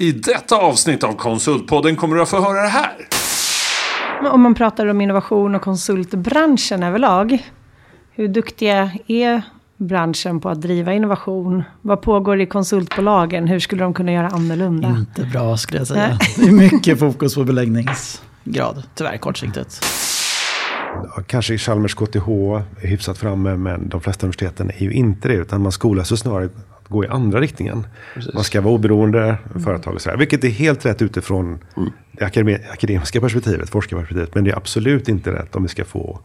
I 0.00 0.12
detta 0.12 0.56
avsnitt 0.56 1.04
av 1.04 1.12
Konsultpodden 1.12 1.96
kommer 1.96 2.16
du 2.16 2.22
att 2.22 2.28
få 2.28 2.40
höra 2.40 2.62
det 2.62 2.68
här. 2.68 2.96
Om 4.32 4.42
man 4.42 4.54
pratar 4.54 4.86
om 4.86 5.00
innovation 5.00 5.54
och 5.54 5.62
konsultbranschen 5.62 6.82
överlag. 6.82 7.38
Hur 8.10 8.28
duktiga 8.28 8.90
är 9.06 9.42
branschen 9.76 10.40
på 10.40 10.48
att 10.48 10.60
driva 10.60 10.92
innovation? 10.92 11.62
Vad 11.82 12.02
pågår 12.02 12.40
i 12.40 12.46
konsultbolagen? 12.46 13.46
Hur 13.46 13.60
skulle 13.60 13.82
de 13.82 13.94
kunna 13.94 14.12
göra 14.12 14.28
annorlunda? 14.28 14.88
Inte 14.88 15.22
bra 15.22 15.56
skulle 15.56 15.78
jag 15.78 15.86
säga. 15.86 16.18
Det 16.36 16.46
är 16.46 16.52
mycket 16.52 16.98
fokus 16.98 17.34
på 17.34 17.44
beläggningsgrad, 17.44 18.82
tyvärr 18.94 19.16
kortsiktigt. 19.16 19.84
Kanske 21.26 21.54
i 21.54 21.58
Chalmers 21.58 21.94
KTH 21.94 22.28
är 22.82 22.86
hyfsat 22.86 23.18
framme, 23.18 23.56
men 23.56 23.88
de 23.88 24.00
flesta 24.00 24.26
universiteten 24.26 24.70
är 24.70 24.82
ju 24.82 24.92
inte 24.92 25.28
det. 25.28 25.34
Utan 25.34 25.62
man 25.62 25.72
skolas 25.72 26.12
ju 26.12 26.16
snarare 26.16 26.48
gå 26.88 27.04
i 27.04 27.08
andra 27.08 27.40
riktningen. 27.40 27.86
Man 28.34 28.44
ska 28.44 28.60
vara 28.60 28.74
oberoende 28.74 29.36
företag 29.64 29.94
och 29.94 30.00
sådär. 30.02 30.16
Vilket 30.16 30.44
är 30.44 30.48
helt 30.48 30.86
rätt 30.86 31.02
utifrån 31.02 31.58
det 32.12 32.24
akademi- 32.24 32.70
akademiska 32.72 33.20
perspektivet, 33.20 33.70
forskarperspektivet. 33.70 34.34
Men 34.34 34.44
det 34.44 34.50
är 34.50 34.56
absolut 34.56 35.08
inte 35.08 35.32
rätt 35.32 35.56
om 35.56 35.62
vi 35.62 35.68
ska 35.68 35.84
få 35.84 36.20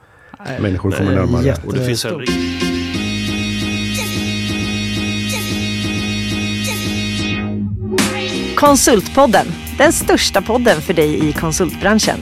människor 0.59 0.89
att 0.91 0.97
komma 0.97 1.09
det 1.09 1.15
är 1.15 1.19
närmare. 1.19 1.45
jätte- 1.45 1.67
Och 1.67 1.73
det 1.73 1.85
finns 1.85 2.05
en. 2.05 2.21
Konsultpodden, 8.55 9.45
den 9.77 9.93
största 9.93 10.41
podden 10.41 10.81
för 10.81 10.93
dig 10.93 11.29
i 11.29 11.33
konsultbranschen. 11.33 12.17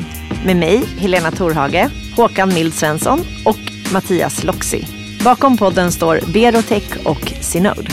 Med 0.46 0.56
mig, 0.58 0.84
Helena 0.98 1.32
Torhage, 1.32 1.90
Håkan 2.16 2.50
Mild 2.54 2.74
Svensson 2.74 3.20
och 3.46 3.58
Mattias 3.94 4.44
Loxi. 4.44 4.88
Bakom 5.24 5.58
podden 5.58 5.92
står 5.92 6.20
Berotech 6.34 6.98
och 7.06 7.34
Synode. 7.42 7.88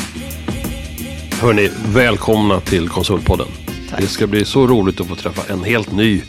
Hörni, 1.41 1.71
välkomna 1.87 2.61
till 2.61 2.89
Konsultpodden. 2.89 3.47
Det 3.99 4.07
ska 4.07 4.27
bli 4.27 4.45
så 4.45 4.67
roligt 4.67 5.01
att 5.01 5.07
få 5.07 5.15
träffa 5.15 5.53
en 5.53 5.65
helt 5.65 5.93
ny, 5.93 6.23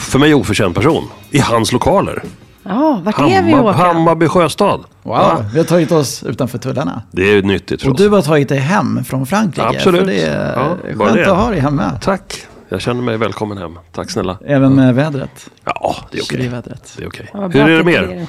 för 0.00 0.18
mig 0.18 0.34
oförtjänt 0.34 0.74
person 0.76 1.08
i 1.30 1.38
hans 1.38 1.72
lokaler. 1.72 2.22
Ja, 2.62 3.00
vart 3.04 3.18
är 3.18 3.24
vi 3.24 3.34
Hammar, 3.34 3.58
Håkan? 3.58 3.74
Hammarby 3.80 4.28
sjöstad. 4.28 4.84
Wow, 5.02 5.44
vi 5.52 5.58
har 5.58 5.64
tagit 5.64 5.92
oss 5.92 6.22
utanför 6.22 6.58
tullarna. 6.58 7.02
Det 7.10 7.22
är 7.38 7.42
nyttigt 7.42 7.82
för 7.82 7.88
Och 7.88 7.94
oss. 7.94 8.00
du 8.00 8.08
har 8.08 8.22
tagit 8.22 8.48
dig 8.48 8.58
hem 8.58 9.04
från 9.04 9.26
Frankrike. 9.26 9.66
Absolut. 9.68 10.00
För 10.00 10.06
det 10.06 10.20
är 10.22 10.52
Ja, 10.56 10.76
skönt 10.98 11.14
det. 11.14 11.30
att 11.32 11.36
ha 11.36 11.50
dig 11.50 11.60
hemma. 11.60 11.90
Tack. 12.02 12.34
Jag 12.68 12.80
känner 12.80 13.02
mig 13.02 13.16
välkommen 13.16 13.58
hem. 13.58 13.78
Tack 13.92 14.10
snälla. 14.10 14.38
Även 14.46 14.74
med 14.74 14.94
vädret. 14.94 15.50
Ja, 15.64 15.96
det 16.10 16.18
är 16.18 16.22
okej. 16.22 16.38
Kyrivädret. 16.38 16.94
Det 16.96 17.02
är 17.04 17.08
okej. 17.08 17.30
Ja, 17.32 17.40
vad 17.40 17.54
Hur 17.54 17.68
är 17.70 17.78
det 17.78 17.84
med 17.84 17.94
er? 17.94 18.26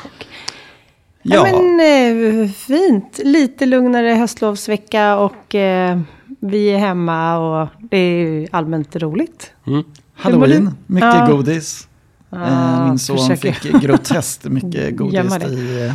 Ja, 1.24 1.48
Ja. 1.48 1.62
men, 1.62 2.44
eh, 2.44 2.50
fint. 2.50 3.20
Lite 3.24 3.66
lugnare 3.66 4.08
höstlovsvecka 4.08 5.16
och 5.18 5.56
eh, 5.56 6.00
vi 6.40 6.68
är 6.68 6.78
hemma 6.78 7.38
och 7.38 7.68
det 7.92 7.98
är 7.98 8.18
ju 8.28 8.48
allmänt 8.52 8.96
roligt. 8.96 9.52
halloween, 10.16 10.78
mycket 10.88 11.16
Ja. 11.16 11.28
godis. 11.32 11.88
Eh, 12.32 12.88
Min 12.88 13.00
son 13.00 13.18
försöker- 13.18 13.54
fick 13.54 13.72
groteskt 13.82 14.44
mycket 14.46 14.98
godis 14.98 15.38
i, 15.48 15.88
eh, 15.88 15.94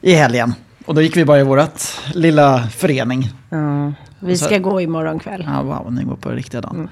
i 0.00 0.12
helgen. 0.12 0.54
Och 0.86 0.94
då 0.94 1.02
gick 1.02 1.16
vi 1.16 1.24
bara 1.24 1.40
i 1.40 1.44
vårt 1.44 1.82
lilla 2.14 2.62
förening. 2.68 3.30
Ja, 3.50 3.92
vi 4.20 4.36
så- 4.36 4.44
ska 4.44 4.58
gå 4.58 4.80
imorgon 4.80 5.18
kväll. 5.18 5.44
Ja, 5.46 5.62
wow, 5.62 5.92
ni 5.92 6.04
går 6.04 6.16
på 6.16 6.28
riktiga 6.30 6.60
dagen. 6.60 6.88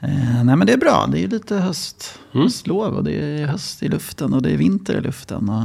Mm. 0.00 0.16
Eh, 0.18 0.44
nej 0.44 0.56
men 0.56 0.66
det 0.66 0.72
är 0.72 0.76
bra, 0.78 1.06
det 1.12 1.18
är 1.18 1.20
ju 1.20 1.28
lite 1.28 1.56
höst, 1.56 2.18
Mm. 2.34 2.44
höstlov 2.44 2.94
och 2.94 3.04
det 3.04 3.12
är 3.12 3.46
höst 3.46 3.82
i 3.82 3.88
luften 3.88 4.34
och 4.34 4.42
det 4.42 4.50
är 4.50 4.56
vinter 4.56 4.94
i 4.96 5.00
luften. 5.00 5.48
Och, 5.48 5.64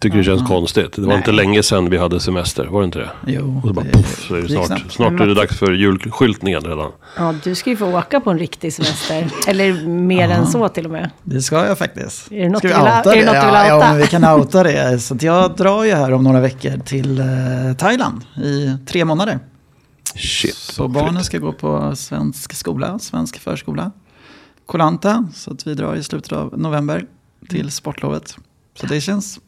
Tycker 0.00 0.18
det 0.18 0.24
känns 0.24 0.48
konstigt. 0.48 0.92
Det 0.92 1.00
var 1.00 1.08
Nej. 1.08 1.16
inte 1.16 1.32
länge 1.32 1.62
sedan 1.62 1.90
vi 1.90 1.96
hade 1.98 2.20
semester. 2.20 2.64
Var 2.66 2.80
det 2.80 2.84
inte 2.84 2.98
det? 2.98 3.10
jo, 3.26 3.56
Och 3.62 3.68
så 3.68 3.74
bara 3.74 3.84
det- 3.84 3.92
poff 3.92 4.26
så 4.28 4.34
är 4.34 4.38
det 4.42 4.46
det 4.46 4.48
snart. 4.52 4.66
snabbt. 4.66 4.92
Snart 4.92 5.20
är 5.20 5.26
det 5.26 5.34
dags 5.34 5.58
för 5.58 5.72
julskyltningen 5.72 6.62
redan. 6.62 6.90
Ja, 7.16 7.34
du 7.44 7.54
ska 7.54 7.70
ju 7.70 7.76
få 7.76 7.98
åka 7.98 8.20
på 8.20 8.30
en 8.30 8.38
riktig 8.38 8.72
semester. 8.72 9.30
Eller 9.46 9.86
mer 9.88 10.28
än 10.30 10.46
så 10.46 10.68
till 10.68 10.84
och 10.84 10.90
med. 10.92 11.10
Det 11.22 11.42
ska 11.42 11.66
jag 11.66 11.78
faktiskt. 11.78 12.32
Är 12.32 12.42
det 12.42 12.48
något 12.48 12.58
ska 12.58 12.68
vi 12.68 12.74
vill- 12.74 12.82
outa 12.82 13.14
är 13.14 13.16
det 13.16 13.24
något 13.26 13.34
du 13.34 13.46
vill 13.46 13.54
ja, 13.54 13.74
outa? 13.74 13.86
ja, 13.86 13.92
men 13.92 13.96
vi 13.98 14.06
kan 14.06 14.24
outa 14.24 14.62
det. 14.62 15.00
Så 15.00 15.14
att 15.14 15.22
jag 15.22 15.56
drar 15.56 15.84
ju 15.84 15.94
här 15.94 16.12
om 16.12 16.24
några 16.24 16.40
veckor 16.40 16.78
till 16.86 17.18
eh, 17.20 17.26
Thailand 17.78 18.24
i 18.44 18.76
tre 18.86 19.04
månader. 19.04 19.38
Shit. 20.14 20.54
Så 20.54 20.88
barnen 20.88 21.24
ska 21.24 21.38
gå 21.38 21.52
på 21.52 21.96
svensk 21.96 22.52
skola, 22.54 22.98
svensk 22.98 23.38
förskola. 23.38 23.90
Kolanta, 24.66 25.26
så 25.34 25.50
att 25.52 25.66
vi 25.66 25.74
drar 25.74 25.94
i 25.96 26.02
slutet 26.02 26.32
av 26.32 26.58
november 26.58 27.04
till 27.48 27.70
sportlovet. 27.70 28.36
Så 28.80 28.86
det 28.86 29.00
känns... 29.00 29.38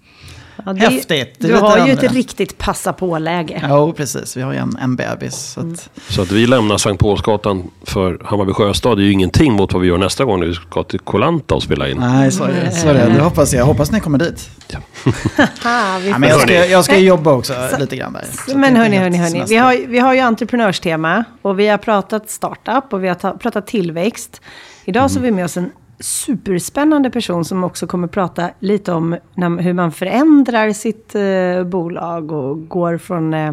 Ja, 0.66 0.72
det- 0.72 0.80
Häftigt, 0.80 1.34
Du 1.38 1.54
har 1.54 1.86
ju 1.86 1.92
ett 1.92 2.12
riktigt 2.12 2.58
passa 2.58 2.92
på-läge. 2.92 3.60
Ja, 3.68 3.92
precis. 3.92 4.36
Vi 4.36 4.42
har 4.42 4.52
ju 4.52 4.58
en, 4.58 4.76
en 4.82 4.96
bebis. 4.96 5.34
Så 5.36 5.60
att, 5.60 5.90
Så 6.08 6.22
att 6.22 6.30
vi 6.32 6.46
lämnar 6.46 6.78
Sankt 6.78 7.00
Paulsgatan 7.00 7.70
för 7.82 8.18
Hammarby 8.24 8.52
sjöstad 8.52 8.98
är 8.98 9.02
ju 9.02 9.12
ingenting 9.12 9.52
mot 9.52 9.72
vad 9.72 9.82
vi 9.82 9.88
gör 9.88 9.98
nästa 9.98 10.24
gång 10.24 10.40
när 10.40 10.46
vi 10.46 10.54
ska 10.54 10.82
till 10.82 10.98
Kolanta 11.00 11.54
och 11.54 11.62
spela 11.62 11.88
in. 11.88 11.96
Nej, 12.00 12.32
så 12.32 12.44
är 12.44 12.48
det. 12.64 12.70
Så 12.70 12.88
är 12.88 12.94
det. 12.94 13.12
det 13.14 13.20
hoppas 13.20 13.52
jag. 13.52 13.60
Jag 13.60 13.66
hoppas 13.66 13.90
ni 13.92 14.00
kommer 14.00 14.18
dit. 14.18 14.50
Ha, 14.72 14.80
vi 15.98 16.08
Ja, 16.08 16.12
får 16.14 16.18
men 16.20 16.28
jag, 16.28 16.40
ska, 16.40 16.66
jag 16.66 16.84
ska 16.84 16.98
jobba 16.98 17.32
också 17.32 17.54
lite 17.78 17.96
grann 17.96 18.12
där. 18.12 18.24
Så 18.52 18.58
Men 18.58 18.76
hörni, 18.76 18.96
hörni, 18.96 19.16
hörni. 19.18 19.44
Vi 19.48 19.56
har, 19.56 19.72
ju- 19.72 19.86
vi 19.86 19.98
har 19.98 20.14
ju 20.14 20.20
entreprenörstema 20.20 21.24
och 21.42 21.58
vi 21.58 21.66
har 21.68 21.78
pratat 21.78 22.30
startup 22.30 22.92
och 22.92 23.04
vi 23.04 23.08
har 23.08 23.14
ta, 23.14 23.30
pratat 23.32 23.66
tillväxt. 23.66 24.40
Idag 24.84 25.10
så 25.10 25.18
har 25.18 25.24
vi 25.24 25.30
med 25.30 25.44
oss 25.44 25.56
en 25.56 25.70
superspännande 26.04 27.10
person 27.10 27.44
som 27.44 27.64
också 27.64 27.86
kommer 27.86 28.08
prata 28.08 28.50
lite 28.58 28.92
om 28.92 29.16
hur 29.60 29.72
man 29.72 29.92
förändrar 29.92 30.72
sitt 30.72 31.14
eh, 31.14 31.64
bolag 31.64 32.32
och 32.32 32.68
går 32.68 32.98
från 32.98 33.34
eh, 33.34 33.52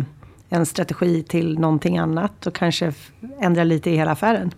en 0.50 0.66
strategi 0.66 1.24
till 1.24 1.59
någonting 1.59 1.98
annat 1.98 2.48
och 2.48 2.56
kanske 2.56 2.94
ändrar 3.42 3.66
lite 3.66 3.90
i 3.90 3.96
hela 3.96 4.12
affären. 4.12 4.52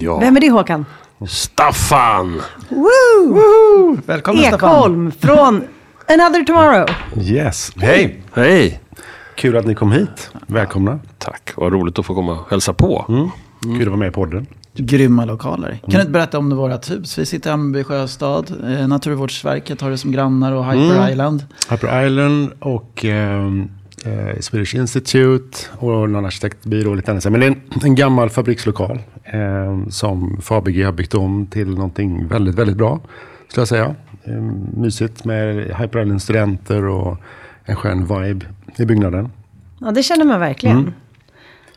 Ja. 0.00 0.18
Vem 0.18 0.36
är 0.36 0.40
det 0.40 0.50
Håkan? 0.50 0.86
Staffan! 1.28 2.40
Woo! 2.68 3.98
Välkommen 4.06 4.42
Staffan. 4.44 4.70
Ekholm 4.70 5.12
från 5.12 5.62
Another 6.08 6.44
Tomorrow. 6.44 6.88
Yes. 7.16 7.72
Hej! 7.76 8.22
Hej! 8.34 8.80
Kul 9.34 9.56
att 9.56 9.66
ni 9.66 9.74
kom 9.74 9.92
hit. 9.92 10.30
Välkomna. 10.46 10.98
Tack, 11.18 11.52
vad 11.56 11.72
roligt 11.72 11.98
att 11.98 12.06
få 12.06 12.14
komma 12.14 12.32
och 12.32 12.50
hälsa 12.50 12.74
på. 12.74 13.04
Kul 13.62 13.82
att 13.82 13.86
vara 13.86 13.96
med 13.96 14.08
i 14.08 14.12
podden. 14.12 14.46
Grymma 14.76 15.24
lokaler. 15.24 15.70
Kan 15.82 15.90
du 15.90 16.00
inte 16.00 16.10
berätta 16.12 16.38
om 16.38 16.56
vårt 16.56 16.90
hus? 16.90 17.18
Vi 17.18 17.26
sitter 17.26 17.50
i 17.50 17.50
Hammarby 17.50 17.84
sjöstad. 17.84 18.52
Eh, 18.64 18.88
Naturvårdsverket 18.88 19.80
har 19.80 19.90
det 19.90 19.98
som 19.98 20.12
grannar 20.12 20.52
och 20.52 20.64
Hyper 20.66 20.94
Mm. 20.96 21.10
Island. 21.12 21.44
Hyper 21.70 22.06
Island 22.06 22.50
och 22.60 23.04
ehm, 23.04 23.68
eh, 24.04 24.40
Swedish 24.40 24.74
Institute 24.74 25.58
och 25.78 26.10
någon 26.10 26.26
arkitektbyrå 26.26 26.90
och 26.90 26.96
lite 26.96 27.10
annat. 27.10 27.24
Men 27.24 27.40
det 27.40 27.46
är 27.46 27.50
en, 27.50 27.60
en 27.84 27.94
gammal 27.94 28.30
fabrikslokal 28.30 28.98
ehm, 29.24 29.90
som 29.90 30.38
Fabege 30.42 30.84
har 30.84 30.92
byggt 30.92 31.14
om 31.14 31.46
till 31.46 31.68
någonting 31.74 32.28
väldigt, 32.28 32.54
väldigt 32.54 32.76
bra. 32.76 33.00
Skulle 33.48 33.60
jag 33.60 33.68
säga. 33.68 33.94
Ehm, 34.24 34.66
mysigt 34.76 35.24
med 35.24 35.56
Hyper 35.56 36.00
Island 36.02 36.22
studenter 36.22 36.84
och 36.84 37.16
en 37.64 37.76
skön 37.76 38.00
vibe 38.06 38.46
i 38.76 38.84
byggnaden. 38.84 39.28
Ja, 39.80 39.90
det 39.90 40.02
känner 40.02 40.24
man 40.24 40.40
verkligen. 40.40 40.92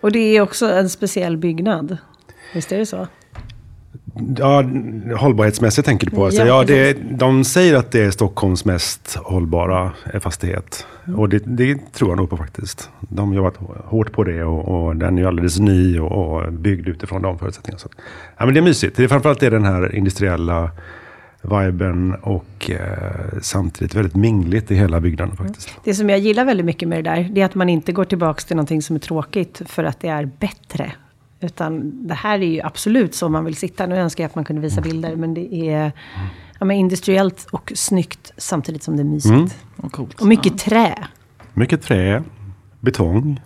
Och 0.01 0.11
det 0.11 0.19
är 0.37 0.41
också 0.41 0.65
en 0.71 0.89
speciell 0.89 1.37
byggnad. 1.37 1.97
Visst 2.53 2.71
är 2.71 2.77
det 2.77 2.85
så? 2.85 3.07
Ja, 4.37 4.63
hållbarhetsmässigt 5.17 5.85
tänker 5.85 6.09
du 6.09 6.15
på. 6.15 6.25
Alltså, 6.25 6.41
Ja, 6.41 6.47
ja, 6.47 6.63
det, 6.63 6.97
de 7.11 7.43
säger 7.43 7.75
att 7.75 7.91
det 7.91 8.03
är 8.03 8.11
Stockholms 8.11 8.65
mest 8.65 9.15
hållbara 9.15 9.91
fastighet. 10.21 10.87
Mm. 11.07 11.19
Och 11.19 11.29
det, 11.29 11.43
det 11.45 11.93
tror 11.93 12.11
jag 12.11 12.17
nog 12.17 12.29
på 12.29 12.37
faktiskt. 12.37 12.89
De 12.99 13.29
har 13.29 13.35
jobbat 13.35 13.57
hårt 13.85 14.11
på 14.11 14.23
det 14.23 14.43
och, 14.43 14.85
och 14.85 14.95
den 14.95 15.17
är 15.17 15.21
ju 15.21 15.27
alldeles 15.27 15.59
ny 15.59 15.99
och, 15.99 16.11
och 16.11 16.53
byggd 16.53 16.87
utifrån 16.87 17.21
de 17.21 17.39
förutsättningarna. 17.39 17.79
Så, 17.79 17.89
ja, 18.37 18.45
men 18.45 18.53
det 18.53 18.59
är 18.59 18.61
mysigt. 18.61 18.97
Det 18.97 19.03
är 19.03 19.07
framförallt 19.07 19.39
det 19.39 19.49
den 19.49 19.65
här 19.65 19.95
industriella 19.95 20.71
viben 21.41 22.15
och 22.15 22.71
eh, 22.71 23.39
samtidigt 23.41 23.95
väldigt 23.95 24.15
mingligt 24.15 24.71
i 24.71 24.75
hela 24.75 24.99
byggnaden 24.99 25.37
faktiskt. 25.37 25.69
Det 25.83 25.93
som 25.93 26.09
jag 26.09 26.19
gillar 26.19 26.45
väldigt 26.45 26.65
mycket 26.65 26.89
med 26.89 27.03
det 27.03 27.09
där, 27.09 27.27
det 27.31 27.41
är 27.41 27.45
att 27.45 27.55
man 27.55 27.69
inte 27.69 27.91
går 27.91 28.05
tillbaka 28.05 28.41
till 28.41 28.55
någonting 28.55 28.81
som 28.81 28.95
är 28.95 28.99
tråkigt 28.99 29.61
för 29.65 29.83
att 29.83 29.99
det 29.99 30.07
är 30.07 30.29
bättre. 30.39 30.91
Utan 31.39 32.07
det 32.07 32.13
här 32.13 32.39
är 32.39 32.47
ju 32.47 32.61
absolut 32.61 33.15
så 33.15 33.29
man 33.29 33.45
vill 33.45 33.55
sitta. 33.55 33.85
Nu 33.85 33.95
önskar 33.95 34.23
jag 34.23 34.29
att 34.29 34.35
man 34.35 34.45
kunde 34.45 34.61
visa 34.61 34.81
bilder, 34.81 35.15
men 35.15 35.33
det 35.33 35.55
är 35.55 35.91
ja, 36.59 36.65
men 36.65 36.77
industriellt 36.77 37.47
och 37.51 37.71
snyggt 37.75 38.33
samtidigt 38.37 38.83
som 38.83 38.95
det 38.97 39.01
är 39.01 39.05
mysigt. 39.05 39.33
Mm. 39.33 39.49
Och 39.75 39.91
coolt. 39.91 40.21
Och 40.21 40.27
mycket 40.27 40.57
trä. 40.57 41.07
Mycket 41.53 41.81
trä, 41.81 42.23
betong. 42.79 43.41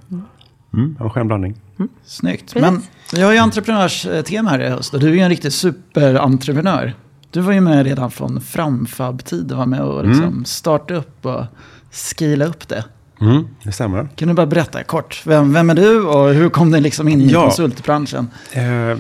Mm, 0.74 0.98
en 1.00 1.10
skön 1.10 1.28
blandning. 1.28 1.56
Snyggt. 2.04 2.54
Precis. 2.54 2.62
Men 2.62 2.82
vi 3.14 3.22
har 3.22 3.32
ju 3.32 3.38
entreprenörstema 3.38 4.50
här 4.50 4.60
i 4.60 4.70
höst 4.70 4.94
och 4.94 5.00
du 5.00 5.10
är 5.10 5.14
ju 5.14 5.20
en 5.20 5.30
riktig 5.30 5.54
superentreprenör. 5.54 6.94
Du 7.32 7.42
var 7.42 7.54
ju 7.54 7.62
med 7.62 7.86
redan 7.86 8.12
från 8.12 8.42
framfab-tid 8.42 9.52
och 9.52 9.58
var 9.58 9.66
med 9.66 9.82
och 9.82 10.08
liksom 10.08 10.46
starta 10.46 10.94
upp 10.94 11.26
och 11.26 11.46
skila 11.92 12.46
upp 12.46 12.68
det. 12.68 12.86
Mm, 13.22 13.48
det 13.64 13.72
stämmer. 13.72 14.08
Kan 14.16 14.28
du 14.28 14.34
bara 14.34 14.46
berätta 14.46 14.84
kort, 14.84 15.24
vem, 15.26 15.54
vem 15.54 15.70
är 15.70 15.76
du 15.76 16.04
och 16.04 16.30
hur 16.34 16.50
kom 16.50 16.72
du 16.72 16.80
liksom 16.80 17.08
in 17.08 17.22
i 17.22 17.28
Ja. 17.32 17.42
konsultbranschen? 17.44 18.28
Eh, 18.54 18.98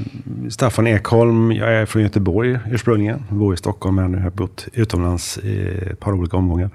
Staffan 0.49 0.87
Ekholm, 0.87 1.51
jag 1.51 1.73
är 1.73 1.85
från 1.85 2.01
Göteborg 2.01 2.59
ursprungligen. 2.71 3.23
Bor 3.29 3.53
i 3.53 3.57
Stockholm 3.57 3.95
men 3.95 4.11
nu 4.11 4.17
har 4.17 4.23
jag 4.23 4.33
bott 4.33 4.67
utomlands 4.73 5.37
i 5.37 5.67
ett 5.91 5.99
par 5.99 6.13
olika 6.13 6.37
omgångar. 6.37 6.69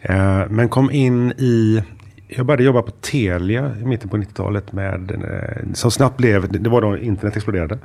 Eh, 0.00 0.42
men 0.50 0.68
kom 0.68 0.90
in 0.90 1.32
i 1.32 1.82
jag 2.28 2.46
började 2.46 2.62
jobba 2.64 2.82
på 2.82 2.90
Telia 2.90 3.72
i 3.80 3.84
mitten 3.84 4.08
på 4.08 4.16
90-talet. 4.16 4.72
Med, 4.72 5.10
eh, 5.10 5.72
som 5.74 5.90
snabbt 5.90 6.16
blev, 6.16 6.62
det 6.62 6.70
var 6.70 6.80
då 6.80 6.98
internet 6.98 7.36
exploderade. 7.36 7.78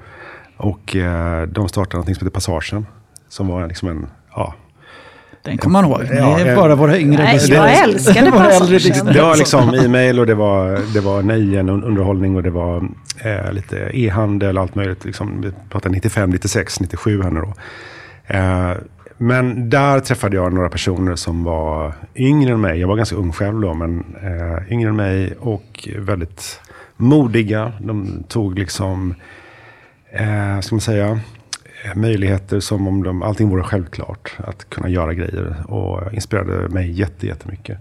Och 0.58 0.96
eh, 0.96 1.48
de 1.48 1.70
startade 1.70 1.98
något 1.98 2.06
som 2.06 2.14
heter 2.14 2.30
Passagen. 2.30 2.86
Som 3.30 3.48
var 3.48 3.68
liksom 3.68 3.90
en, 3.90 4.08
ja, 4.36 4.54
Den 5.48 5.58
kommer 5.58 5.82
man 5.82 5.90
ihåg. 5.92 6.00
Det 6.10 6.16
Ja, 6.16 6.40
är 6.40 6.50
eh, 6.50 6.56
bara 6.56 6.76
våra 6.76 6.98
yngre 6.98 7.24
Nej, 7.24 7.34
lyssnare. 7.34 7.72
jag 7.72 7.84
älskade 7.84 8.32
Våra 8.32 8.50
äldre 8.52 8.80
Passagen. 8.80 9.14
Det 9.14 9.22
var 9.22 9.36
liksom 9.38 9.74
e-mail 9.74 10.20
och 10.20 10.26
det 10.26 10.36
var, 10.36 10.80
det 10.94 11.00
var 11.00 11.22
nöjen, 11.22 11.70
och 11.70 11.88
underhållning 11.88 12.36
och 12.36 12.44
det 12.44 12.50
var 12.50 12.90
eh, 13.24 13.52
lite 13.54 13.90
e-handel, 13.94 14.58
allt 14.58 14.76
möjligt. 14.76 15.06
Liksom, 15.06 15.42
vi 15.42 15.52
pratar 15.70 15.90
95, 15.90 16.30
96, 16.30 16.80
97 16.80 17.22
här 17.24 17.32
nu 17.32 17.40
då. 17.40 17.54
Eh, 18.36 18.72
men 19.18 19.70
där 19.70 20.00
träffade 20.00 20.36
jag 20.36 20.54
några 20.54 20.70
personer 20.70 21.16
som 21.16 21.44
var 21.44 21.94
yngre 22.16 22.54
än 22.54 22.62
mig. 22.62 22.80
Jag 22.80 22.88
var 22.88 22.96
ganska 22.96 23.16
ung 23.16 23.32
själv 23.32 23.62
då, 23.62 23.74
men 23.74 24.04
eh, 24.24 24.72
yngre 24.74 24.90
än 24.90 24.96
mig 24.96 25.34
och 25.40 25.90
väldigt 25.98 26.60
modiga. 26.98 27.72
De 27.80 28.24
tog 28.28 28.60
liksom, 28.60 29.16
eh, 30.12 30.60
ska 30.62 30.76
man 30.76 30.82
säga, 30.82 31.20
Eh, 31.84 31.96
möjligheter 31.96 32.60
som 32.60 32.88
om 32.88 33.04
de, 33.04 33.24
allting 33.24 33.50
vore 33.50 33.64
självklart. 33.64 34.38
Att 34.38 34.70
kunna 34.70 34.90
göra 34.90 35.14
grejer 35.14 35.64
och 35.68 36.14
inspirerade 36.14 36.70
mig 36.70 36.92
jätte, 36.92 37.28
jättemycket. 37.28 37.78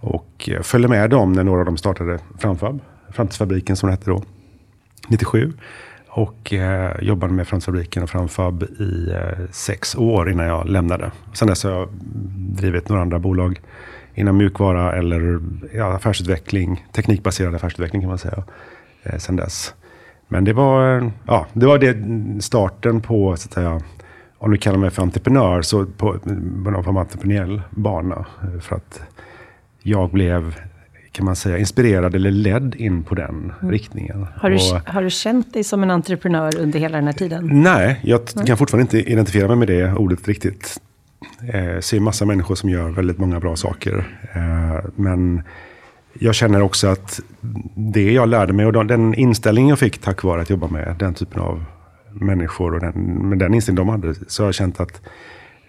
Och 0.00 0.48
eh, 0.52 0.62
följde 0.62 0.88
med 0.88 1.10
dem 1.10 1.32
när 1.32 1.44
några 1.44 1.60
av 1.60 1.66
dem 1.66 1.76
startade 1.76 2.18
Framfab, 2.38 2.80
Framtidsfabriken 3.10 3.76
som 3.76 3.86
det 3.86 3.92
hette 3.92 4.10
då, 4.10 4.22
97. 5.08 5.52
Och 6.08 6.52
eh, 6.52 6.96
jobbade 7.00 7.32
med 7.32 7.48
Framtidsfabriken 7.48 8.02
och 8.02 8.10
Framfab 8.10 8.62
i 8.62 9.10
eh, 9.10 9.44
sex 9.50 9.96
år 9.96 10.30
innan 10.30 10.46
jag 10.46 10.68
lämnade. 10.68 11.12
Sen 11.32 11.48
dess 11.48 11.64
har 11.64 11.70
jag 11.70 11.88
drivit 12.56 12.88
några 12.88 13.02
andra 13.02 13.18
bolag 13.18 13.60
inom 14.14 14.36
mjukvara 14.36 14.92
eller 14.92 15.40
ja, 15.74 15.92
affärsutveckling, 15.94 16.86
teknikbaserad 16.92 17.54
affärsutveckling 17.54 18.02
kan 18.02 18.08
man 18.08 18.18
säga. 18.18 18.44
Eh, 19.02 19.18
sen 19.18 19.36
dess. 19.36 19.74
Men 20.28 20.44
det 20.44 20.52
var, 20.52 21.10
ja, 21.26 21.46
det 21.52 21.66
var 21.66 21.78
det 21.78 21.96
starten 22.42 23.00
på, 23.00 23.36
så 23.36 23.46
att 23.48 23.52
säga, 23.52 23.80
om 24.38 24.50
du 24.50 24.56
kallar 24.56 24.78
mig 24.78 24.90
för 24.90 25.02
entreprenör, 25.02 25.62
så 25.62 25.86
på, 25.86 26.18
på 26.64 26.70
någon 26.70 26.84
form 26.84 26.96
av 26.96 27.00
entreprenöriell 27.02 27.62
bana. 27.70 28.26
För 28.60 28.76
att 28.76 29.00
jag 29.82 30.10
blev, 30.10 30.54
kan 31.12 31.24
man 31.24 31.36
säga, 31.36 31.58
inspirerad 31.58 32.14
eller 32.14 32.30
ledd 32.30 32.74
in 32.74 33.02
på 33.02 33.14
den 33.14 33.52
riktningen. 33.60 34.16
Mm. 34.16 34.28
Har 34.36 34.50
du, 34.50 34.56
Och- 34.56 34.88
har 34.94 35.02
du 35.02 35.10
känt 35.10 35.52
dig 35.54 35.64
som 35.64 35.82
en 35.82 35.90
entreprenör 35.90 36.58
under 36.58 36.78
hela 36.78 36.96
den 36.98 37.06
här 37.06 37.12
tiden? 37.14 37.48
Nej, 37.52 38.00
jag 38.04 38.26
t- 38.26 38.40
kan 38.46 38.56
fortfarande 38.56 38.82
inte 38.82 39.10
identifiera 39.12 39.48
mig 39.48 39.56
med 39.56 39.68
det 39.68 39.92
ordet 39.92 40.28
riktigt. 40.28 40.80
Eh, 41.52 41.80
ser 41.80 42.00
massa 42.00 42.24
människor 42.24 42.54
som 42.54 42.70
gör 42.70 42.88
väldigt 42.90 43.18
många 43.18 43.40
bra 43.40 43.56
saker. 43.56 44.18
Eh, 44.34 44.84
men 44.96 45.42
jag 46.18 46.34
känner 46.34 46.62
också 46.62 46.86
att 46.86 47.20
det 47.74 48.12
jag 48.12 48.28
lärde 48.28 48.52
mig 48.52 48.66
och 48.66 48.86
den 48.86 49.14
inställning 49.14 49.68
jag 49.68 49.78
fick 49.78 49.98
tack 49.98 50.22
vare 50.22 50.42
att 50.42 50.50
jobba 50.50 50.68
med 50.68 50.96
den 50.98 51.14
typen 51.14 51.40
av 51.40 51.64
människor 52.12 52.74
och 52.74 52.80
den, 52.80 52.94
med 53.28 53.38
den 53.38 53.54
inställning 53.54 53.86
de 53.86 53.88
hade. 53.88 54.14
Så 54.28 54.42
har 54.42 54.48
jag 54.48 54.54
känt 54.54 54.80
att 54.80 55.02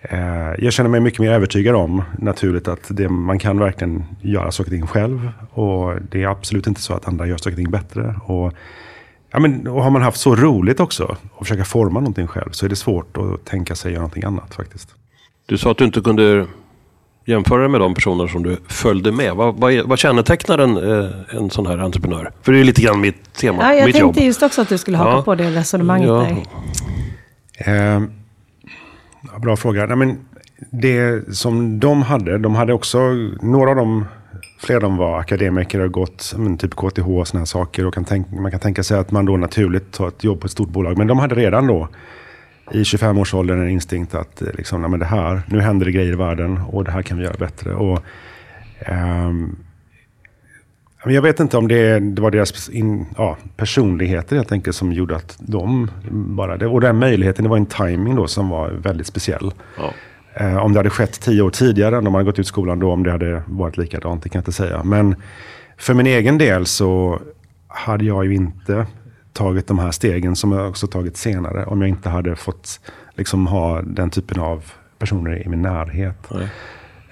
eh, 0.01 0.53
jag 0.57 0.73
känner 0.73 0.89
mig 0.89 0.99
mycket 0.99 1.19
mer 1.19 1.31
övertygad 1.31 1.75
om 1.75 2.03
naturligt 2.17 2.67
att 2.67 2.87
det, 2.89 3.09
man 3.09 3.39
kan 3.39 3.59
verkligen 3.59 4.03
göra 4.21 4.51
saker 4.51 4.71
och 4.71 4.75
ting 4.75 4.87
själv. 4.87 5.31
Och 5.51 6.01
det 6.11 6.23
är 6.23 6.27
absolut 6.27 6.67
inte 6.67 6.81
så 6.81 6.93
att 6.93 7.07
andra 7.07 7.27
gör 7.27 7.37
saker 7.37 7.51
och 7.51 7.57
ting 7.57 7.71
bättre. 7.71 8.15
Och 8.25 8.53
Ja, 9.31 9.39
men, 9.39 9.67
och 9.67 9.83
har 9.83 9.91
man 9.91 10.01
haft 10.01 10.19
så 10.19 10.35
roligt 10.35 10.79
också 10.79 11.17
och 11.33 11.47
försöka 11.47 11.65
forma 11.65 11.99
någonting 11.99 12.27
själv 12.27 12.49
så 12.51 12.65
är 12.65 12.69
det 12.69 12.75
svårt 12.75 13.17
att 13.17 13.45
tänka 13.45 13.75
sig 13.75 13.91
göra 13.91 14.01
någonting 14.01 14.23
annat 14.23 14.55
faktiskt. 14.55 14.95
Du 15.45 15.57
sa 15.57 15.71
att 15.71 15.77
du 15.77 15.85
inte 15.85 16.01
kunde 16.01 16.47
jämföra 17.29 17.59
dig 17.59 17.69
med 17.69 17.81
de 17.81 17.93
personer 17.93 18.27
som 18.27 18.43
du 18.43 18.57
följde 18.67 19.11
med. 19.11 19.33
Vad, 19.35 19.55
vad, 19.55 19.71
är, 19.73 19.83
vad 19.83 19.99
kännetecknar 19.99 20.57
en, 20.57 20.77
eh, 21.01 21.09
en 21.37 21.49
sån 21.49 21.65
här 21.67 21.77
entreprenör? 21.77 22.31
För 22.41 22.51
det 22.51 22.59
är 22.59 22.63
lite 22.63 22.81
grann 22.81 23.01
mitt 23.01 23.33
tema, 23.33 23.57
Ja, 23.63 23.73
jag 23.73 23.85
mitt 23.85 23.95
jobb. 23.99 24.07
tänkte 24.13 24.23
just 24.25 24.43
också 24.43 24.61
att 24.61 24.69
du 24.69 24.77
skulle 24.77 24.97
haka 24.97 25.09
Ja. 25.11 25.21
på 25.21 25.35
det 25.35 25.49
resonemanget 25.51 26.07
Ja. 26.07 26.27
där. 27.65 27.95
Eh, 27.95 28.01
ja, 29.33 29.39
bra 29.41 29.55
fråga. 29.57 29.85
Nej, 29.85 29.97
men 29.97 30.17
det 30.71 31.23
som 31.37 31.79
de 31.79 32.01
hade, 32.01 32.37
de 32.37 32.55
hade 32.55 32.73
också, 32.73 32.99
några 33.41 33.69
av 33.69 33.75
dem, 33.75 34.05
flera 34.59 34.77
av 34.77 34.81
dem 34.81 34.97
var 34.97 35.19
akademiker 35.19 35.79
och 35.79 35.91
gått 35.91 36.33
men, 36.37 36.57
typ 36.57 36.75
KTH 36.75 37.07
och 37.07 37.27
sådana 37.27 37.39
här 37.41 37.45
saker. 37.45 37.85
Och 37.85 37.93
kan 37.93 38.05
tänk, 38.05 38.31
man 38.31 38.51
kan 38.51 38.59
tänka 38.59 38.83
sig 38.83 38.97
att 38.99 39.11
man 39.11 39.25
då 39.25 39.37
naturligt 39.37 39.91
tar 39.91 40.07
ett 40.07 40.23
jobb 40.23 40.39
på 40.39 40.45
ett 40.45 40.51
stort 40.51 40.69
bolag. 40.69 40.97
Men 40.97 41.07
de 41.07 41.19
hade 41.19 41.35
redan 41.35 41.67
då 41.67 41.87
i 42.71 42.83
25-årsåldern 42.83 43.61
en 43.61 43.69
instinkt 43.69 44.15
att 44.15 44.41
eh, 44.41 44.47
liksom, 44.53 44.81
nej, 44.81 44.89
men 44.89 44.99
det 44.99 45.05
här, 45.05 45.41
nu 45.47 45.61
händer 45.61 45.85
det 45.85 45.91
grejer 45.91 46.13
i 46.13 46.15
världen 46.15 46.61
och 46.67 46.83
det 46.83 46.91
här 46.91 47.01
kan 47.01 47.17
vi 47.17 47.23
göra 47.23 47.37
bättre. 47.39 47.73
Och, 47.73 48.03
men 51.05 51.13
jag 51.13 51.21
vet 51.21 51.39
inte 51.39 51.57
om 51.57 51.67
det, 51.67 51.99
det 51.99 52.21
var 52.21 52.31
deras 52.31 52.69
in, 52.69 53.05
ja, 53.17 53.37
personligheter 53.57 54.35
helt 54.35 54.51
enkelt 54.51 54.75
som 54.75 54.93
gjorde 54.93 55.15
att 55.15 55.37
de 55.39 55.91
bara... 56.11 56.57
Det, 56.57 56.67
och 56.67 56.81
den 56.81 56.99
möjligheten, 56.99 57.43
det 57.43 57.49
var 57.49 57.57
en 57.57 57.65
timing 57.65 58.15
då 58.15 58.27
som 58.27 58.49
var 58.49 58.69
väldigt 58.69 59.07
speciell. 59.07 59.51
Ja. 59.77 59.93
Eh, 60.33 60.57
om 60.57 60.73
det 60.73 60.79
hade 60.79 60.89
skett 60.89 61.21
tio 61.21 61.41
år 61.41 61.49
tidigare, 61.49 61.97
om 61.97 62.03
de 62.03 62.13
hade 62.13 62.25
gått 62.25 62.39
ut 62.39 62.47
skolan 62.47 62.79
då, 62.79 62.91
om 62.91 63.03
det 63.03 63.11
hade 63.11 63.43
varit 63.47 63.77
likadant, 63.77 64.23
det 64.23 64.29
kan 64.29 64.39
jag 64.39 64.41
inte 64.41 64.51
säga. 64.51 64.83
Men 64.83 65.15
för 65.77 65.93
min 65.93 66.07
egen 66.07 66.37
del 66.37 66.65
så 66.65 67.19
hade 67.67 68.05
jag 68.05 68.25
ju 68.25 68.35
inte 68.35 68.87
tagit 69.33 69.67
de 69.67 69.79
här 69.79 69.91
stegen 69.91 70.35
som 70.35 70.51
jag 70.51 70.69
också 70.69 70.87
tagit 70.87 71.17
senare. 71.17 71.65
Om 71.65 71.81
jag 71.81 71.89
inte 71.89 72.09
hade 72.09 72.35
fått 72.35 72.79
liksom 73.15 73.47
ha 73.47 73.81
den 73.81 74.09
typen 74.09 74.39
av 74.39 74.71
personer 74.97 75.45
i 75.45 75.49
min 75.49 75.61
närhet. 75.61 76.27
Nej. 76.31 76.49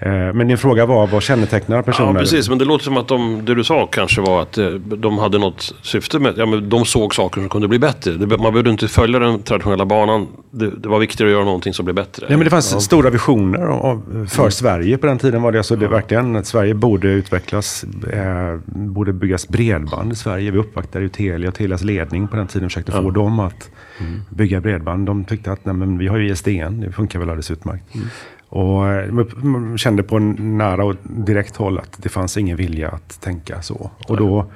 Eh, 0.00 0.10
men 0.10 0.48
din 0.48 0.58
fråga 0.58 0.86
var, 0.86 1.06
vad 1.06 1.22
kännetecknar 1.22 1.82
personer? 1.82 2.12
Ja, 2.12 2.18
precis. 2.18 2.48
Men 2.48 2.58
det 2.58 2.64
låter 2.64 2.84
som 2.84 2.96
att 2.96 3.08
de, 3.08 3.44
det 3.44 3.54
du 3.54 3.64
sa 3.64 3.86
kanske 3.86 4.20
var 4.20 4.42
att 4.42 4.58
eh, 4.58 4.68
de 4.70 5.18
hade 5.18 5.38
något 5.38 5.74
syfte 5.82 6.18
med 6.18 6.34
ja, 6.36 6.46
men 6.46 6.68
De 6.68 6.84
såg 6.84 7.14
saker 7.14 7.40
som 7.40 7.48
kunde 7.48 7.68
bli 7.68 7.78
bättre. 7.78 8.12
Det, 8.12 8.26
man 8.38 8.52
behövde 8.52 8.70
inte 8.70 8.88
följa 8.88 9.18
den 9.18 9.42
traditionella 9.42 9.84
banan. 9.84 10.26
Det, 10.50 10.70
det 10.70 10.88
var 10.88 10.98
viktigare 10.98 11.30
att 11.30 11.34
göra 11.34 11.44
någonting 11.44 11.72
som 11.74 11.84
blev 11.84 11.94
bättre. 11.94 12.26
Ja, 12.28 12.36
men 12.36 12.44
det 12.44 12.50
fanns 12.50 12.84
stora 12.84 13.10
visioner 13.10 13.60
av- 13.66 14.26
för 14.30 14.50
Sverige 14.50 14.98
på 14.98 15.06
den 15.06 15.18
tiden. 15.18 15.42
var 15.42 15.52
det 15.52 15.58
alltså 15.58 15.76
det 15.76 15.88
verkligen 15.88 16.36
att 16.36 16.46
Sverige 16.46 16.74
borde 16.74 17.08
utvecklas, 17.08 17.84
eh, 18.12 18.56
borde 18.66 19.12
byggas 19.12 19.48
bredband 19.48 20.12
i 20.12 20.16
Sverige. 20.16 20.50
Vi 20.50 20.58
uppvaktade 20.58 21.04
ju 21.04 21.08
Telia 21.08 21.48
och 21.48 21.54
Telias 21.54 21.82
ledning 21.84 22.28
på 22.28 22.36
den 22.36 22.46
tiden 22.46 22.64
och 22.66 22.70
försökte 22.72 22.92
få 22.92 23.10
dem 23.10 23.40
att 23.40 23.70
bygga 24.30 24.60
bredband. 24.60 25.06
De 25.06 25.24
tyckte 25.24 25.52
att 25.52 25.64
nej, 25.64 25.74
men 25.74 25.98
vi 25.98 26.06
har 26.08 26.18
ju 26.18 26.30
ISDN, 26.32 26.80
det 26.80 26.92
funkar 26.92 27.18
väl 27.18 27.28
alldeles 27.28 27.50
utmärkt. 27.50 27.84
Och 28.48 28.86
eh, 28.88 29.12
man- 29.12 29.30
man 29.42 29.78
kände 29.78 30.02
på 30.02 30.18
nära 30.18 30.84
och 30.84 30.94
direkt 31.02 31.56
håll 31.56 31.78
att 31.78 32.02
det 32.02 32.08
fanns 32.08 32.36
ingen 32.36 32.56
vilja 32.56 32.88
att 32.88 33.20
tänka 33.20 33.62
så. 33.62 33.90
Och 34.08 34.16
då 34.16 34.46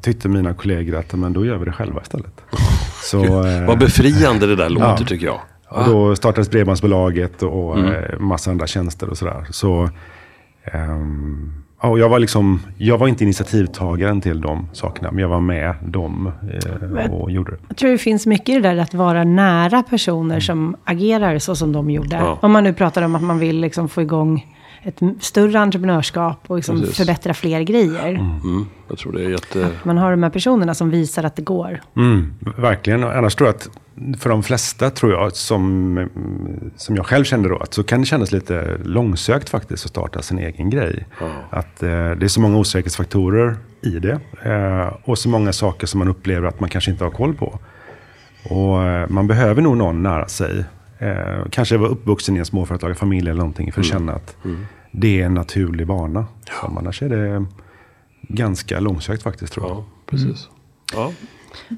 tyckte 0.00 0.28
mina 0.28 0.54
kollegor 0.54 0.98
att 0.98 1.14
men 1.14 1.32
då 1.32 1.44
gör 1.46 1.56
vi 1.56 1.64
det 1.64 1.72
själva 1.72 2.00
istället. 2.02 2.40
Så, 3.02 3.46
eh, 3.46 3.66
Vad 3.66 3.78
befriande 3.78 4.46
det 4.46 4.56
där 4.56 4.68
låter 4.68 4.86
Ja. 4.86 4.96
tycker 4.96 5.26
jag. 5.26 5.40
och 5.68 5.84
då 5.84 6.16
startades 6.16 6.50
Bredbandsbolaget 6.50 7.42
och 7.42 7.78
mm. 7.78 7.94
massa 8.24 8.50
andra 8.50 8.66
tjänster 8.66 9.08
och 9.10 9.18
sådär. 9.18 9.46
Så, 9.50 9.90
ja, 10.72 10.80
och 11.88 11.98
jag, 11.98 12.08
var 12.08 12.18
liksom, 12.18 12.60
jag 12.78 12.98
var 12.98 13.08
inte 13.08 13.24
initiativtagaren 13.24 14.20
till 14.20 14.40
de 14.40 14.68
sakerna, 14.72 15.10
men 15.10 15.20
jag 15.20 15.28
var 15.28 15.40
med 15.40 15.74
dem 15.86 16.32
eh, 16.96 17.12
och 17.12 17.30
gjorde 17.30 17.50
det. 17.50 17.58
Jag 17.68 17.76
tror 17.76 17.90
det 17.90 17.98
finns 17.98 18.26
mycket 18.26 18.48
i 18.48 18.52
det 18.54 18.60
där 18.60 18.76
att 18.76 18.94
vara 18.94 19.24
nära 19.24 19.82
personer 19.82 20.40
som 20.40 20.76
agerar 20.84 21.38
så 21.38 21.56
som 21.56 21.72
de 21.72 21.90
gjorde. 21.90 22.16
Ja. 22.16 22.38
Om 22.42 22.52
man 22.52 22.64
nu 22.64 22.72
pratar 22.72 23.02
om 23.02 23.14
att 23.14 23.22
man 23.22 23.38
vill 23.38 23.60
liksom 23.60 23.88
få 23.88 24.02
igång 24.02 24.54
ett 24.84 25.00
större 25.20 25.60
entreprenörskap 25.60 26.38
och 26.46 26.56
liksom 26.56 26.80
Precis. 26.80 26.96
förbättra 26.96 27.34
fler 27.34 27.62
grejer. 27.62 28.08
Mm, 28.10 28.66
jag 28.88 28.98
tror 28.98 29.12
det 29.12 29.24
är 29.24 29.30
jätte... 29.30 29.68
Man 29.82 29.98
har 29.98 30.10
de 30.10 30.22
här 30.22 30.30
personerna 30.30 30.74
som 30.74 30.90
visar 30.90 31.24
att 31.24 31.36
det 31.36 31.42
går. 31.42 31.80
Mm, 31.96 32.34
verkligen. 32.56 33.04
Annars 33.04 33.34
tror 33.34 33.48
jag 33.48 33.54
att 33.54 33.68
för 34.18 34.30
de 34.30 34.42
flesta, 34.42 34.90
tror 34.90 35.12
jag, 35.12 35.36
som, 35.36 36.08
som 36.76 36.96
jag 36.96 37.06
själv 37.06 37.24
kände 37.24 37.48
då, 37.48 37.56
att 37.56 37.74
så 37.74 37.82
kan 37.82 38.00
det 38.00 38.06
kännas 38.06 38.32
lite 38.32 38.78
långsökt 38.84 39.48
faktiskt 39.48 39.84
att 39.84 39.90
starta 39.90 40.22
sin 40.22 40.38
egen 40.38 40.70
grej. 40.70 41.06
Att 41.50 41.82
eh, 41.82 41.88
det 41.88 42.24
är 42.24 42.28
så 42.28 42.40
många 42.40 42.58
osäkerhetsfaktorer 42.58 43.56
i 43.80 43.98
det. 43.98 44.20
Eh, 44.42 44.92
och 45.04 45.18
så 45.18 45.28
många 45.28 45.52
saker 45.52 45.86
som 45.86 45.98
man 45.98 46.08
upplever 46.08 46.48
att 46.48 46.60
man 46.60 46.70
kanske 46.70 46.90
inte 46.90 47.04
har 47.04 47.10
koll 47.10 47.34
på. 47.34 47.58
Och 48.50 48.82
eh, 48.82 49.08
man 49.08 49.26
behöver 49.26 49.62
nog 49.62 49.76
någon 49.76 50.02
nära 50.02 50.28
sig. 50.28 50.64
Eh, 51.04 51.44
kanske 51.50 51.76
vara 51.76 51.90
uppvuxen 51.90 52.36
i 52.36 52.38
en 52.38 52.44
småföretagarfamilj 52.44 53.30
eller 53.30 53.38
någonting 53.38 53.72
för 53.72 53.80
att 53.80 53.86
känna 53.86 54.12
att 54.12 54.36
det 54.90 55.20
är 55.20 55.26
en 55.26 55.34
naturlig 55.34 55.86
bana. 55.86 56.26
Som 56.60 56.78
annars 56.78 57.02
är 57.02 57.08
det 57.08 57.46
ganska 58.28 58.80
långsökt 58.80 59.22
faktiskt 59.22 59.52
tror 59.52 59.66
jag. 59.66 59.76
Ja, 59.76 59.84
precis. 60.06 60.48
Ja. 60.94 61.12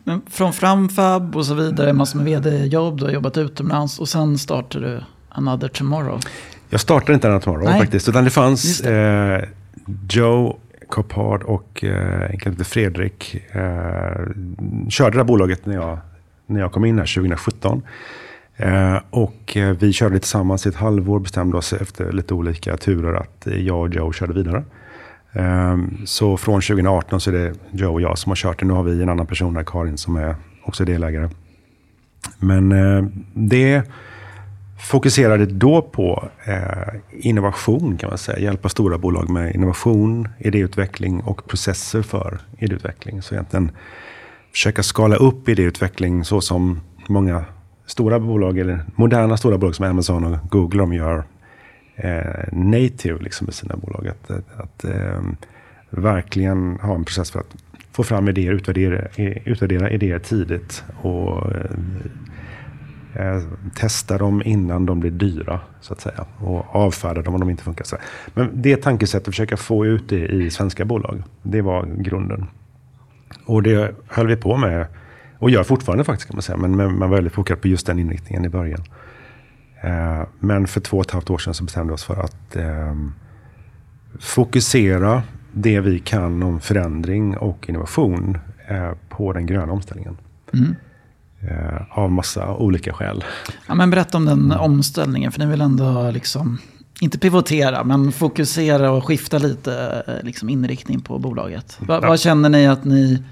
Men 0.05 0.23
från 0.31 0.53
Framfab 0.53 1.37
och 1.37 1.47
så 1.47 1.55
vidare, 1.55 1.93
massor 1.93 2.19
med 2.19 2.27
vd-jobb, 2.27 2.99
du 2.99 3.05
har 3.05 3.13
jobbat 3.13 3.37
utomlands 3.37 3.99
och 3.99 4.09
sen 4.09 4.39
startar 4.39 4.81
du 4.81 5.03
Another 5.29 5.69
Tomorrow. 5.69 6.21
Jag 6.71 6.81
startade 6.81 7.15
inte 7.15 7.29
den 7.29 7.41
tomorrow 7.41 7.65
Nej. 7.65 7.81
faktiskt. 7.81 8.09
Utan 8.09 8.25
det 8.25 8.31
fanns 8.31 8.65
Just 8.65 8.87
eh, 8.87 9.39
Joe 10.11 10.59
Copard 10.89 11.43
och 11.43 11.85
eh, 11.85 12.31
en 12.31 12.39
kille 12.39 12.65
Fredrik. 12.65 13.35
Eh, 13.35 13.61
körde 14.89 15.11
det 15.11 15.19
här 15.19 15.25
bolaget 15.25 15.67
när 15.67 15.75
jag, 15.75 15.99
när 16.47 16.61
jag 16.61 16.73
kom 16.73 16.85
in 16.85 16.99
här 16.99 17.15
2017. 17.15 17.83
Eh, 18.57 18.99
och 19.11 19.57
eh, 19.57 19.77
vi 19.77 19.93
körde 19.93 20.19
tillsammans 20.19 20.67
i 20.67 20.69
ett 20.69 20.75
halvår. 20.75 21.21
Bestämde 21.21 21.57
oss 21.57 21.73
efter 21.73 22.13
lite 22.13 22.35
olika 22.35 22.77
turer 22.77 23.15
att 23.15 23.47
jag 23.47 23.81
och 23.81 23.95
Joe 23.95 24.13
körde 24.13 24.33
vidare. 24.33 24.65
Ehm, 25.33 26.07
så 26.07 26.37
från 26.37 26.61
2018 26.61 27.21
så 27.21 27.31
är 27.31 27.35
det 27.35 27.55
Joe 27.71 27.93
och 27.93 28.01
jag 28.01 28.19
som 28.19 28.31
har 28.31 28.37
kört 28.37 28.59
det. 28.61 28.67
Nu 28.67 28.73
har 28.73 28.83
vi 28.83 29.03
en 29.03 29.09
annan 29.09 29.27
person 29.27 29.57
här, 29.57 29.65
Karin, 29.65 29.99
som 29.99 30.17
är 30.17 30.37
också 30.65 30.85
delägare. 30.85 31.29
Men 32.39 32.73
eh, 32.73 33.05
det 33.35 33.83
fokuserade 34.81 35.47
då 35.47 35.83
på 35.83 36.29
eh, 36.45 36.95
innovation 37.13 37.97
kan 37.97 38.09
man 38.09 38.19
säga. 38.19 38.39
Hjälpa 38.39 38.69
stora 38.69 38.99
bolag 38.99 39.31
med 39.31 39.55
innovation, 39.55 40.29
idéutveckling 40.39 41.21
och 41.21 41.47
processer 41.49 42.03
för 42.03 42.39
idéutveckling. 42.59 43.23
Så 43.23 43.35
egentligen 43.35 43.71
försöka 44.53 44.83
skala 44.83 45.17
upp 45.17 45.49
idéutveckling 45.49 46.25
så 46.25 46.41
som 46.41 46.81
många 47.07 47.45
stora 47.87 48.21
bolag, 48.21 48.59
eller 48.59 48.81
moderna 48.95 49.37
stora 49.37 49.59
bolag 49.59 49.75
som 49.75 49.87
Amazon 49.87 50.25
och 50.25 50.51
Google, 50.51 50.79
de 50.79 50.93
gör 50.93 51.25
eh, 51.97 52.45
native 52.53 53.19
liksom, 53.23 53.45
med 53.45 53.55
sina 53.55 53.77
bolag. 53.77 54.09
Att, 54.09 54.31
att, 54.31 54.61
att 54.61 54.85
eh, 54.85 55.21
verkligen 55.91 56.79
ha 56.83 56.95
en 56.95 57.05
process 57.05 57.31
för 57.31 57.41
att 57.41 57.57
få 57.93 58.03
fram 58.03 58.29
idéer, 58.29 58.53
utvärdera, 58.53 59.09
utvärdera 59.45 59.91
idéer 59.91 60.19
tidigt 60.19 60.85
och 61.03 61.53
eh, 61.53 61.71
eh, 63.15 63.43
testa 63.75 64.19
dem 64.19 64.43
innan 64.45 64.87
de 64.87 65.01
blir 65.01 65.11
dyra, 65.11 65.61
så 65.81 65.93
att 65.93 66.01
säga. 66.01 66.25
Och 66.39 66.77
avfärda 66.77 67.23
dem 67.23 67.35
om 67.35 67.41
de 67.41 67.51
inte 67.51 67.63
funkar. 67.63 67.85
Så. 67.85 67.97
Men 68.35 68.51
det 68.53 68.77
tankesättet, 68.77 69.29
att 69.29 69.35
försöka 69.35 69.57
få 69.57 69.87
ut 69.87 70.09
det 70.09 70.27
i 70.27 70.51
svenska 70.51 70.85
bolag, 70.85 71.23
det 71.43 71.63
var 71.63 71.87
grunden. 71.87 72.47
Och 73.45 73.63
det 73.63 73.95
höll 74.09 74.27
vi 74.27 74.37
på 74.37 74.57
med, 74.57 74.87
och 75.39 75.51
gör 75.51 75.63
fortfarande 75.63 76.05
faktiskt 76.05 76.29
kan 76.29 76.37
man 76.37 76.43
säga, 76.43 76.59
men 76.59 76.77
man 76.77 76.99
var 76.99 77.09
väldigt 77.09 77.33
fokuserad 77.33 77.61
på 77.61 77.69
just 77.69 77.87
den 77.87 77.99
inriktningen 77.99 78.45
i 78.45 78.49
början. 78.49 78.83
Eh, 79.83 80.23
men 80.39 80.67
för 80.67 80.81
två 80.81 80.97
och 80.97 81.05
ett 81.05 81.11
halvt 81.11 81.31
år 81.31 81.39
sedan 81.39 81.55
så 81.55 81.65
bestämde 81.65 81.91
vi 81.91 81.95
oss 81.95 82.05
för 82.05 82.21
att 82.21 82.57
eh, 82.57 82.95
fokusera 84.21 85.23
det 85.53 85.81
vi 85.81 85.99
kan 85.99 86.43
om 86.43 86.61
förändring 86.61 87.37
och 87.37 87.69
innovation 87.69 88.39
eh, 88.69 88.91
på 89.09 89.33
den 89.33 89.47
gröna 89.47 89.73
omställningen. 89.73 90.17
Eh, 91.41 91.99
av 91.99 92.11
massa 92.11 92.55
olika 92.55 92.93
skäl. 92.93 93.25
Ja, 93.69 93.75
men 93.75 93.91
berätta 93.91 94.19
om 94.19 94.25
den 94.25 94.53
omställningen, 94.53 95.33
för 95.33 95.41
ni 95.41 95.47
vill 95.47 95.61
ändå 95.61 96.11
liksom, 96.11 96.59
inte 97.01 97.19
pivotera, 97.19 97.85
men 97.85 98.13
fokusera 98.13 98.91
och 98.91 99.05
skifta 99.05 99.39
lite 99.39 100.03
liksom, 100.23 100.49
inriktning 100.49 101.01
på 101.01 101.19
bolaget. 101.19 101.79
Va, 101.81 101.99
Ja. 102.03 102.09
Vad 102.09 102.21
känner 102.21 102.49
ni 102.49 102.67
att 102.67 102.85
ni 102.85 103.23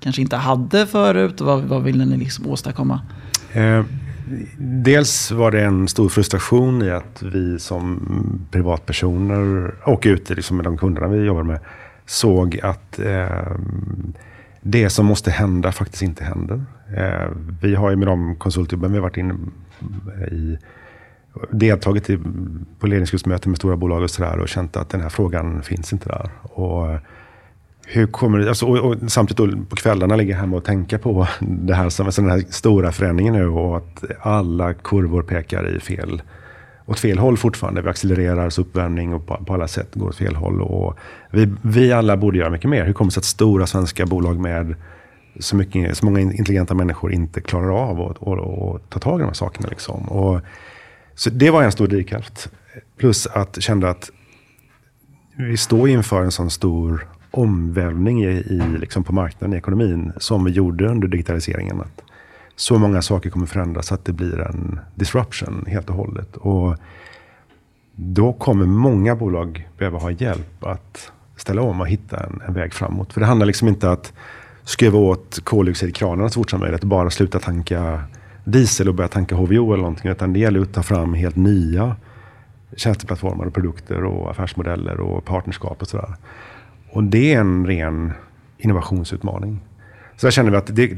kanske 0.00 0.22
inte 0.22 0.36
hade 0.36 0.86
förut 0.86 1.40
vad, 1.40 1.62
vad 1.62 1.82
ville 1.82 2.04
ni 2.04 2.16
liksom 2.16 2.46
åstadkomma? 2.46 3.00
Eh, 3.52 3.84
dels 4.58 5.30
var 5.30 5.50
det 5.50 5.64
en 5.64 5.88
stor 5.88 6.08
frustration 6.08 6.82
i 6.82 6.90
att 6.90 7.22
vi 7.22 7.58
som 7.58 8.00
privatpersoner 8.50 9.74
och 9.84 10.02
ute 10.06 10.34
liksom 10.34 10.56
med 10.56 10.66
de 10.66 10.78
kunderna 10.78 11.08
vi 11.08 11.24
jobbar 11.24 11.42
med 11.42 11.60
såg 12.06 12.60
att 12.62 12.98
eh, 12.98 13.52
det 14.60 14.90
som 14.90 15.06
måste 15.06 15.30
hända 15.30 15.72
faktiskt 15.72 16.02
inte 16.02 16.24
händer. 16.24 16.64
Eh, 16.96 17.30
vi 17.62 17.74
har 17.74 17.90
ju 17.90 17.96
med 17.96 18.08
de 18.08 18.36
konsultjobben 18.36 18.92
vi 18.92 18.98
har 18.98 19.02
varit 19.02 19.16
inne 19.16 19.34
i 20.30 20.58
deltagit 21.50 22.10
i, 22.10 22.18
på 22.78 22.86
ledningsgruppsmöten 22.86 23.50
med 23.50 23.56
stora 23.56 23.76
bolag 23.76 24.02
och 24.02 24.10
sådär 24.10 24.38
och 24.38 24.48
känt 24.48 24.76
att 24.76 24.88
den 24.88 25.00
här 25.00 25.08
frågan 25.08 25.62
finns 25.62 25.92
inte 25.92 26.08
där. 26.08 26.30
Och 26.42 26.90
eh, 26.90 27.00
hur 27.90 28.06
kommer 28.06 28.38
det, 28.38 28.48
alltså, 28.48 28.66
och, 28.66 28.78
och 28.78 28.96
samtidigt 29.12 29.56
då 29.56 29.64
på 29.64 29.76
kvällarna 29.76 30.16
ligga 30.16 30.36
hemma 30.36 30.56
och 30.56 30.64
tänka 30.64 30.98
på 30.98 31.28
det 31.40 31.74
här, 31.74 31.88
som- 31.88 32.06
alltså 32.06 32.22
den 32.22 32.30
här 32.30 32.44
stora 32.50 32.92
förändringen 32.92 33.34
nu 33.34 33.46
och 33.48 33.76
att 33.76 34.04
alla 34.20 34.74
kurvor 34.74 35.22
pekar 35.22 35.76
i 35.76 35.80
fel, 35.80 36.22
åt 36.86 37.00
fel 37.00 37.18
håll 37.18 37.36
fortfarande. 37.36 37.82
Vi 37.82 37.88
accelererar, 37.88 38.50
så 38.50 38.60
uppvärmning 38.60 39.14
och 39.14 39.26
på, 39.26 39.44
på 39.44 39.54
alla 39.54 39.68
sätt 39.68 39.88
går 39.94 40.08
åt 40.08 40.16
fel 40.16 40.36
håll. 40.36 40.62
Och 40.62 40.98
vi, 41.30 41.52
vi 41.62 41.92
alla 41.92 42.16
borde 42.16 42.38
göra 42.38 42.50
mycket 42.50 42.70
mer. 42.70 42.84
Hur 42.84 42.92
kommer 42.92 43.08
det 43.08 43.12
sig 43.14 43.20
att 43.20 43.24
stora 43.24 43.66
svenska 43.66 44.06
bolag 44.06 44.38
med 44.40 44.74
så, 45.40 45.56
mycket, 45.56 45.96
så 45.96 46.04
många 46.04 46.20
intelligenta 46.20 46.74
människor 46.74 47.12
inte 47.12 47.40
klarar 47.40 47.70
av 47.90 48.00
att 48.00 48.18
och, 48.18 48.38
och 48.38 48.80
ta 48.88 48.98
tag 49.00 49.18
i 49.20 49.22
de 49.22 49.26
här 49.26 49.32
sakerna? 49.34 49.68
Liksom. 49.68 50.08
Och, 50.08 50.40
så 51.14 51.30
det 51.30 51.50
var 51.50 51.62
en 51.62 51.72
stor 51.72 51.86
drivkraft. 51.86 52.48
Plus 52.98 53.26
att 53.26 53.62
kände 53.62 53.90
att 53.90 54.10
vi 55.36 55.56
står 55.56 55.88
inför 55.88 56.22
en 56.22 56.30
sån 56.30 56.50
stor 56.50 57.06
omvälvning 57.38 58.24
i, 58.24 58.28
i, 58.28 58.62
liksom 58.78 59.04
på 59.04 59.12
marknaden, 59.12 59.54
i 59.54 59.56
ekonomin, 59.56 60.12
som 60.16 60.44
vi 60.44 60.50
gjorde 60.50 60.88
under 60.88 61.08
digitaliseringen. 61.08 61.80
Att 61.80 62.02
så 62.56 62.78
många 62.78 63.02
saker 63.02 63.30
kommer 63.30 63.46
förändras 63.46 63.92
att 63.92 64.04
det 64.04 64.12
blir 64.12 64.40
en 64.40 64.80
disruption 64.94 65.64
helt 65.68 65.90
och 65.90 65.96
hållet. 65.96 66.36
Och 66.36 66.76
då 67.94 68.32
kommer 68.32 68.66
många 68.66 69.16
bolag 69.16 69.68
behöva 69.78 69.98
ha 69.98 70.10
hjälp 70.10 70.64
att 70.64 71.12
ställa 71.36 71.62
om 71.62 71.80
och 71.80 71.88
hitta 71.88 72.16
en, 72.16 72.42
en 72.46 72.54
väg 72.54 72.74
framåt. 72.74 73.12
För 73.12 73.20
det 73.20 73.26
handlar 73.26 73.46
liksom 73.46 73.68
inte 73.68 73.90
att 73.90 74.12
skruva 74.64 74.98
åt 74.98 75.40
koldioxidkranarna 75.44 76.28
så 76.28 76.40
fort 76.40 76.50
som 76.50 76.60
möjligt. 76.60 76.84
Bara 76.84 77.10
sluta 77.10 77.38
tanka 77.38 78.02
diesel 78.44 78.88
och 78.88 78.94
börja 78.94 79.08
tanka 79.08 79.34
HVO 79.34 79.72
eller 79.72 79.82
någonting. 79.82 80.10
Utan 80.10 80.32
det 80.32 80.38
gäller 80.38 80.60
att 80.60 80.72
ta 80.72 80.82
fram 80.82 81.14
helt 81.14 81.36
nya 81.36 81.96
tjänsteplattformar 82.76 83.46
och 83.46 83.54
produkter 83.54 84.04
och 84.04 84.30
affärsmodeller 84.30 85.00
och 85.00 85.24
partnerskap 85.24 85.82
och 85.82 85.88
sådär. 85.88 86.14
Och 86.98 87.04
det 87.04 87.34
är 87.34 87.40
en 87.40 87.66
ren 87.66 88.12
innovationsutmaning. 88.58 89.60
Så 90.16 90.26
jag 90.26 90.32
känner 90.32 90.50
vi 90.50 90.56
att 90.56 90.76
det, 90.76 90.96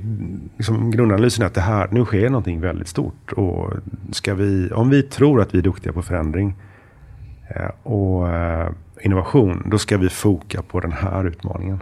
liksom 0.57 0.91
grundanalysen 0.91 1.43
är 1.43 1.47
att 1.47 1.55
det 1.55 1.61
här, 1.61 1.89
nu 1.91 2.05
sker 2.05 2.31
någonting 2.31 2.61
väldigt 2.61 2.89
stort. 2.89 3.33
Och 3.33 3.73
ska 4.13 4.35
vi, 4.35 4.71
om 4.71 4.91
vi 4.91 5.03
tror 5.03 5.41
att 5.41 5.55
vi 5.55 5.59
är 5.59 5.63
duktiga 5.63 5.93
på 5.93 6.03
förändring 6.03 6.55
eh, 7.49 7.71
och 7.83 8.29
eh, 8.29 8.71
innovation, 9.01 9.63
då 9.67 9.79
ska 9.79 9.99
vi 9.99 10.09
foka 10.09 10.63
på 10.63 10.81
den 10.81 10.93
här 10.93 11.25
utmaningen. 11.25 11.81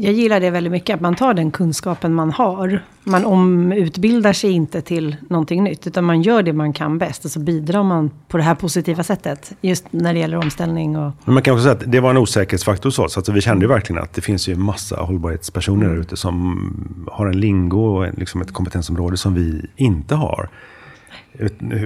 Jag 0.00 0.12
gillar 0.12 0.40
det 0.40 0.50
väldigt 0.50 0.70
mycket, 0.70 0.94
att 0.94 1.00
man 1.00 1.14
tar 1.14 1.34
den 1.34 1.50
kunskapen 1.50 2.14
man 2.14 2.30
har. 2.30 2.84
Man 3.04 3.24
omutbildar 3.24 4.32
sig 4.32 4.50
inte 4.50 4.80
till 4.80 5.16
någonting 5.28 5.64
nytt, 5.64 5.86
utan 5.86 6.04
man 6.04 6.22
gör 6.22 6.42
det 6.42 6.52
man 6.52 6.72
kan 6.72 6.98
bäst. 6.98 7.24
Och 7.24 7.30
så 7.30 7.40
bidrar 7.40 7.82
man 7.82 8.10
på 8.28 8.36
det 8.36 8.42
här 8.42 8.54
positiva 8.54 9.02
sättet, 9.02 9.52
just 9.60 9.84
när 9.90 10.14
det 10.14 10.20
gäller 10.20 10.36
omställning 10.36 10.96
och... 10.96 11.12
Men 11.24 11.34
man 11.34 11.42
kan 11.42 11.54
också 11.54 11.62
säga 11.62 11.74
att 11.74 11.92
det 11.92 12.00
var 12.00 12.10
en 12.10 12.16
osäkerhetsfaktor 12.16 12.90
så. 12.90 13.08
Så 13.08 13.20
att 13.20 13.28
vi 13.28 13.40
kände 13.40 13.64
ju 13.64 13.68
verkligen 13.68 14.02
att 14.02 14.14
det 14.14 14.20
finns 14.20 14.48
ju 14.48 14.56
massa 14.56 14.96
hållbarhetspersoner 14.96 15.88
där 15.88 15.96
ute 15.96 16.16
som 16.16 17.08
har 17.12 17.26
en 17.26 17.40
lingo 17.40 17.80
och 17.80 18.18
liksom 18.18 18.40
ett 18.40 18.52
kompetensområde 18.52 19.16
som 19.16 19.34
vi 19.34 19.66
inte 19.76 20.14
har. 20.14 20.48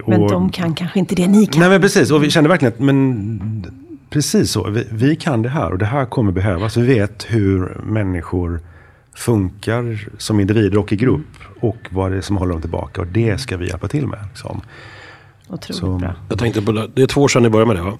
Men 0.06 0.26
de 0.26 0.50
kan 0.50 0.74
kanske 0.74 0.98
inte 0.98 1.14
det 1.14 1.28
ni 1.28 1.46
kan. 1.46 1.60
Nej 1.60 1.68
men 1.68 1.80
precis, 1.80 2.10
och 2.10 2.24
vi 2.24 2.30
kände 2.30 2.48
verkligen 2.48 2.74
att 2.74 2.80
men, 2.80 3.66
precis 4.12 4.50
så. 4.50 4.70
Vi, 4.70 4.86
vi 4.90 5.16
kan 5.16 5.42
det 5.42 5.48
här 5.48 5.70
och 5.72 5.78
det 5.78 5.84
här 5.86 6.04
kommer 6.06 6.32
behövas. 6.32 6.76
Vi 6.76 6.86
vet 6.86 7.26
hur 7.28 7.76
människor 7.84 8.60
funkar 9.14 10.08
som 10.18 10.40
individer 10.40 10.78
och 10.78 10.92
i 10.92 10.96
grupp. 10.96 11.26
Och 11.60 11.76
vad 11.90 12.10
det 12.10 12.16
är 12.16 12.20
som 12.20 12.36
håller 12.36 12.52
dem 12.52 12.60
tillbaka. 12.60 13.00
Och 13.00 13.06
det 13.06 13.38
ska 13.40 13.56
vi 13.56 13.68
hjälpa 13.68 13.88
till 13.88 14.06
med. 14.06 14.18
Liksom. 14.28 14.60
Otroligt 15.48 15.76
Så- 15.80 15.98
bra. 15.98 16.14
Jag 16.28 16.38
tänkte 16.38 16.62
på 16.62 16.72
det. 16.72 16.88
Det 16.94 17.02
är 17.02 17.06
två 17.06 17.22
år 17.22 17.28
sedan 17.28 17.42
ni 17.42 17.48
började 17.50 17.74
med 17.74 17.76
det 17.76 17.90
va? 17.90 17.98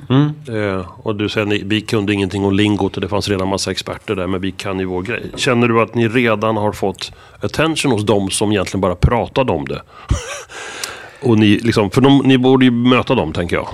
Mm. 0.49 0.79
Eh, 0.79 0.87
och 0.99 1.17
du 1.17 1.29
säger 1.29 1.43
att 1.47 1.49
ni, 1.53 1.63
vi 1.67 1.81
kunde 1.81 2.13
ingenting 2.13 2.45
om 2.45 2.53
lingot 2.53 2.95
och 2.95 3.01
det 3.01 3.09
fanns 3.09 3.29
redan 3.29 3.49
massa 3.49 3.71
experter 3.71 4.15
där 4.17 4.27
men 4.27 4.41
vi 4.41 4.51
kan 4.53 4.79
ju 4.79 4.85
vår 4.85 5.03
grej. 5.03 5.31
Känner 5.37 5.69
du 5.69 5.81
att 5.81 5.95
ni 5.95 6.09
redan 6.09 6.57
har 6.57 6.73
fått 6.73 7.13
attention 7.41 7.93
hos 7.93 8.07
dem 8.07 8.31
som 8.31 8.53
egentligen 8.53 8.81
bara 8.81 8.95
pratade 8.95 9.53
om 9.53 9.65
det? 9.65 9.83
och 11.23 11.39
ni, 11.39 11.59
liksom, 11.59 11.91
för 11.91 12.01
de, 12.01 12.19
ni 12.25 12.39
borde 12.39 12.65
ju 12.65 12.71
möta 12.71 13.15
dem 13.15 13.33
tänker 13.33 13.57
jag. 13.57 13.69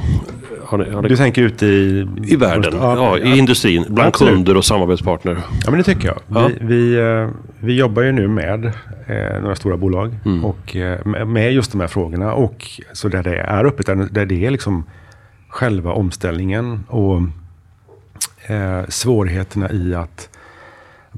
Har 0.65 0.79
ni, 0.79 0.91
har 0.91 1.03
ni, 1.03 1.09
Du 1.09 1.17
tänker 1.17 1.43
ute 1.43 1.67
i... 1.67 2.07
I 2.25 2.37
världen, 2.37 2.75
ja, 2.81 3.19
i 3.19 3.39
industrin, 3.39 3.85
bland 3.89 4.09
Absolut. 4.09 4.35
kunder 4.35 4.57
och 4.57 4.65
samarbetspartner. 4.65 5.39
Ja, 5.65 5.71
men 5.71 5.79
det 5.79 5.85
tycker 5.85 6.09
jag. 6.09 6.19
Ja. 6.29 6.51
Vi, 6.61 6.67
vi, 6.67 6.95
eh, 6.99 7.29
vi 7.61 7.75
jobbar 7.77 8.03
ju 8.03 8.13
nu 8.13 8.29
med 8.29 8.65
eh, 9.07 9.41
några 9.43 9.55
stora 9.57 9.77
bolag 9.77 10.15
och 10.45 10.77
eh, 10.77 11.07
med- 11.27 11.53
just 11.53 11.73
de 11.73 11.81
här 11.81 11.89
frågorna. 11.89 12.33
Och 12.33 12.65
så 12.93 13.09
där 13.09 13.23
det 13.23 13.37
är 13.37 13.65
öppet, 13.65 13.87
där, 13.87 14.09
där 14.11 14.27
det 14.27 14.47
är 14.47 14.51
liksom 14.51 14.85
själva 15.49 15.93
omställningen 15.93 16.85
och 16.89 17.21
eh, 18.53 18.83
svårigheterna 18.89 19.71
i 19.73 19.95
att 19.95 20.29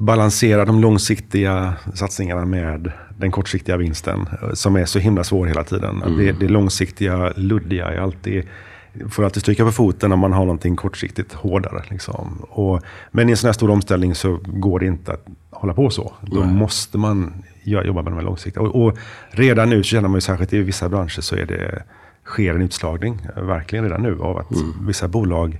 balansera 0.00 0.64
de 0.64 0.80
långsiktiga 0.80 1.75
satsningarna 1.95 2.45
med 2.45 2.92
den 3.19 3.30
kortsiktiga 3.30 3.76
vinsten 3.76 4.26
eh, 4.42 4.52
som 4.52 4.76
är 4.76 4.85
så 4.85 4.99
himla 4.99 5.25
svår 5.25 5.47
hela 5.47 5.64
tiden. 5.64 6.02
Det, 6.19 6.33
det 6.33 6.49
långsiktiga, 6.49 7.33
luddiga 7.37 7.87
är 7.87 7.99
alltid 7.99 8.45
får 9.09 9.25
alltid 9.25 9.42
stryka 9.42 9.64
på 9.64 9.73
foten 9.73 10.12
om 10.12 10.19
man 10.19 10.33
har 10.33 10.40
någonting 10.40 10.76
kortsiktigt 10.76 11.33
hårdare. 11.33 11.83
Liksom. 11.88 12.38
Och, 12.49 12.83
men 13.11 13.28
i 13.28 13.30
en 13.30 13.37
sån 13.37 13.49
här 13.49 13.52
stor 13.52 13.71
omställning 13.71 14.14
så 14.14 14.38
går 14.45 14.80
det 14.80 14.87
inte 14.87 15.12
att 15.12 15.26
hålla 15.50 15.75
på 15.75 15.90
så. 15.90 16.12
Då 16.21 16.45
måste 16.45 16.99
man 16.99 17.33
jo- 17.64 17.83
jobba 17.83 18.02
med 18.02 18.12
de 18.12 18.16
här 18.16 18.25
långsiktiga. 18.25 18.62
Och, 18.62 18.85
och 18.87 18.99
redan 19.30 19.71
nu 19.71 19.83
så 19.83 19.87
känner 19.87 20.09
man 20.09 20.16
ju 20.16 20.21
särskilt 20.21 20.52
i 20.52 20.62
vissa 20.62 20.88
branscher 20.88 21.21
så 21.21 21.37
är 21.37 21.47
det, 21.47 21.83
sker 22.25 22.54
en 22.54 22.62
utslagning, 22.62 23.26
eh, 23.37 23.42
verkligen 23.42 23.85
redan 23.85 24.02
nu, 24.02 24.21
av 24.21 24.38
att 24.38 24.52
vissa 24.80 25.09
bolag 25.09 25.59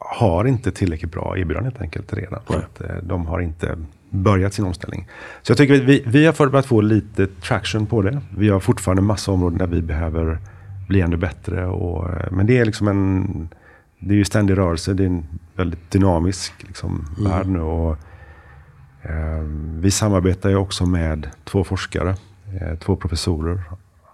har 0.00 0.44
inte 0.44 0.72
tillräckligt 0.72 1.12
bra 1.12 1.38
erbjudande 1.38 1.70
helt 1.70 1.80
enkelt 1.82 2.12
redan. 2.12 2.40
För 2.46 2.58
att, 2.58 2.80
eh, 2.80 2.96
de 3.02 3.26
har 3.26 3.40
inte 3.40 3.78
börjat 4.10 4.54
sin 4.54 4.64
omställning. 4.64 5.08
Så 5.42 5.50
jag 5.50 5.58
tycker 5.58 5.74
att 5.74 5.80
vi, 5.80 6.02
vi 6.06 6.26
har 6.26 6.50
börjat 6.50 6.66
få 6.66 6.80
lite 6.80 7.26
traction 7.26 7.86
på 7.86 8.02
det. 8.02 8.20
Vi 8.36 8.48
har 8.48 8.60
fortfarande 8.60 9.02
massa 9.02 9.32
områden 9.32 9.58
där 9.58 9.66
vi 9.66 9.82
behöver 9.82 10.38
bli 10.88 11.00
ännu 11.00 11.16
bättre. 11.16 11.66
Och, 11.66 12.10
eh, 12.10 12.32
men 12.32 12.46
det 12.46 12.58
är 12.58 12.64
liksom 12.64 12.88
en 12.88 13.48
det 14.02 14.14
är 14.14 14.18
ju 14.18 14.24
ständig 14.24 14.58
rörelse. 14.58 14.94
Det 14.94 15.02
är 15.02 15.06
en 15.06 15.26
väldigt 15.56 15.90
dynamisk 15.90 16.52
liksom, 16.58 17.06
Mm. 17.18 17.30
värld 17.30 17.46
nu. 17.46 17.60
Och, 17.60 17.96
eh, 19.02 19.42
vi 19.78 19.90
samarbetar 19.90 20.50
ju 20.50 20.56
också 20.56 20.86
med 20.86 21.28
två 21.44 21.64
forskare, 21.64 22.14
eh, 22.60 22.78
två 22.78 22.96
professorer. 22.96 23.62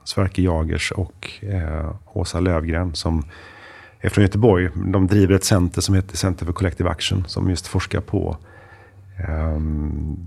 Sverker 0.04 0.42
Jagers 0.42 0.92
och 0.92 1.30
eh, 1.42 1.90
Åsa 2.12 2.40
Lövgren 2.40 2.94
som 2.94 3.24
från 4.02 4.22
Göteborg. 4.24 4.68
De 4.86 5.06
driver 5.06 5.34
ett 5.34 5.44
center 5.44 5.80
som 5.80 5.94
heter 5.94 6.16
Center 6.16 6.46
for 6.46 6.52
Collective 6.52 6.90
Action 6.90 7.24
som 7.26 7.50
just 7.50 7.66
forskar 7.66 8.00
på 8.00 8.36
ehm, 9.28 10.26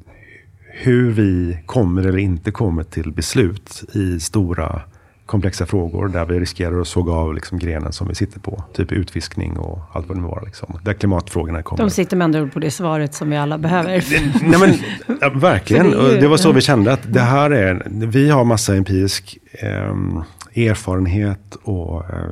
hur 0.73 1.11
vi 1.11 1.57
kommer 1.65 2.01
eller 2.03 2.17
inte 2.17 2.51
kommer 2.51 2.83
till 2.83 3.11
beslut 3.11 3.83
i 3.93 4.19
stora 4.19 4.81
komplexa 5.25 5.65
frågor 5.65 6.07
där 6.07 6.25
vi 6.25 6.39
riskerar 6.39 6.81
att 6.81 6.87
såga 6.87 7.13
av 7.13 7.33
liksom 7.35 7.59
grenen 7.59 7.93
som 7.93 8.07
vi 8.07 8.15
sitter 8.15 8.39
på. 8.39 8.63
Typ 8.73 8.91
utfiskning 8.91 9.57
och 9.57 9.79
allt 9.93 10.07
vad 10.07 10.17
det 10.17 10.21
nu 10.21 10.27
var. 10.27 10.43
Liksom. 10.45 10.79
Där 10.83 10.93
klimatfrågorna 10.93 11.61
kommer. 11.63 11.83
De 11.83 11.89
sitter 11.89 12.17
med 12.17 12.25
andra 12.25 12.41
ord 12.41 12.53
på 12.53 12.59
det 12.59 12.71
svaret 12.71 13.13
som 13.13 13.29
vi 13.29 13.37
alla 13.37 13.57
behöver. 13.57 14.03
Nej, 14.49 14.59
men, 14.59 14.73
ja, 15.21 15.29
verkligen. 15.35 15.91
Det 15.91 15.97
är 15.97 16.13
ju- 16.15 16.21
det 16.21 16.27
var 16.27 16.37
så 16.37 16.51
vi 16.51 16.61
kände 16.61 16.93
att 16.93 17.13
det 17.13 17.19
här 17.21 17.51
är, 17.51 17.83
vi 17.87 18.29
har 18.29 18.43
massa 18.45 18.75
empirisk 18.75 19.37
ehm, 19.51 20.23
erfarenhet 20.55 21.55
och 21.63 22.03
eh, 22.09 22.29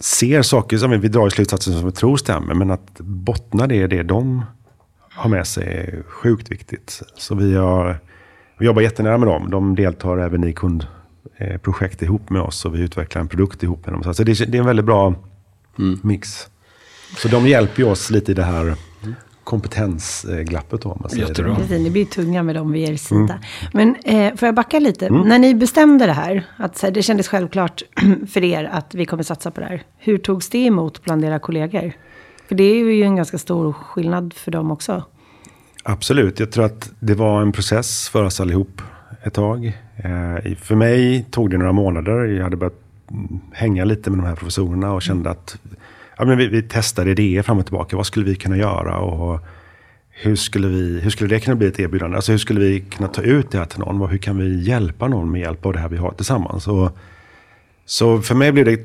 ser 0.00 0.42
saker 0.42 0.78
som 0.78 1.00
vi 1.00 1.08
drar 1.08 1.26
i 1.26 1.30
slutsatser 1.30 1.72
som 1.72 1.86
vi 1.86 1.92
tror 1.92 2.16
stämmer. 2.16 2.54
Men 2.54 2.70
att 2.70 3.00
bottna 3.00 3.66
det 3.66 3.74
i 3.74 3.86
det 3.86 4.02
de 4.02 4.44
har 5.10 5.30
med 5.30 5.46
sig 5.46 5.64
är 5.64 6.02
sjukt 6.02 6.50
viktigt. 6.50 7.02
Så 7.16 7.34
vi, 7.34 7.54
har, 7.54 7.98
vi 8.58 8.66
jobbar 8.66 8.82
jättenära 8.82 9.18
med 9.18 9.28
dem. 9.28 9.50
De 9.50 9.74
deltar 9.74 10.18
även 10.18 10.44
i 10.44 10.52
kundprojekt 10.52 12.02
ihop 12.02 12.30
med 12.30 12.42
oss 12.42 12.64
och 12.64 12.74
vi 12.74 12.80
utvecklar 12.80 13.22
en 13.22 13.28
produkt 13.28 13.62
ihop 13.62 13.86
med 13.86 13.94
dem. 13.94 14.14
Så 14.14 14.22
det, 14.22 14.40
är, 14.40 14.54
en 14.54 14.66
väldigt 14.66 14.86
bra 14.86 15.14
mix. 16.02 16.48
Så 17.16 17.28
de 17.28 17.46
hjälper 17.46 17.84
oss 17.84 18.10
lite 18.10 18.32
i 18.32 18.34
det 18.34 18.44
här 18.44 18.76
kompetensglappet. 19.46 20.82
Då, 20.82 20.90
om 20.90 20.98
man 21.00 21.10
säger 21.10 21.28
Jättebra. 21.28 21.50
det. 21.50 21.56
Precis, 21.56 21.80
ni 21.82 21.90
blir 21.90 22.04
tunga 22.04 22.42
med 22.42 22.54
dem 22.54 22.72
vid 22.72 22.88
er 22.88 22.96
sida. 22.96 23.20
Mm. 23.20 23.38
Men 23.72 23.96
eh, 24.04 24.36
får 24.36 24.46
jag 24.46 24.54
backa 24.54 24.78
lite? 24.78 25.10
När 25.10 25.38
ni 25.38 25.54
bestämde 25.54 26.06
det 26.06 26.12
här, 26.12 26.46
att 26.56 26.76
så 26.76 26.86
här, 26.86 26.94
det 26.94 27.02
kändes 27.02 27.28
självklart 27.28 27.82
för 28.28 28.44
er 28.44 28.64
att 28.64 28.94
vi 28.94 29.06
kommer 29.06 29.22
satsa 29.22 29.50
på 29.50 29.60
det 29.60 29.66
här. 29.66 29.82
Hur 29.98 30.18
togs 30.18 30.48
det 30.50 30.58
emot 30.58 31.04
bland 31.04 31.24
era 31.24 31.38
kollegor? 31.38 31.92
För 32.48 32.54
det 32.54 32.64
är 32.64 32.74
ju 32.74 33.02
en 33.02 33.16
ganska 33.16 33.38
stor 33.38 33.72
skillnad 33.72 34.32
för 34.32 34.50
dem 34.50 34.70
också. 34.70 35.04
Absolut, 35.82 36.40
jag 36.40 36.52
tror 36.52 36.64
att 36.64 36.90
det 37.00 37.14
var 37.14 37.42
en 37.42 37.52
process 37.52 38.08
för 38.08 38.24
oss 38.24 38.40
allihop 38.40 38.82
ett 39.22 39.34
tag. 39.34 39.66
Eh, 39.96 40.54
för 40.56 40.74
mig 40.74 41.26
tog 41.30 41.50
det 41.50 41.58
några 41.58 41.72
månader. 41.72 42.24
Jag 42.24 42.44
hade 42.44 42.56
börjat 42.56 42.80
mm, 43.10 43.40
hänga 43.52 43.84
lite 43.84 44.10
med 44.10 44.18
de 44.18 44.26
här 44.26 44.36
professorerna 44.36 44.92
och 44.92 45.02
kände 45.02 45.30
att 45.30 45.58
ja, 46.18 46.24
men 46.24 46.38
vi, 46.38 46.46
vi 46.46 46.62
testade 46.62 47.10
idéer 47.10 47.42
fram 47.42 47.58
och 47.58 47.66
tillbaka. 47.66 47.96
Vad 47.96 48.06
skulle 48.06 48.26
vi 48.26 48.34
kunna 48.34 48.56
göra? 48.56 48.98
Och 48.98 49.40
hur 50.10 50.36
skulle, 50.36 50.68
vi, 50.68 51.00
hur 51.00 51.10
skulle 51.10 51.30
det 51.30 51.40
kunna 51.40 51.56
bli 51.56 51.66
ett 51.66 51.80
erbjudande? 51.80 52.16
Alltså 52.16 52.32
hur 52.32 52.38
skulle 52.38 52.60
vi 52.60 52.80
kunna 52.80 53.08
ta 53.08 53.22
ut 53.22 53.50
det 53.50 53.58
här 53.58 53.64
till 53.64 53.80
någon? 53.80 54.10
Hur 54.10 54.18
kan 54.18 54.38
vi 54.38 54.62
hjälpa 54.62 55.08
någon 55.08 55.30
med 55.30 55.40
hjälp 55.40 55.66
av 55.66 55.72
det 55.72 55.78
här 55.78 55.88
vi 55.88 55.96
har 55.96 56.10
tillsammans? 56.10 56.68
Och, 56.68 56.98
så 57.84 58.20
för 58.20 58.34
mig 58.34 58.52
blev 58.52 58.64
det 58.64 58.80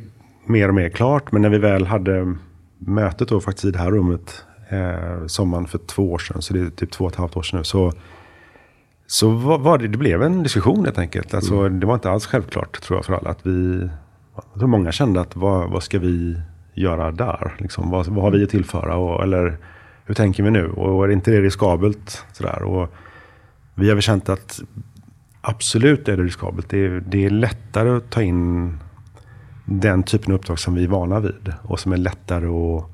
mer 0.46 0.68
och 0.68 0.76
mer 0.76 0.90
klart. 0.90 1.32
Men 1.32 1.42
när 1.42 1.50
vi 1.50 1.58
väl 1.58 1.86
hade 1.86 2.36
mötet 2.78 3.28
då 3.28 3.42
faktiskt 3.42 3.66
i 3.66 3.72
det 3.72 3.80
här 3.80 3.92
rummet 3.92 4.46
eh, 4.70 5.26
sommaren 5.28 5.68
för 5.68 5.78
två 5.78 6.12
år 6.12 6.18
sedan, 6.18 6.42
så 6.42 6.54
det 6.54 6.60
är 6.60 6.70
typ 6.70 6.92
två 6.92 7.06
och 7.06 7.12
ett 7.12 7.18
halvt 7.18 7.38
år 7.38 7.42
sedan 7.42 7.58
nu, 7.58 7.64
så, 7.64 7.92
så 9.08 9.30
var, 9.30 9.58
var 9.58 9.78
det, 9.78 9.88
det 9.88 9.98
blev 9.98 10.24
en 10.24 10.44
diskussion 10.44 10.86
helt 10.86 10.98
enkelt. 10.98 11.34
Alltså, 11.34 11.70
Det 11.70 11.86
var 11.86 11.94
inte 11.94 12.10
alls 12.10 12.26
självklart 12.26 12.82
tror 12.82 12.98
jag 12.98 13.06
för 13.06 13.14
alla 13.14 13.30
att 13.30 13.46
vi, 13.46 13.90
jag 14.36 14.60
tror 14.60 14.68
många 14.68 14.92
kände 14.92 15.22
att 15.22 15.36
vad, 15.36 15.70
vad 15.70 15.84
ska 15.84 16.00
vi 16.00 16.38
göra 16.74 17.12
där? 17.12 17.56
Liksom, 17.58 17.90
vad, 17.90 18.08
vad 18.08 18.24
har 18.24 18.32
vi 18.32 18.44
att 18.44 18.50
tillföra? 18.50 18.96
Och, 18.96 19.24
eller 19.24 19.58
hur 20.06 20.16
tänker 20.16 20.44
vi 20.44 20.52
nu? 20.52 20.68
Och 20.68 21.06
är 21.06 21.12
inte 21.12 21.32
det 21.32 21.42
riskabelt? 21.42 22.26
Sådär. 22.34 22.64
Och 22.64 22.94
vi 23.76 23.88
har 23.88 23.96
väl 23.96 24.02
känt 24.02 24.30
att 24.30 24.62
absolut 25.42 26.08
är 26.08 26.18
det 26.18 26.24
riskabelt. 26.24 26.70
Det 26.70 26.86
är, 26.86 27.04
det 27.08 27.26
är 27.26 27.30
lättare 27.30 27.90
att 27.90 28.10
ta 28.10 28.22
in 28.22 28.78
den 29.66 30.04
typen 30.04 30.34
av 30.34 30.40
uppdrag 30.40 30.60
som 30.60 30.76
vi 30.76 30.84
är 30.84 30.88
vana 30.88 31.20
vid. 31.20 31.54
Och 31.64 31.80
som 31.80 31.92
är 31.92 31.98
lättare 31.98 32.48
att 32.48 32.86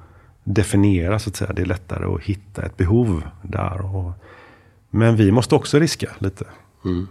definiera 0.44 1.20
så 1.20 1.30
att 1.30 1.36
säga. 1.36 1.54
Det 1.54 1.62
är 1.62 1.66
lättare 1.66 2.06
att 2.06 2.22
hitta 2.22 2.66
ett 2.66 2.78
behov 2.78 3.24
där. 3.42 3.96
Och, 3.96 4.12
men 4.90 5.16
vi 5.16 5.32
måste 5.32 5.56
också 5.56 5.80
riska 5.80 6.10
lite. 6.18 6.46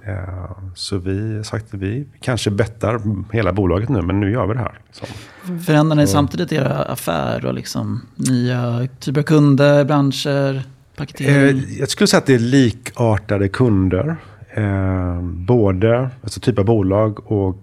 Eh, 0.07 0.51
Så 0.75 0.99
vi 0.99 1.45
sagt 1.45 1.75
att 1.75 1.81
vi 1.81 2.07
kanske 2.21 2.51
bettar 2.51 3.01
hela 3.33 3.53
bolaget 3.53 3.89
nu, 3.89 4.03
men 4.03 4.21
nu 4.21 4.31
gör 4.31 4.47
vi 4.47 4.55
det 4.55 4.61
här. 4.61 4.81
liksom. 4.87 5.09
Förändrar 5.59 5.97
ni 5.97 6.07
samtidigt 6.07 6.53
era 6.53 6.75
affär 6.83 7.45
och 7.47 7.55
liksom 7.55 8.01
nya 8.15 8.89
typer 9.01 9.21
av 9.21 9.25
kunder, 9.25 9.85
branscher, 9.85 10.63
paketering? 10.97 11.59
Eh, 11.59 11.79
jag 11.79 11.89
skulle 11.89 12.09
säga 12.09 12.19
att 12.19 12.27
det 12.27 12.35
är 12.35 12.39
likartade 12.39 13.49
kunder. 13.49 14.17
Eh, 14.55 15.21
både 15.23 16.11
alltså 16.23 16.41
typ 16.41 16.59
av 16.59 16.65
bolag 16.65 17.33
och 17.33 17.57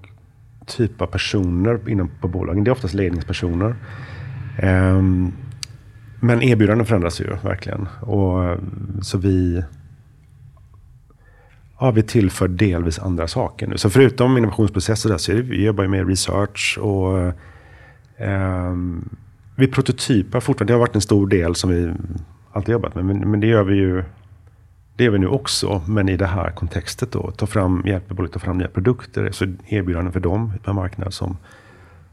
typ 0.66 1.02
av 1.02 1.08
personer 1.08 1.90
inom 1.90 2.10
på 2.22 2.28
bolagen. 2.28 2.64
Det 2.64 2.70
är 2.70 2.72
oftast 2.72 2.94
ledningspersoner. 2.94 3.76
Men 6.20 6.42
erbjudanden 6.42 6.86
förändras 6.88 7.22
ju 7.22 7.36
verkligen. 7.44 7.88
Och, 8.02 8.58
så 9.02 9.18
vi, 9.18 9.64
ja, 11.80 11.92
vi 11.92 12.04
tillför 12.04 12.48
delvis 12.48 13.00
andra 13.00 13.28
saker 13.28 13.68
nu. 13.68 13.78
Så 13.78 13.90
förutom 13.90 14.38
innovationsprocesser 14.38 15.10
där, 15.10 15.18
så 15.18 15.32
är 15.32 15.36
det, 15.36 15.42
vi 15.42 15.66
jobbar 15.66 15.88
med 15.88 16.08
research 16.08 16.78
och 16.82 17.20
eh, 18.18 18.74
vi 19.56 19.68
prototypar 19.68 20.40
fortfarande. 20.40 20.74
Det 20.74 20.76
har 20.76 20.80
varit 20.80 20.96
en 20.96 21.02
stor 21.02 21.28
del 21.28 21.56
som 21.56 21.70
vi 21.70 21.94
alltid 22.52 22.74
jobbat 22.74 22.96
med. 22.96 23.06
Men, 23.06 23.32
men 23.32 23.40
det 23.40 23.48
gör 23.48 23.64
vi 23.64 23.76
ju 23.76 24.04
det 24.96 25.04
gör 25.04 25.12
vi 25.12 25.20
nu 25.20 25.28
också, 25.28 25.82
men 25.88 26.10
i 26.10 26.18
det 26.18 26.26
här 26.26 26.52
kontextet 26.52 27.12
då. 27.12 27.32
Ta 27.32 27.46
fram, 27.46 27.84
hjälper 27.86 28.16
bolaget 28.16 28.36
att 28.36 28.42
ta 28.42 28.46
fram 28.46 28.58
nya 28.58 28.68
produkter. 28.68 29.32
Så 29.32 29.46
erbjudanden 29.68 30.14
för 30.14 30.20
dem 30.20 30.54
på 30.64 30.70
en 30.70 30.76
marknad 30.76 31.14
som, 31.14 31.38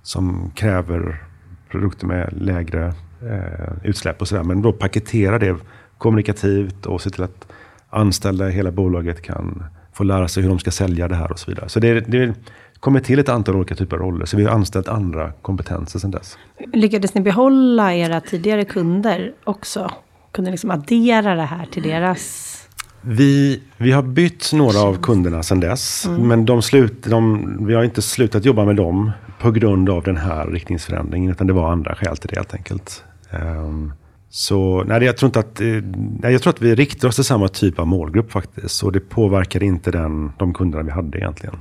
som 0.02 0.50
kräver 0.54 1.22
produkter 1.70 2.06
med 2.06 2.32
lägre 2.32 2.94
eh, 3.22 3.72
utsläpp 3.84 4.20
och 4.20 4.28
sådär. 4.28 4.42
Men 4.42 4.62
då 4.62 4.72
paketera 4.72 5.38
det 5.38 5.56
kommunikativt 5.98 6.86
och 6.86 7.00
se 7.00 7.10
till 7.10 7.22
att 7.22 7.52
anställda 7.90 8.48
i 8.48 8.52
hela 8.52 8.70
bolaget 8.70 9.22
kan 9.22 9.64
få 9.92 10.04
lära 10.04 10.28
sig 10.28 10.42
hur 10.42 10.50
de 10.50 10.58
ska 10.58 10.70
sälja 10.70 11.08
det 11.08 11.14
här 11.14 11.32
och 11.32 11.38
så 11.38 11.50
vidare. 11.50 11.68
Så 11.68 11.80
det, 11.80 12.00
det 12.00 12.34
kommer 12.80 13.00
till 13.00 13.18
ett 13.18 13.28
antal 13.28 13.56
olika 13.56 13.74
typer 13.74 13.96
av 13.96 14.02
roller. 14.02 14.26
Så 14.26 14.36
vi 14.36 14.44
har 14.44 14.52
anställt 14.52 14.88
andra 14.88 15.32
kompetenser 15.42 15.98
sedan 15.98 16.10
dess. 16.10 16.38
Lyckades 16.72 17.14
ni 17.14 17.20
behålla 17.20 17.94
era 17.94 18.20
tidigare 18.20 18.64
kunder 18.64 19.32
också? 19.44 19.90
Kunde 20.32 20.50
ni 20.50 20.52
liksom 20.52 20.70
addera 20.70 21.34
det 21.34 21.42
här 21.42 21.66
till 21.66 21.82
deras... 21.82 22.56
Vi, 23.02 23.62
vi 23.76 23.92
har 23.92 24.02
bytt 24.02 24.52
några 24.52 24.80
av 24.80 25.02
kunderna 25.02 25.42
sedan 25.42 25.60
dess. 25.60 26.08
Men 26.18 26.44
de 26.44 26.62
slut, 26.62 27.04
de, 27.04 27.66
vi 27.66 27.74
har 27.74 27.84
inte 27.84 28.02
slutat 28.02 28.44
jobba 28.44 28.64
med 28.64 28.76
dem 28.76 29.10
på 29.40 29.50
grund 29.50 29.90
av 29.90 30.02
den 30.02 30.16
här 30.16 30.46
riktningsförändringen. 30.46 31.30
Utan 31.30 31.46
det 31.46 31.52
var 31.52 31.72
andra 31.72 31.94
skäl 31.94 32.16
till 32.16 32.28
det 32.28 32.36
helt 32.36 32.54
enkelt. 32.54 33.04
Ehm, 33.30 33.92
så 34.30 34.84
nej, 34.84 35.02
jag, 35.02 35.16
tror 35.16 35.28
inte 35.28 35.38
att, 35.38 35.60
eh, 35.60 35.66
nej, 36.22 36.32
jag 36.32 36.42
tror 36.42 36.52
att 36.52 36.62
vi 36.62 36.74
riktar 36.74 37.08
oss 37.08 37.14
till 37.14 37.24
samma 37.24 37.48
typ 37.48 37.78
av 37.78 37.86
målgrupp 37.86 38.32
faktiskt. 38.32 38.82
Och 38.82 38.92
det 38.92 39.00
påverkar 39.00 39.62
inte 39.62 39.90
den, 39.90 40.32
de 40.38 40.54
kunderna 40.54 40.84
vi 40.84 40.90
hade 40.90 41.18
egentligen. 41.18 41.56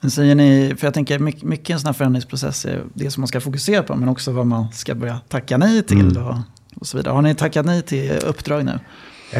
Men 0.00 0.10
säger 0.10 0.34
ni, 0.34 0.74
för 0.78 0.86
jag 0.86 0.94
tänker 0.94 1.18
mycket, 1.18 1.42
mycket 1.42 1.70
en 1.70 1.80
sån 1.80 1.86
här 1.86 1.92
förändringsprocess 1.92 2.64
är 2.64 2.82
det 2.94 3.10
som 3.10 3.20
man 3.20 3.28
ska 3.28 3.40
fokusera 3.40 3.82
på, 3.82 3.96
men 3.96 4.08
också 4.08 4.32
vad 4.32 4.46
man 4.46 4.72
ska 4.72 4.94
börja 4.94 5.20
tacka 5.28 5.56
nej 5.56 5.82
till 5.82 6.18
och, 6.18 6.34
och 6.80 6.86
så 6.86 6.96
vidare. 6.96 7.14
Har 7.14 7.22
ni 7.22 7.34
tackat 7.34 7.66
nej 7.66 7.82
till 7.82 8.12
uppdrag 8.26 8.64
nu? 8.64 8.78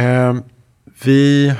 Eh, 0.00 0.34
vi, 1.04 1.54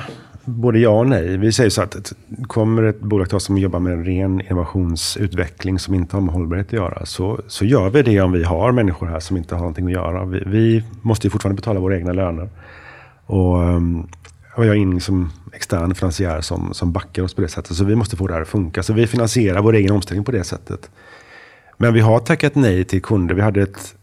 både 0.47 0.79
ja 0.79 0.89
och 0.89 1.07
nej. 1.07 1.37
Vi 1.37 1.51
säger 1.51 1.69
så 1.69 1.81
att 1.81 2.13
kommer 2.47 2.83
ett 2.83 2.99
bolag 2.99 3.27
till 3.29 3.35
oss 3.35 3.43
som 3.43 3.57
jobbar 3.57 3.79
med 3.79 3.93
en 3.93 4.05
ren 4.05 4.41
innovationsutveckling 4.41 5.79
som 5.79 5.93
inte 5.93 6.15
har 6.15 6.21
med 6.21 6.33
hållbarhet 6.33 6.67
att 6.67 6.73
göra. 6.73 7.05
Så, 7.05 7.39
så 7.47 7.65
gör 7.65 7.89
vi 7.89 8.01
det 8.01 8.21
om 8.21 8.31
vi 8.31 8.43
har 8.43 8.71
människor 8.71 9.07
här 9.07 9.19
som 9.19 9.37
inte 9.37 9.55
har 9.55 9.59
någonting 9.59 9.85
att 9.85 9.91
göra. 9.91 10.25
Vi, 10.25 10.43
vi 10.45 10.83
måste 11.01 11.27
ju 11.27 11.31
fortfarande 11.31 11.55
betala 11.55 11.79
våra 11.79 11.97
egna 11.97 12.13
löner. 12.13 12.49
Och, 13.25 13.63
ehm, 13.63 14.07
och 14.55 14.65
jag 14.65 14.75
är 14.75 14.79
in 14.79 15.01
som 15.01 15.31
extern 15.53 15.95
finansiär 15.95 16.41
som, 16.41 16.73
som 16.73 16.91
backar 16.91 17.23
oss 17.23 17.33
på 17.33 17.41
det 17.41 17.47
sättet. 17.47 17.77
Så 17.77 17.83
vi 17.83 17.95
måste 17.95 18.15
få 18.15 18.27
det 18.27 18.33
här 18.33 18.41
att 18.41 18.47
funka. 18.47 18.83
Så 18.83 18.93
vi 18.93 19.07
finansierar 19.07 19.61
vår 19.61 19.73
egen 19.75 19.91
omställning 19.91 20.25
på 20.25 20.31
det 20.31 20.43
sättet. 20.43 20.89
Men 21.77 21.93
vi 21.93 21.99
har 21.99 22.19
tackat 22.19 22.55
nej 22.55 22.83
till 22.83 23.01
kunder. 23.01 23.35
Vi 23.35 23.41
hade 23.41 23.61
ett, 23.61 23.95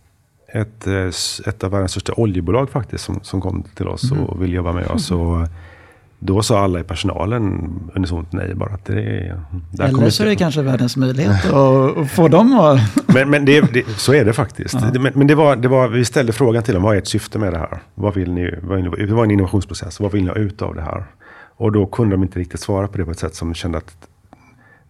ett, 0.48 0.86
eh, 0.86 1.48
ett 1.48 1.64
av 1.64 1.70
världens 1.70 1.90
största 1.90 2.12
oljebolag 2.16 2.70
faktiskt 2.70 3.04
som, 3.04 3.20
som 3.22 3.40
kom 3.40 3.62
till 3.74 3.88
oss 3.88 4.12
och 4.12 4.42
ville 4.42 4.56
jobba 4.56 4.72
med 4.72 4.86
oss. 4.86 5.10
Och 5.10 5.48
då 6.26 6.42
sa 6.42 6.58
alla 6.60 6.80
i 6.80 6.82
personalen 6.84 7.70
unisont 7.94 8.32
nej 8.32 8.54
bara. 8.54 8.74
Att 8.74 8.84
det, 8.84 8.92
är- 9.02 9.40
där 9.70 9.88
Eller 9.88 10.10
så 10.10 10.22
är 10.22 10.26
det 10.26 10.36
kanske 10.36 10.62
världens 10.62 10.96
möjlighet 10.96 11.44
att, 11.52 12.10
få 12.10 12.28
dem 12.28 12.58
att... 12.60 12.80
men, 13.14 13.30
men 13.30 13.44
det, 13.44 13.60
det, 13.72 13.84
så 13.88 14.14
är 14.14 14.24
det 14.24 14.32
faktiskt. 14.32 14.92
Det- 14.92 15.00
Men, 15.00 15.12
men 15.14 15.26
det 15.26 15.34
var, 15.34 15.56
det 15.56 15.68
var, 15.68 15.88
vi 15.88 16.04
ställde 16.04 16.32
frågan 16.32 16.62
till 16.62 16.74
dem, 16.74 16.82
vad 16.82 16.94
är 16.94 16.98
ert 16.98 17.06
syfte 17.06 17.38
med 17.38 17.52
det 17.52 17.58
här? 17.58 17.78
Vad 17.94 18.14
vill 18.14 18.32
ni, 18.32 18.54
vad 18.62 18.76
vill 18.82 18.90
ni, 18.90 19.06
det 19.06 19.14
var 19.14 19.24
en 19.24 19.30
innovationsprocess, 19.30 20.00
vad 20.00 20.12
vill 20.12 20.22
ni 20.22 20.28
ha 20.28 20.36
ut 20.36 20.62
av 20.62 20.74
det 20.74 20.82
här? 20.82 21.04
Och 21.56 21.72
då 21.72 21.86
kunde 21.86 22.14
de 22.16 22.22
inte 22.22 22.38
riktigt 22.38 22.60
svara 22.60 22.88
på 22.88 22.98
det 22.98 23.04
på 23.04 23.10
ett 23.10 23.18
sätt 23.18 23.34
som 23.34 23.54
kände 23.54 23.78
att 23.78 23.94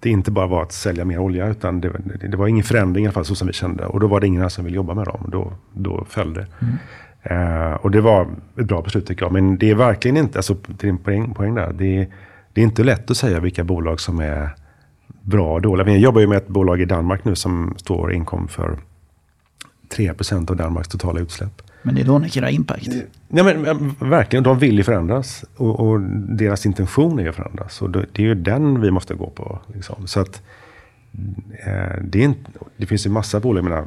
det 0.01 0.11
inte 0.11 0.31
bara 0.31 0.47
var 0.47 0.63
att 0.63 0.73
sälja 0.73 1.05
mer 1.05 1.19
olja, 1.19 1.49
utan 1.49 1.81
det, 1.81 1.91
det, 2.31 2.37
var 2.37 2.47
ingen 2.47 2.65
förändring 2.65 3.05
i 3.05 3.09
alla 3.09 3.13
fall 3.13 3.25
så 3.25 3.35
som 3.35 3.47
vi 3.47 3.53
kände. 3.53 3.87
Och 3.87 4.01
då 4.01 4.07
var 4.07 4.21
det 4.21 4.27
ingen 4.27 4.51
som 4.51 4.65
ville 4.65 4.77
jobba 4.77 4.95
med 4.95 5.05
dem. 5.05 5.29
Då, 5.33 5.53
då 5.73 6.05
föll 6.09 6.35
det. 6.35 6.47
Eh, 7.25 7.73
och 7.73 7.91
det 7.91 8.01
var 8.01 8.29
ett 8.59 8.67
bra 8.67 8.83
beslut 8.83 9.07
tycker 9.07 9.25
jag. 9.25 9.33
Men 9.33 9.59
det 9.59 9.71
är 9.71 9.75
verkligen 9.75 10.17
inte, 10.17 10.39
alltså 10.39 10.55
till 10.55 10.77
din 10.89 10.99
poäng, 10.99 11.35
poäng 11.35 11.55
där, 11.55 11.73
det, 11.73 11.99
är- 11.99 12.07
det 12.53 12.61
är 12.61 12.65
inte 12.65 12.85
lätt 12.85 13.11
att 13.11 13.17
säga 13.17 13.41
vilka 13.41 13.65
bolag 13.65 14.01
som 14.01 14.21
är 14.21 14.49
bra 15.23 15.53
och 15.55 15.63
dåliga. 15.63 15.89
Jag 15.89 15.99
jobbar 15.99 16.21
ju 16.21 16.27
med 16.27 16.37
ett 16.39 16.49
bolag 16.49 16.81
i 16.81 16.85
Danmark 16.85 17.25
nu 17.25 17.35
som 17.35 17.75
står 17.77 18.13
inkom 18.13 18.49
för 18.49 18.79
3% 19.97 20.51
av 20.51 20.57
Danmarks 20.57 20.89
totala 20.89 21.21
utsläpp. 21.21 21.63
Men 21.83 21.95
det 21.95 22.01
är 22.01 22.05
då 22.05 22.19
ni 22.19 22.29
göra 22.29 22.51
impact. 22.51 22.89
Ja, 23.29 23.45
men, 23.45 23.95
verkligen, 24.11 24.43
de 24.43 24.59
vill 24.59 24.77
ju 24.77 24.83
förändras. 24.85 25.45
Och, 25.57 25.81
och 25.81 26.01
deras 26.29 26.67
intention 26.67 27.19
är 27.19 27.23
ju 27.23 27.29
att 27.29 27.35
förändras. 27.37 27.83
Och 27.83 27.91
det, 27.91 28.07
det 28.13 28.23
är 28.23 28.27
ju 28.27 28.35
den 28.35 28.81
vi 28.81 28.91
måste 28.91 29.15
gå 29.15 29.31
på. 29.31 29.59
Liksom. 29.75 30.07
Så 30.07 30.21
att, 30.21 30.43
eh, 31.67 32.03
det, 32.05 32.19
är 32.19 32.25
inte, 32.25 32.51
det 32.77 32.87
finns 32.87 33.07
ju 33.07 33.11
massa 33.11 33.41
bolag, 33.41 33.59
jag 33.65 33.71
menar, 33.71 33.85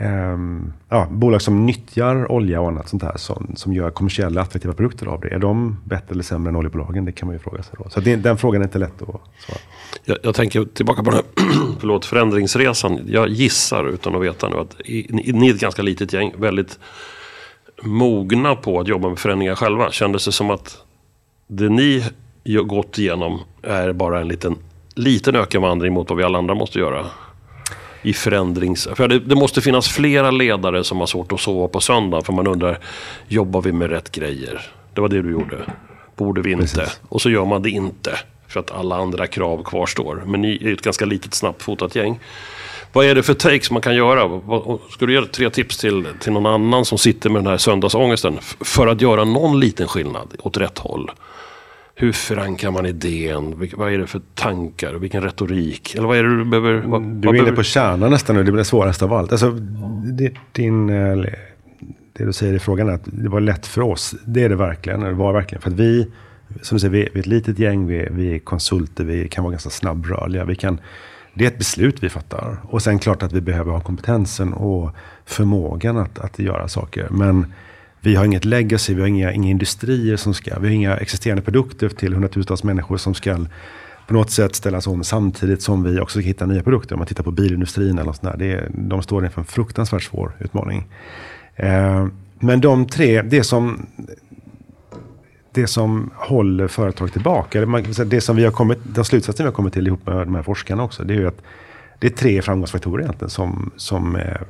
ehm, 0.00 0.72
ja, 0.88 1.06
bolag 1.10 1.42
som 1.42 1.66
nyttjar 1.66 2.32
olja 2.32 2.60
och 2.60 2.68
annat 2.68 2.88
sånt 2.88 3.02
här. 3.02 3.16
Som, 3.16 3.52
som 3.56 3.72
gör 3.72 3.90
kommersiella 3.90 4.40
attraktiva 4.42 4.74
produkter 4.74 5.06
av 5.06 5.20
det. 5.20 5.28
Är 5.28 5.38
de 5.38 5.76
bättre 5.84 6.12
eller 6.12 6.22
sämre 6.22 6.50
än 6.50 6.56
oljebolagen? 6.56 7.04
Det 7.04 7.12
kan 7.12 7.26
man 7.26 7.34
ju 7.34 7.38
fråga 7.38 7.62
sig 7.62 7.74
då. 7.78 7.90
Så 7.90 8.00
det, 8.00 8.16
den 8.16 8.38
frågan 8.38 8.62
är 8.62 8.66
inte 8.66 8.78
lätt 8.78 9.02
att 9.02 9.08
svara. 9.08 9.60
Jag, 10.04 10.18
jag 10.22 10.34
tänker 10.34 10.64
tillbaka 10.64 11.02
på 11.02 11.10
den 11.10 11.20
här 11.36 11.44
förlåt, 11.80 12.04
förändringsresan. 12.04 13.00
Jag 13.06 13.28
gissar 13.28 13.88
utan 13.88 14.14
att 14.14 14.22
veta 14.22 14.48
nu 14.48 14.56
att 14.56 14.76
ni, 14.88 15.30
ni 15.34 15.48
är 15.48 15.54
ett 15.54 15.60
ganska 15.60 15.82
litet 15.82 16.12
gäng, 16.12 16.32
väldigt 16.36 16.78
mogna 17.82 18.56
på 18.56 18.80
att 18.80 18.88
jobba 18.88 19.08
med 19.08 19.18
förändringar 19.18 19.54
själva. 19.54 19.90
Kändes 19.90 20.24
det 20.24 20.32
som 20.32 20.50
att 20.50 20.78
det 21.46 21.68
ni 21.68 22.04
gått 22.66 22.98
igenom 22.98 23.40
är 23.62 23.92
bara 23.92 24.20
en 24.20 24.28
liten, 24.28 24.56
liten 24.94 25.36
ökenvandring 25.36 25.92
mot 25.92 26.08
vad 26.08 26.18
vi 26.18 26.24
alla 26.24 26.38
andra 26.38 26.54
måste 26.54 26.78
göra? 26.78 27.06
I 28.02 28.12
förändrings... 28.12 28.88
För 28.94 29.08
det, 29.08 29.18
det 29.18 29.34
måste 29.34 29.60
finnas 29.60 29.88
flera 29.88 30.30
ledare 30.30 30.84
som 30.84 30.98
har 30.98 31.06
svårt 31.06 31.32
att 31.32 31.40
sova 31.40 31.68
på 31.68 31.80
söndag 31.80 32.22
för 32.22 32.32
man 32.32 32.46
undrar, 32.46 32.78
jobbar 33.28 33.62
vi 33.62 33.72
med 33.72 33.90
rätt 33.90 34.12
grejer? 34.12 34.60
Det 34.94 35.00
var 35.00 35.08
det 35.08 35.22
du 35.22 35.30
gjorde. 35.30 35.56
Borde 36.16 36.42
vi 36.42 36.52
inte? 36.52 36.64
Precis. 36.64 37.00
Och 37.08 37.22
så 37.22 37.30
gör 37.30 37.44
man 37.44 37.62
det 37.62 37.70
inte. 37.70 38.18
För 38.48 38.60
att 38.60 38.70
alla 38.70 38.96
andra 38.96 39.26
krav 39.26 39.62
kvarstår. 39.62 40.22
Men 40.26 40.42
ni 40.42 40.56
är 40.56 40.66
ju 40.66 40.72
ett 40.72 40.82
ganska 40.82 41.04
litet 41.04 41.34
snabbfotat 41.34 41.94
gäng. 41.94 42.18
Vad 42.92 43.06
är 43.06 43.14
det 43.14 43.22
för 43.22 43.34
takes 43.34 43.70
man 43.70 43.82
kan 43.82 43.94
göra? 43.94 44.40
Ska 44.90 45.06
du 45.06 45.12
ge 45.14 45.26
tre 45.26 45.50
tips 45.50 45.76
till, 45.76 46.06
till 46.20 46.32
någon 46.32 46.46
annan 46.46 46.84
som 46.84 46.98
sitter 46.98 47.30
med 47.30 47.42
den 47.42 47.50
här 47.50 47.58
söndagsångesten? 47.58 48.38
För 48.60 48.86
att 48.86 49.00
göra 49.00 49.24
någon 49.24 49.60
liten 49.60 49.88
skillnad 49.88 50.34
åt 50.38 50.56
rätt 50.56 50.78
håll. 50.78 51.10
Hur 52.00 52.12
förankrar 52.12 52.70
man 52.70 52.86
idén? 52.86 53.68
Vad 53.76 53.92
är 53.92 53.98
det 53.98 54.06
för 54.06 54.20
tankar? 54.34 54.94
Vilken 54.94 55.22
retorik? 55.22 55.94
Eller 55.94 56.08
vad 56.08 56.16
är 56.18 56.22
det 56.22 56.36
du 56.38 56.44
behöver? 56.44 56.82
Vad, 56.86 57.02
Du 57.02 57.08
är 57.08 57.32
inne 57.32 57.32
behöver- 57.32 57.56
på 57.56 57.62
kärnan 57.62 58.10
nästan 58.10 58.36
nu, 58.36 58.42
det 58.44 58.52
blir 58.52 58.58
det 58.58 58.64
svåraste 58.64 59.04
av 59.04 59.12
allt. 59.12 59.32
Alltså, 59.32 59.50
det, 60.12 60.32
din, 60.52 60.88
eh, 60.90 61.16
det 62.12 62.24
du 62.24 62.32
säger 62.32 62.54
i 62.54 62.58
frågan 62.58 62.88
är 62.88 62.92
att 62.92 63.02
det 63.04 63.28
var 63.28 63.40
lätt 63.40 63.66
för 63.66 63.80
oss. 63.82 64.14
Det 64.24 64.42
är 64.44 64.48
det 64.48 64.56
verkligen. 64.56 65.00
Det 65.00 65.12
var 65.12 65.32
verkligen. 65.32 65.62
För 65.62 65.70
att 65.70 65.76
vi, 65.76 66.10
som 66.62 66.76
du 66.76 66.80
säger, 66.80 66.92
vi, 66.92 67.08
vi 67.12 67.18
är 67.18 67.20
ett 67.20 67.26
litet 67.26 67.58
gäng, 67.58 67.86
vi, 67.86 68.08
vi 68.10 68.34
är 68.34 68.38
konsulter, 68.38 69.04
vi 69.04 69.28
kan 69.28 69.44
vara 69.44 69.50
ganska 69.52 69.70
snabbrörliga. 69.70 70.44
Vi 70.44 70.54
kan, 70.56 70.80
det 71.34 71.44
är 71.44 71.48
ett 71.48 71.58
beslut 71.58 72.02
vi 72.02 72.08
fattar. 72.08 72.56
Och 72.62 72.82
sen 72.82 72.98
klart 72.98 73.22
att 73.22 73.32
vi 73.32 73.40
behöver 73.40 73.72
ha 73.72 73.80
kompetensen 73.80 74.52
och 74.52 74.90
förmågan 75.26 75.96
att, 75.96 76.18
att 76.18 76.38
göra 76.38 76.68
saker. 76.68 77.06
Men 77.10 77.46
vi 78.00 78.16
har 78.16 78.24
inget 78.24 78.44
legacy, 78.44 78.94
vi 78.94 79.00
har 79.00 79.08
inga, 79.08 79.32
inga 79.32 79.50
industrier 79.50 80.16
som 80.16 80.34
ska, 80.34 80.58
vi 80.58 80.68
har 80.68 80.74
inga 80.74 80.96
existerande 80.96 81.42
produkter 81.42 81.88
till 81.88 82.12
hundratusentals 82.12 82.64
människor 82.64 82.96
som 82.96 83.14
ska 83.14 83.36
på 84.06 84.14
något 84.14 84.30
sätt 84.30 84.54
ställas 84.54 84.86
om 84.86 85.04
samtidigt 85.04 85.62
som 85.62 85.82
vi 85.82 86.00
också 86.00 86.18
ska 86.18 86.26
hitta 86.26 86.46
nya 86.46 86.62
produkter. 86.62 86.94
Om 86.94 86.98
man 86.98 87.06
tittar 87.06 87.24
på 87.24 87.30
bilindustrin 87.30 87.90
eller 87.90 88.04
något 88.04 88.16
sånt 88.16 88.32
där. 88.32 88.38
Det 88.38 88.52
är, 88.52 88.70
de 88.74 89.02
står 89.02 89.24
inför 89.24 89.40
en 89.40 89.46
fruktansvärt 89.46 90.02
svår 90.02 90.32
utmaning. 90.38 90.88
Eh, 91.56 92.06
men 92.38 92.60
de 92.60 92.86
tre, 92.86 93.22
det 93.22 93.44
som, 93.44 93.86
det 95.52 95.66
som 95.66 96.10
håller 96.14 96.68
företag 96.68 97.12
tillbaka, 97.12 97.66
det 98.06 98.20
som 98.20 98.36
vi 98.36 98.44
har 98.44 98.52
kommit, 98.52 98.78
den 98.82 99.04
slutsatsen 99.04 99.44
vi 99.44 99.48
har 99.48 99.54
kommit 99.54 99.72
till 99.72 99.86
ihop 99.86 100.06
med 100.06 100.16
de 100.16 100.34
här 100.34 100.42
forskarna 100.42 100.82
också, 100.82 101.04
det 101.04 101.14
är 101.14 101.18
ju 101.18 101.28
att 101.28 101.42
det 101.98 102.06
är 102.06 102.10
tre 102.10 102.42
framgångsfaktorer 102.42 103.02
egentligen 103.02 103.30
som, 103.30 103.70
som, 103.76 104.16
eh, 104.16 104.40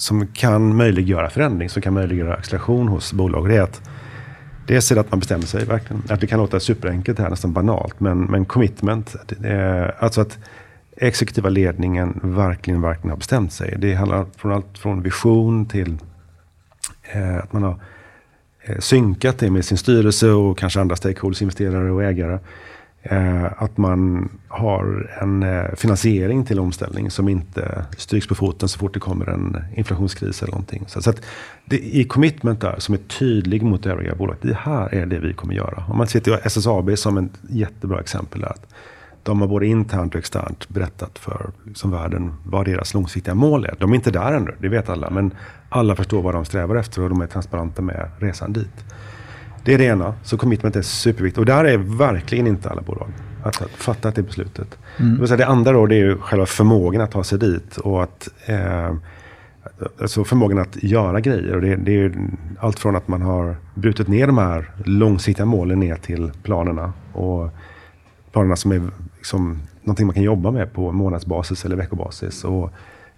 som 0.00 0.26
kan 0.26 0.76
möjliggöra 0.76 1.30
förändring, 1.30 1.68
som 1.68 1.82
kan 1.82 1.94
möjliggöra 1.94 2.34
acceleration 2.34 2.88
hos 2.88 3.12
bolag. 3.12 3.48
Det 3.48 3.56
är 3.56 3.62
att 3.62 3.80
Dels 4.66 4.90
är 4.90 4.94
det 4.94 5.00
att 5.00 5.10
man 5.10 5.20
bestämmer 5.20 5.46
sig 5.46 5.64
verkligen. 5.64 6.02
Att 6.08 6.20
det 6.20 6.26
kan 6.26 6.38
låta 6.38 6.60
superenkelt 6.60 7.18
här, 7.18 7.30
nästan 7.30 7.52
banalt. 7.52 8.00
Men, 8.00 8.20
men 8.24 8.44
commitment, 8.44 9.16
eh, 9.44 9.86
alltså 9.98 10.20
att 10.20 10.38
exekutiva 10.96 11.48
ledningen 11.48 12.20
verkligen, 12.22 12.80
verkligen 12.80 13.10
har 13.10 13.16
bestämt 13.16 13.52
sig. 13.52 13.74
Det 13.78 13.94
handlar 13.94 14.26
från 14.36 14.52
allt 14.52 14.78
från 14.78 15.02
vision 15.02 15.66
till 15.66 15.98
eh, 17.12 17.36
att 17.36 17.52
man 17.52 17.62
har 17.62 17.76
eh, 18.62 18.78
synkat 18.78 19.38
det 19.38 19.50
med 19.50 19.64
sin 19.64 19.78
styrelse 19.78 20.30
och 20.30 20.58
kanske 20.58 20.80
andra 20.80 20.96
stakeholders, 20.96 21.42
investerare 21.42 21.90
och 21.90 22.04
ägare. 22.04 22.38
Eh, 23.02 23.62
att 23.62 23.76
man 23.76 24.28
har 24.48 25.10
en 25.20 25.42
eh, 25.42 25.74
finansiering 25.76 26.44
till 26.44 26.58
omställning 26.58 27.10
som 27.10 27.28
inte 27.28 27.84
stryks 27.96 28.26
på 28.26 28.34
foten 28.34 28.68
så 28.68 28.78
fort 28.78 28.94
det 28.94 29.00
kommer 29.00 29.28
en 29.28 29.64
inflationskris 29.76 30.42
eller 30.42 30.52
någonting. 30.52 30.84
Så, 30.86 31.02
så 31.02 31.10
att 31.10 31.22
det 31.64 31.78
i 31.78 32.04
commitment 32.04 32.60
där 32.60 32.74
som 32.78 32.94
är 32.94 32.98
tydlig 32.98 33.62
mot 33.62 33.86
övriga 33.86 34.14
bolag. 34.14 34.36
Det 34.40 34.56
här 34.56 34.94
är 34.94 35.06
det 35.06 35.18
vi 35.18 35.32
kommer 35.32 35.54
göra. 35.54 35.84
Om 35.88 35.98
man 35.98 36.06
ser 36.06 36.20
till 36.20 36.36
SSAB 36.42 36.98
som 36.98 37.18
ett 37.18 37.40
jättebra 37.48 38.00
exempel. 38.00 38.40
Där, 38.40 38.48
att 38.48 38.74
de 39.22 39.40
har 39.40 39.48
både 39.48 39.66
internt 39.66 40.14
och 40.14 40.18
externt 40.18 40.68
berättat 40.68 41.18
för 41.18 41.50
som 41.74 41.90
världen 41.90 42.34
vad 42.44 42.64
deras 42.64 42.94
långsiktiga 42.94 43.34
mål 43.34 43.64
är. 43.64 43.74
De 43.78 43.90
är 43.90 43.94
inte 43.94 44.10
där 44.10 44.32
ännu, 44.32 44.54
det 44.58 44.68
vet 44.68 44.88
alla. 44.88 45.10
Men 45.10 45.34
alla 45.68 45.96
förstår 45.96 46.22
vad 46.22 46.34
de 46.34 46.44
strävar 46.44 46.76
efter 46.76 47.02
och 47.02 47.08
de 47.08 47.20
är 47.20 47.26
transparenta 47.26 47.82
med 47.82 48.10
resan 48.18 48.52
dit. 48.52 48.84
Det 49.64 49.74
är 49.74 49.78
det 49.78 49.84
ena. 49.84 50.14
Så 50.22 50.36
commitment 50.36 50.76
är 50.76 50.82
superviktigt. 50.82 51.38
Och 51.38 51.46
där 51.46 51.64
är 51.64 51.76
verkligen 51.78 52.46
inte 52.46 52.70
alla 52.70 52.82
bolag. 52.82 53.08
Att, 53.42 53.62
att 53.62 53.70
fatta 53.70 54.08
att 54.08 54.14
det 54.14 54.22
beslutet. 54.22 54.78
Säga 55.26 55.36
det 55.36 55.46
andra 55.46 55.72
då, 55.72 55.86
det 55.86 55.94
är 55.94 55.98
ju 55.98 56.18
själva 56.18 56.46
förmågan 56.46 57.02
att 57.02 57.10
ta 57.10 57.24
sig 57.24 57.38
dit. 57.38 57.76
Och 57.76 58.02
att, 58.02 58.28
eh, 58.46 58.94
alltså 60.00 60.24
förmågan 60.24 60.58
att 60.58 60.82
göra 60.82 61.20
grejer. 61.20 61.54
Och 61.54 61.62
det, 61.62 61.76
det 61.76 61.92
är 61.92 62.12
allt 62.58 62.78
från 62.78 62.96
att 62.96 63.08
man 63.08 63.22
har 63.22 63.56
brutit 63.74 64.08
ner 64.08 64.26
de 64.26 64.38
här 64.38 64.70
långsiktiga 64.84 65.46
målen 65.46 65.80
ner 65.80 65.96
till 65.96 66.32
planerna. 66.42 66.92
Och 67.12 67.50
planerna 68.32 68.56
som 68.56 68.72
är 68.72 68.82
liksom, 69.16 69.58
någonting 69.82 70.06
man 70.06 70.14
kan 70.14 70.22
jobba 70.22 70.50
med 70.50 70.72
på 70.72 70.92
månadsbasis 70.92 71.64
eller 71.64 71.76
veckobasis. 71.76 72.44
Och 72.44 72.70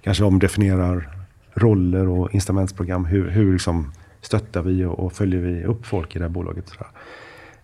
kanske 0.03 0.25
omdefinierar 0.25 1.09
roller 1.55 2.09
och 2.09 2.35
incitamentsprogram. 2.35 3.05
Hur, 3.05 3.31
hur 3.31 3.53
liksom 3.53 3.93
stöttar 4.23 4.63
vi 4.63 4.85
och, 4.85 4.99
och 4.99 5.13
följer 5.13 5.41
vi 5.41 5.65
upp 5.65 5.87
folk 5.87 6.17
i 6.17 6.19
det 6.19 6.25
här 6.25 6.31
bolaget. 6.31 6.69
Sådär. 6.69 6.89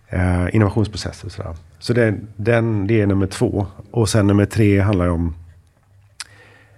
Eh, 0.09 0.55
innovationsprocesser 0.55 1.25
och 1.25 1.31
sådär. 1.31 1.55
Så 1.79 1.93
det, 1.93 2.15
den, 2.35 2.87
det 2.87 3.01
är 3.01 3.07
nummer 3.07 3.27
två. 3.27 3.67
Och 3.91 4.09
sen 4.09 4.27
nummer 4.27 4.45
tre 4.45 4.79
handlar 4.79 5.07
om 5.07 5.35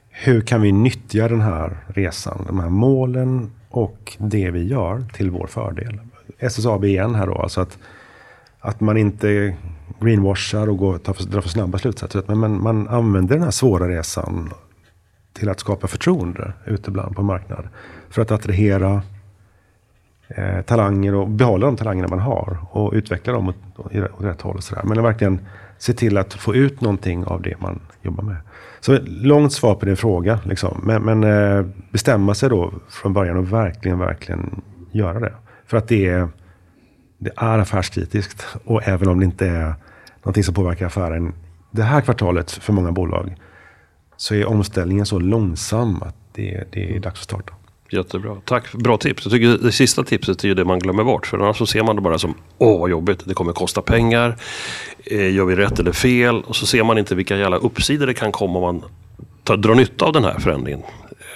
hur 0.10 0.41
kan 0.41 0.62
vi 0.62 0.72
nyttja 0.72 1.28
den 1.28 1.41
här 1.41 1.78
resan, 1.88 2.44
de 2.48 2.60
här 2.60 2.70
målen 2.70 3.52
och 3.70 4.17
det 4.17 4.52
vi 4.52 4.63
gör 4.63 5.06
till 5.13 5.32
vår 5.32 5.48
fördel. 5.48 6.00
SSAB 6.39 6.86
igen 6.86 7.15
här 7.15 7.28
då, 7.28 7.36
alltså 7.36 7.62
att, 7.62 7.78
att 8.60 8.80
man 8.80 8.98
inte 8.98 9.56
greenwashar 10.00 10.70
och 10.70 10.78
går, 10.78 10.98
tar 10.98 11.13
för, 11.13 11.24
drar 11.24 11.41
för 11.41 11.50
snabba 11.50 11.78
slutsatser. 11.78 12.24
Men 12.28 12.38
man, 12.38 12.63
man 12.63 12.88
använder 12.88 13.36
den 13.36 13.44
här 13.44 13.52
svåra 13.52 13.89
resan 13.89 14.54
till 15.34 15.50
att 15.50 15.60
skapa 15.60 15.88
förtroende 15.88 16.54
ute 16.65 16.91
bland 16.91 17.15
på 17.15 17.22
marknaden. 17.22 17.65
marknad. 17.65 17.80
För 18.10 18.22
att 18.22 18.32
attrahera 18.32 19.02
eh, 20.36 20.62
talanger 20.62 21.15
och 21.15 21.30
behålla 21.30 21.65
de 21.65 21.78
talangerna 21.78 22.08
man 22.08 22.20
har 22.20 22.58
och 22.72 22.94
utveckla 22.94 23.34
dem 23.34 23.50
åt, 23.50 23.56
åt, 23.78 23.91
rätt 24.24 24.41
håll. 24.41 24.56
Och 24.56 24.63
sådär. 24.63 24.84
Men 24.84 25.04
verkligen 25.04 25.39
se 25.78 25.94
till 25.94 26.17
att 26.17 26.34
få 26.34 26.56
ut 26.56 26.82
någonting 26.82 27.26
av 27.26 27.41
det 27.41 27.62
man 27.62 27.80
jobbar 28.02 28.24
med. 28.24 28.36
Så 28.80 28.94
ett 28.94 29.08
långt 29.08 29.54
svar 29.54 29.76
på 29.76 29.86
din 29.86 29.98
fråga. 29.98 30.39
Liksom. 30.44 30.82
Men, 30.84 31.04
men 31.04 31.24
eh, 31.24 31.65
bestämma 31.91 32.36
sig 32.36 32.50
då 32.50 32.74
från 32.89 33.13
början 33.13 33.38
och 33.38 33.54
verkligen, 33.54 34.00
verkligen 34.00 34.62
göra 34.91 35.20
det. 35.20 35.34
För 35.65 35.78
att 35.78 35.88
det 35.88 36.08
är, 36.08 36.28
det 37.17 37.32
är 37.38 37.60
affärskritiskt. 37.60 38.48
Och 38.65 38.88
även 38.88 39.08
om 39.08 39.20
det 39.20 39.26
inte 39.26 39.48
är 39.48 39.74
någonting 40.24 40.44
som 40.44 40.54
påverkar 40.54 40.86
affären 40.86 41.34
det 41.72 41.84
här 41.84 42.02
kvartalet 42.02 42.52
för 42.52 42.74
många 42.74 42.91
bolag 42.91 43.36
så 44.17 44.36
är 44.36 44.46
omställningen 44.46 45.06
så 45.06 45.20
långsam 45.20 46.02
att 46.02 46.15
det, 46.32 46.63
det 46.72 46.96
är 46.96 47.00
dags 47.00 47.20
att 47.20 47.24
starta. 47.24 47.54
Jättebra. 47.93 48.38
Tack, 48.45 48.73
bra 48.73 48.97
tips. 48.97 49.25
Jag 49.25 49.32
tycker 49.32 49.58
det 49.65 49.71
sista 49.71 50.04
tipset 50.04 50.43
är 50.43 50.47
ju 50.47 50.54
det 50.54 50.65
man 50.65 50.80
glömmer 50.80 51.04
bort. 51.04 51.27
För 51.27 51.38
annars 51.38 51.58
så 51.58 51.65
ser 51.65 51.84
man 51.84 51.95
det 51.95 52.01
bara 52.01 52.19
som, 52.19 52.34
åh 52.58 52.80
vad 52.80 52.89
jobbigt, 52.89 53.19
det 53.25 53.34
kommer 53.34 53.54
kosta 53.54 53.82
pengar. 53.82 54.36
Eh, 55.06 55.34
gör 55.34 55.45
vi 55.45 55.56
rätt 55.56 55.80
eller 55.80 55.91
fel? 55.91 56.41
Och 56.41 56.56
så 56.56 56.65
ser 56.65 56.84
man 56.84 56.97
inte 56.97 57.15
vilka 57.15 57.38
jävla 57.38 57.58
uppsidor 57.58 58.08
det 58.08 58.13
kan 58.13 58.32
komma 58.32 58.60
om 58.60 58.62
man 58.62 58.84
tar, 59.43 59.58
drar 59.58 59.75
nytta 59.75 60.06
av 60.06 60.13
den 60.13 60.23
här 60.23 60.39
förändringen. 60.39 60.82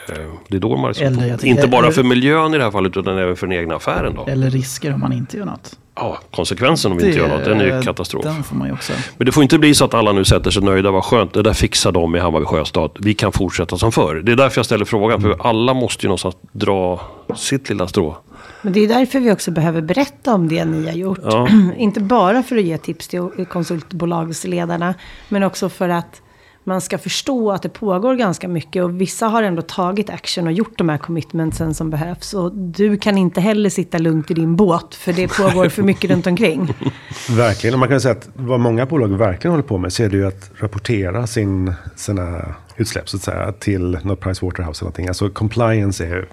Eh, 0.10 0.16
Det 0.48 0.56
är 0.58 0.60
då 0.62 0.78
man 0.78 0.92
Eller 0.98 1.08
jag 1.28 1.40
tänker- 1.40 1.48
Inte 1.48 1.68
bara 1.68 1.82
eller- 1.86 1.92
för 1.92 2.04
miljön 2.04 2.54
i 2.54 2.58
det 2.58 2.64
här 2.64 2.72
fallet 2.72 2.98
utan 2.98 3.18
även 3.18 3.36
för 3.36 3.48
den 3.48 3.58
egna 3.58 3.76
affären. 3.76 4.14
Då. 4.16 4.26
Eller 4.26 4.50
risker 4.50 4.94
om 4.94 5.00
man 5.00 5.14
inte 5.14 5.38
gör 5.38 5.46
något. 5.46 5.80
Ja, 5.96 6.18
konsekvensen 6.32 6.92
om 6.92 6.98
vi 6.98 7.06
inte 7.06 7.18
gör 7.20 7.28
något, 7.28 7.46
den 7.46 7.62
är 7.62 7.76
ju 7.78 7.82
katastrof. 7.82 8.24
Den 8.24 8.44
får 8.44 8.56
man 8.56 8.68
ju 8.68 8.74
också. 8.74 8.94
Men 9.18 9.26
det 9.26 9.32
får 9.32 9.44
inte 9.44 9.58
bli 9.60 9.76
så 9.76 9.86
att 9.86 9.94
alla 9.94 10.12
nu 10.12 10.26
sätter 10.26 10.52
sig 10.52 10.64
nöjda. 10.64 10.92
Vad 10.92 11.04
skönt, 11.04 11.34
det 11.34 11.42
där 11.42 11.54
fixar 11.54 11.92
de 11.92 12.16
i 12.16 12.20
Hammarby 12.20 12.46
Sjöstad. 12.46 12.92
Vi 13.00 13.14
kan 13.14 13.32
fortsätta 13.32 13.78
som 13.78 13.92
förr. 13.92 14.16
Det 14.16 14.32
är 14.32 14.36
därför 14.36 14.60
jag 14.60 14.66
ställer 14.66 14.86
frågan. 14.86 15.22
För 15.22 15.48
alla 15.48 15.74
måste 15.74 16.06
ju 16.06 16.08
någonstans 16.08 16.36
dra 16.52 17.02
sitt 17.36 17.70
lilla 17.70 17.88
strå. 17.88 18.18
Men 18.62 18.74
det 18.74 18.80
är 18.80 18.88
därför 18.88 19.20
vi 19.20 19.32
också 19.32 19.52
behöver 19.52 19.82
berätta 19.82 20.34
om 20.34 20.48
det 20.48 20.66
ni 20.66 20.86
har 20.86 20.94
gjort. 20.94 21.20
Ja. 21.24 21.48
Inte 21.78 22.00
bara 22.00 22.44
för 22.44 22.58
att 22.58 22.64
ge 22.64 22.78
tips 22.78 23.08
till 23.08 23.46
konsultbolagsledarna, 23.50 24.94
men 25.30 25.44
också 25.44 25.70
för 25.70 25.90
att 25.90 26.22
man 26.68 26.82
ska 26.82 26.98
förstå 26.98 27.52
att 27.52 27.62
det 27.62 27.70
pågår 27.70 28.16
ganska 28.16 28.48
mycket 28.48 28.84
och 28.84 29.02
vissa 29.02 29.28
har 29.28 29.44
ändå 29.44 29.62
tagit 29.62 30.10
action 30.10 30.48
och 30.48 30.54
gjort 30.54 30.78
de 30.78 30.90
här 30.90 30.98
commitmentsen 30.98 31.74
som 31.74 31.90
behövs. 31.90 32.34
Och 32.34 32.52
du 32.56 32.98
kan 32.98 33.18
inte 33.18 33.42
heller 33.42 33.70
sitta 33.70 33.98
lugnt 33.98 34.32
i 34.32 34.34
din 34.34 34.56
båt, 34.56 34.96
för 34.96 35.14
det 35.14 35.28
pågår 35.28 35.70
för 35.70 35.84
mycket 35.84 36.12
runt 36.12 36.28
omkring. 36.28 36.74
Verkligen, 37.30 37.74
och 37.74 37.80
man 37.80 37.90
kan 37.90 38.02
säga 38.02 38.12
att 38.12 38.30
vad 38.34 38.60
många 38.60 38.86
bolag 38.86 39.08
verkligen 39.08 39.52
håller 39.52 39.64
på 39.64 39.78
med 39.78 39.94
så 39.94 40.04
är 40.04 40.10
det 40.10 40.18
ju 40.18 40.28
att 40.28 40.52
rapportera 40.56 41.28
sin, 41.28 41.74
sina 41.96 42.56
utsläpp 42.78 43.10
så 43.10 43.18
att 43.18 43.24
säga 43.24 43.52
till 43.52 43.98
något 44.04 44.20
Pricewaterhouse 44.20 44.80
eller 44.80 44.86
någonting. 44.86 45.08
Alltså 45.08 45.30
compliance 45.30 46.06
är, 46.06 46.28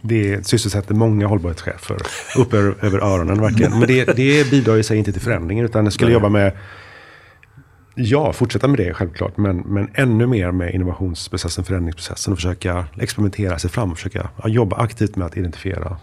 det 0.00 0.46
sysselsätter 0.46 0.94
många 0.94 1.26
hållbarhetschefer 1.26 1.96
upp 2.36 2.54
över, 2.54 2.74
över 2.80 2.98
öronen 2.98 3.40
verkligen. 3.40 3.78
Men 3.78 3.88
det, 3.88 4.16
det 4.16 4.50
bidrar 4.50 4.74
ju 4.74 4.82
sig 4.82 4.98
inte 4.98 5.12
till 5.12 5.22
förändringen 5.22 5.64
utan 5.64 5.84
det 5.84 5.90
skulle 5.90 6.12
jobba 6.12 6.28
med 6.28 6.52
Ja, 7.94 8.32
fortsätta 8.32 8.68
med 8.68 8.78
det 8.78 8.94
självklart. 8.94 9.36
Men, 9.36 9.56
men 9.58 9.90
ännu 9.94 10.26
mer 10.26 10.52
med 10.52 10.74
innovationsprocessen, 10.74 11.64
förändringsprocessen 11.64 12.32
och 12.32 12.38
försöka 12.38 12.84
experimentera 13.00 13.58
sig 13.58 13.70
fram. 13.70 13.90
och 13.90 13.96
Försöka 13.96 14.28
jobba 14.44 14.76
aktivt 14.76 15.16
med 15.16 15.26
att 15.26 15.36
identifiera 15.36 15.96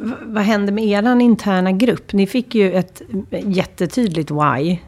V- 0.00 0.14
vad 0.22 0.42
hände 0.42 0.72
med 0.72 0.84
er 0.84 1.20
interna 1.20 1.72
grupp? 1.72 2.12
Ni 2.12 2.26
fick 2.26 2.54
ju 2.54 2.72
ett 2.72 3.02
jättetydligt 3.44 4.30
why 4.30 4.78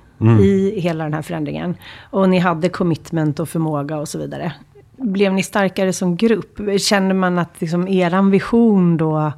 i 0.42 0.80
hela 0.80 1.04
den 1.04 1.14
här 1.14 1.22
förändringen. 1.22 1.74
Och 2.10 2.28
ni 2.28 2.38
hade 2.38 2.68
commitment 2.68 3.40
och 3.40 3.48
förmåga 3.48 3.96
och 3.98 4.08
så 4.08 4.18
vidare. 4.18 4.52
Blev 4.96 5.32
ni 5.32 5.42
starkare 5.42 5.92
som 5.92 6.16
grupp? 6.16 6.60
Känner 6.80 7.14
man 7.14 7.38
att 7.38 7.60
liksom 7.60 7.88
eran 7.88 8.30
vision 8.30 8.96
då 8.96 9.32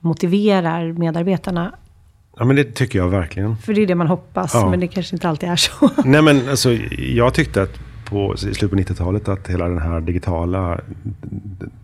motiverar 0.00 0.92
medarbetarna? 0.92 1.74
Ja, 2.42 2.46
men 2.46 2.56
det 2.56 2.74
tycker 2.74 2.98
jag 2.98 3.08
verkligen. 3.08 3.56
För 3.56 3.74
det 3.74 3.82
är 3.82 3.86
det 3.86 3.94
man 3.94 4.06
hoppas, 4.06 4.54
Ja. 4.54 4.70
men 4.70 4.80
det 4.80 4.86
kanske 4.86 5.16
inte 5.16 5.28
alltid 5.28 5.48
är 5.48 5.56
så. 5.56 5.90
Nej 6.04 6.22
men 6.22 6.48
alltså, 6.48 6.72
jag 6.98 7.34
tyckte 7.34 7.62
att 7.62 7.80
på 8.04 8.34
i 8.34 8.38
slutet 8.38 8.70
på 8.70 8.76
90-talet 8.76 9.28
att 9.28 9.48
hela 9.48 9.68
den 9.68 9.78
här 9.78 10.00
digitala 10.00 10.80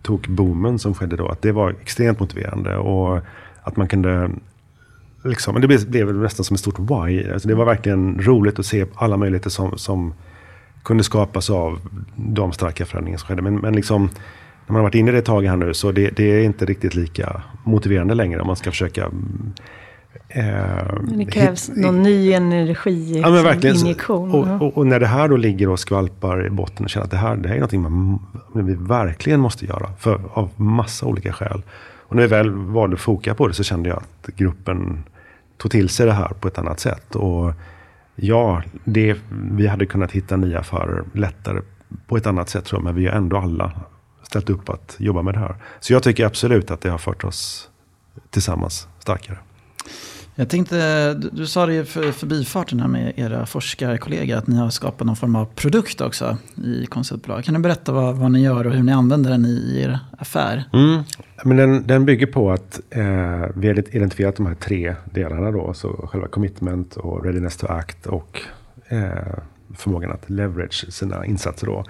tokboomen 0.01 0.79
som 0.79 0.93
skedde 0.93 1.15
då, 1.15 1.27
att 1.27 1.41
det 1.41 1.51
var 1.51 1.75
extremt 1.81 2.19
motiverande. 2.19 2.77
Och 2.77 3.19
att 3.63 3.77
man 3.77 3.87
kunde, 3.87 4.31
liksom, 5.23 5.53
men 5.53 5.61
det 5.61 5.67
blev, 5.67 5.85
blev 5.89 6.15
nästan 6.15 6.43
som 6.43 6.53
ett 6.53 6.59
stort 6.59 6.79
why. 6.79 7.31
Alltså 7.31 7.47
det 7.47 7.55
var 7.55 7.65
verkligen 7.65 8.21
roligt 8.21 8.59
att 8.59 8.65
se 8.65 8.85
alla 8.95 9.17
möjligheter 9.17 9.49
som, 9.49 9.77
som 9.77 10.13
kunde 10.83 11.03
skapas 11.03 11.49
av 11.49 11.79
de 12.15 12.51
starka 12.51 12.85
förändringar 12.85 13.17
som 13.17 13.27
skedde. 13.27 13.41
Men, 13.41 13.55
men 13.55 13.75
liksom, 13.75 14.01
när 14.01 14.73
man 14.73 14.75
har 14.75 14.83
varit 14.83 14.95
inne 14.95 15.09
i 15.09 15.11
det 15.11 15.17
ett 15.19 15.25
tag 15.25 15.45
här 15.45 15.57
nu 15.57 15.73
så 15.73 15.91
det, 15.91 16.09
det 16.09 16.23
är 16.23 16.43
inte 16.43 16.65
riktigt 16.65 16.95
lika 16.95 17.41
motiverande 17.63 18.13
längre 18.13 18.41
om 18.41 18.47
man 18.47 18.55
ska 18.55 18.71
försöka 18.71 19.09
Men 20.35 21.17
det 21.17 21.25
krävs 21.25 21.69
hit- 21.69 21.77
någon 21.77 22.03
ny 22.03 22.33
energi, 22.33 23.19
Ja 23.23 23.55
injektion. 23.63 24.31
Och, 24.31 24.67
och, 24.67 24.77
och 24.77 24.87
när 24.87 24.99
det 24.99 25.07
här 25.07 25.27
då 25.27 25.37
ligger 25.37 25.69
och 25.69 25.79
skvalpar 25.79 26.45
i 26.45 26.49
botten 26.49 26.83
och 26.83 26.89
känner 26.89 27.05
att 27.05 27.11
det 27.11 27.17
här, 27.17 27.35
det 27.35 27.47
här 27.47 27.55
är 27.55 27.59
någonting 27.59 27.81
man, 27.81 28.19
vi 28.53 28.73
verkligen 28.75 29.39
måste 29.39 29.65
göra. 29.65 29.93
För, 29.99 30.21
av 30.33 30.49
massa 30.55 31.05
olika 31.05 31.33
skäl. 31.33 31.61
Och 31.97 32.15
när 32.15 32.23
vi 32.23 32.27
väl 32.27 32.49
valde 32.49 32.93
att 32.93 33.01
foka 33.01 33.35
på 33.35 33.47
det 33.47 33.53
så 33.53 33.63
kände 33.63 33.89
jag 33.89 33.97
att 33.97 34.27
gruppen 34.35 35.03
tog 35.57 35.71
till 35.71 35.89
sig 35.89 36.05
det 36.05 36.13
här 36.13 36.27
på 36.39 36.47
ett 36.47 36.57
annat 36.57 36.79
sätt. 36.79 37.15
Och 37.15 37.53
ja, 38.15 38.63
det, 38.83 39.17
vi 39.51 39.67
hade 39.67 39.85
kunnat 39.85 40.11
hitta 40.11 40.35
nya 40.35 40.59
affärer 40.59 41.03
lättare 41.13 41.61
på 42.07 42.17
ett 42.17 42.27
annat 42.27 42.49
sätt 42.49 42.65
tror 42.65 42.79
jag. 42.79 42.83
Men 42.83 42.95
vi 42.95 43.05
har 43.05 43.13
ändå 43.13 43.37
alla 43.37 43.71
ställt 44.23 44.49
upp 44.49 44.69
att 44.69 44.95
jobba 44.99 45.21
med 45.21 45.33
det 45.33 45.39
här. 45.39 45.55
Så 45.79 45.93
jag 45.93 46.03
tycker 46.03 46.25
absolut 46.25 46.71
att 46.71 46.81
det 46.81 46.89
har 46.89 46.97
fört 46.97 47.23
oss 47.23 47.69
tillsammans 48.29 48.87
starkare. 48.99 49.37
Jag 50.39 50.49
tänkte, 50.49 51.13
du, 51.13 51.29
du 51.31 51.47
sa 51.47 51.65
det 51.65 51.73
ju 51.73 51.85
för 51.85 52.11
förbifarten 52.11 52.79
här 52.79 52.87
med 52.87 53.13
era 53.15 53.45
forskarkollegor 53.45 54.37
att 54.37 54.47
ni 54.47 54.57
har 54.57 54.69
skapat 54.69 55.07
någon 55.07 55.15
form 55.15 55.35
av 55.35 55.45
produkt 55.45 56.01
också 56.01 56.37
i 56.63 56.85
konsultbolag. 56.85 57.43
Kan 57.43 57.53
du 57.53 57.59
berätta 57.59 57.91
vad, 57.91 58.15
vad 58.15 58.31
ni 58.31 58.43
gör 58.43 58.67
och 58.67 58.73
hur 58.73 58.83
ni 58.83 58.91
använder 58.91 59.29
den 59.29 59.45
i, 59.45 59.49
i 59.49 59.81
er 59.81 59.99
affär? 60.17 60.63
Mm. 60.73 61.03
Men 61.43 61.57
den, 61.57 61.87
den 61.87 62.05
bygger 62.05 62.27
på 62.27 62.51
att 62.51 62.81
eh, 62.89 63.45
vi 63.55 63.67
har 63.67 63.95
identifierat 63.95 64.35
de 64.35 64.45
här 64.45 64.55
tre 64.55 64.95
delarna 65.13 65.51
då. 65.51 65.73
Så 65.73 66.09
själva 66.11 66.27
commitment 66.27 66.95
och 66.95 67.23
readiness 67.23 67.57
to 67.57 67.67
act 67.67 68.05
och 68.05 68.41
eh, 68.87 69.39
förmågan 69.75 70.11
att 70.11 70.29
leverage 70.29 70.93
sina 70.93 71.25
insatser 71.25 71.67
då. 71.67 71.83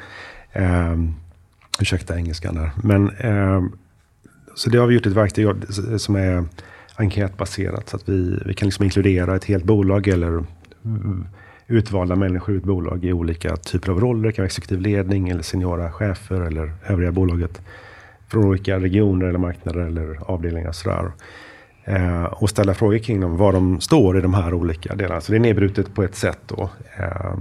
Eh, 0.52 0.96
ursäkta 1.80 2.18
engelskan 2.18 2.56
där. 2.56 2.72
Men, 2.84 3.10
eh, 3.10 3.64
så 4.56 4.70
det 4.70 4.78
har 4.78 4.88
vi 4.88 4.94
gjort 4.96 5.06
ett 5.06 5.14
verktyg 5.14 5.48
av- 5.48 5.98
som 5.98 6.16
är 6.16 6.46
enkätbaserat. 7.00 7.90
Så 7.90 7.96
att 7.96 8.10
vi, 8.10 8.40
vi 8.46 8.54
kan 8.54 8.66
liksom 8.66 8.86
inkludera 8.86 9.36
ett 9.36 9.46
helt 9.46 9.64
bolag 9.64 10.08
eller 10.08 10.44
utvalda 11.68 12.16
människor 12.16 12.56
i 12.56 12.58
ett 12.58 12.64
bolag 12.64 13.06
i 13.06 13.14
olika 13.14 13.56
typer 13.56 13.92
av 13.92 14.00
roller. 14.00 14.28
Det 14.28 14.34
kan 14.34 14.44
vara 14.44 14.48
exekutiv 14.48 14.82
ledning 14.82 15.30
eller 15.30 15.44
seniora 15.44 15.92
chefer 15.92 16.42
eller 16.42 16.74
övriga 16.88 17.12
bolaget 17.12 17.62
från 18.28 18.46
olika 18.46 18.80
regioner 18.80 19.26
eller 19.26 19.40
marknader 19.40 19.80
eller 19.80 20.32
avdelningar. 20.32 20.72
Sådär. 20.72 21.12
Eh, 21.84 22.24
och 22.24 22.50
ställa 22.50 22.74
frågor 22.74 22.98
kring 22.98 23.22
dem, 23.22 23.38
var 23.38 23.54
de 23.54 23.82
står 23.82 24.18
i 24.18 24.22
de 24.22 24.34
här 24.34 24.54
olika 24.54 24.96
delarna. 24.96 25.22
Så 25.22 25.32
det 25.32 25.38
är 25.38 25.40
nedbrutet 25.40 25.94
på 25.94 26.04
ett 26.04 26.16
sätt 26.16 26.40
då. 26.48 26.70
Eh, 26.98 27.38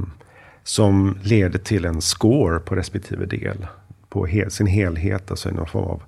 som 0.62 1.18
leder 1.22 1.58
till 1.58 1.84
en 1.84 2.00
score 2.00 2.58
på 2.58 2.74
respektive 2.74 3.26
del. 3.26 3.66
På 4.08 4.26
hel, 4.26 4.50
sin 4.50 4.66
helhet, 4.66 5.30
alltså 5.30 5.48
i 5.48 5.52
någon 5.52 5.66
form 5.66 5.84
av 5.84 6.02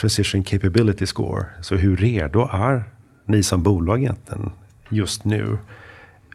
transition 0.00 0.44
capability 0.44 1.06
score. 1.06 1.46
Så 1.60 1.76
hur 1.76 1.96
redo 1.96 2.48
är 2.52 2.84
ni 3.24 3.42
som 3.42 3.62
bolag 3.62 3.98
egentligen 3.98 4.50
just 4.88 5.24
nu? 5.24 5.58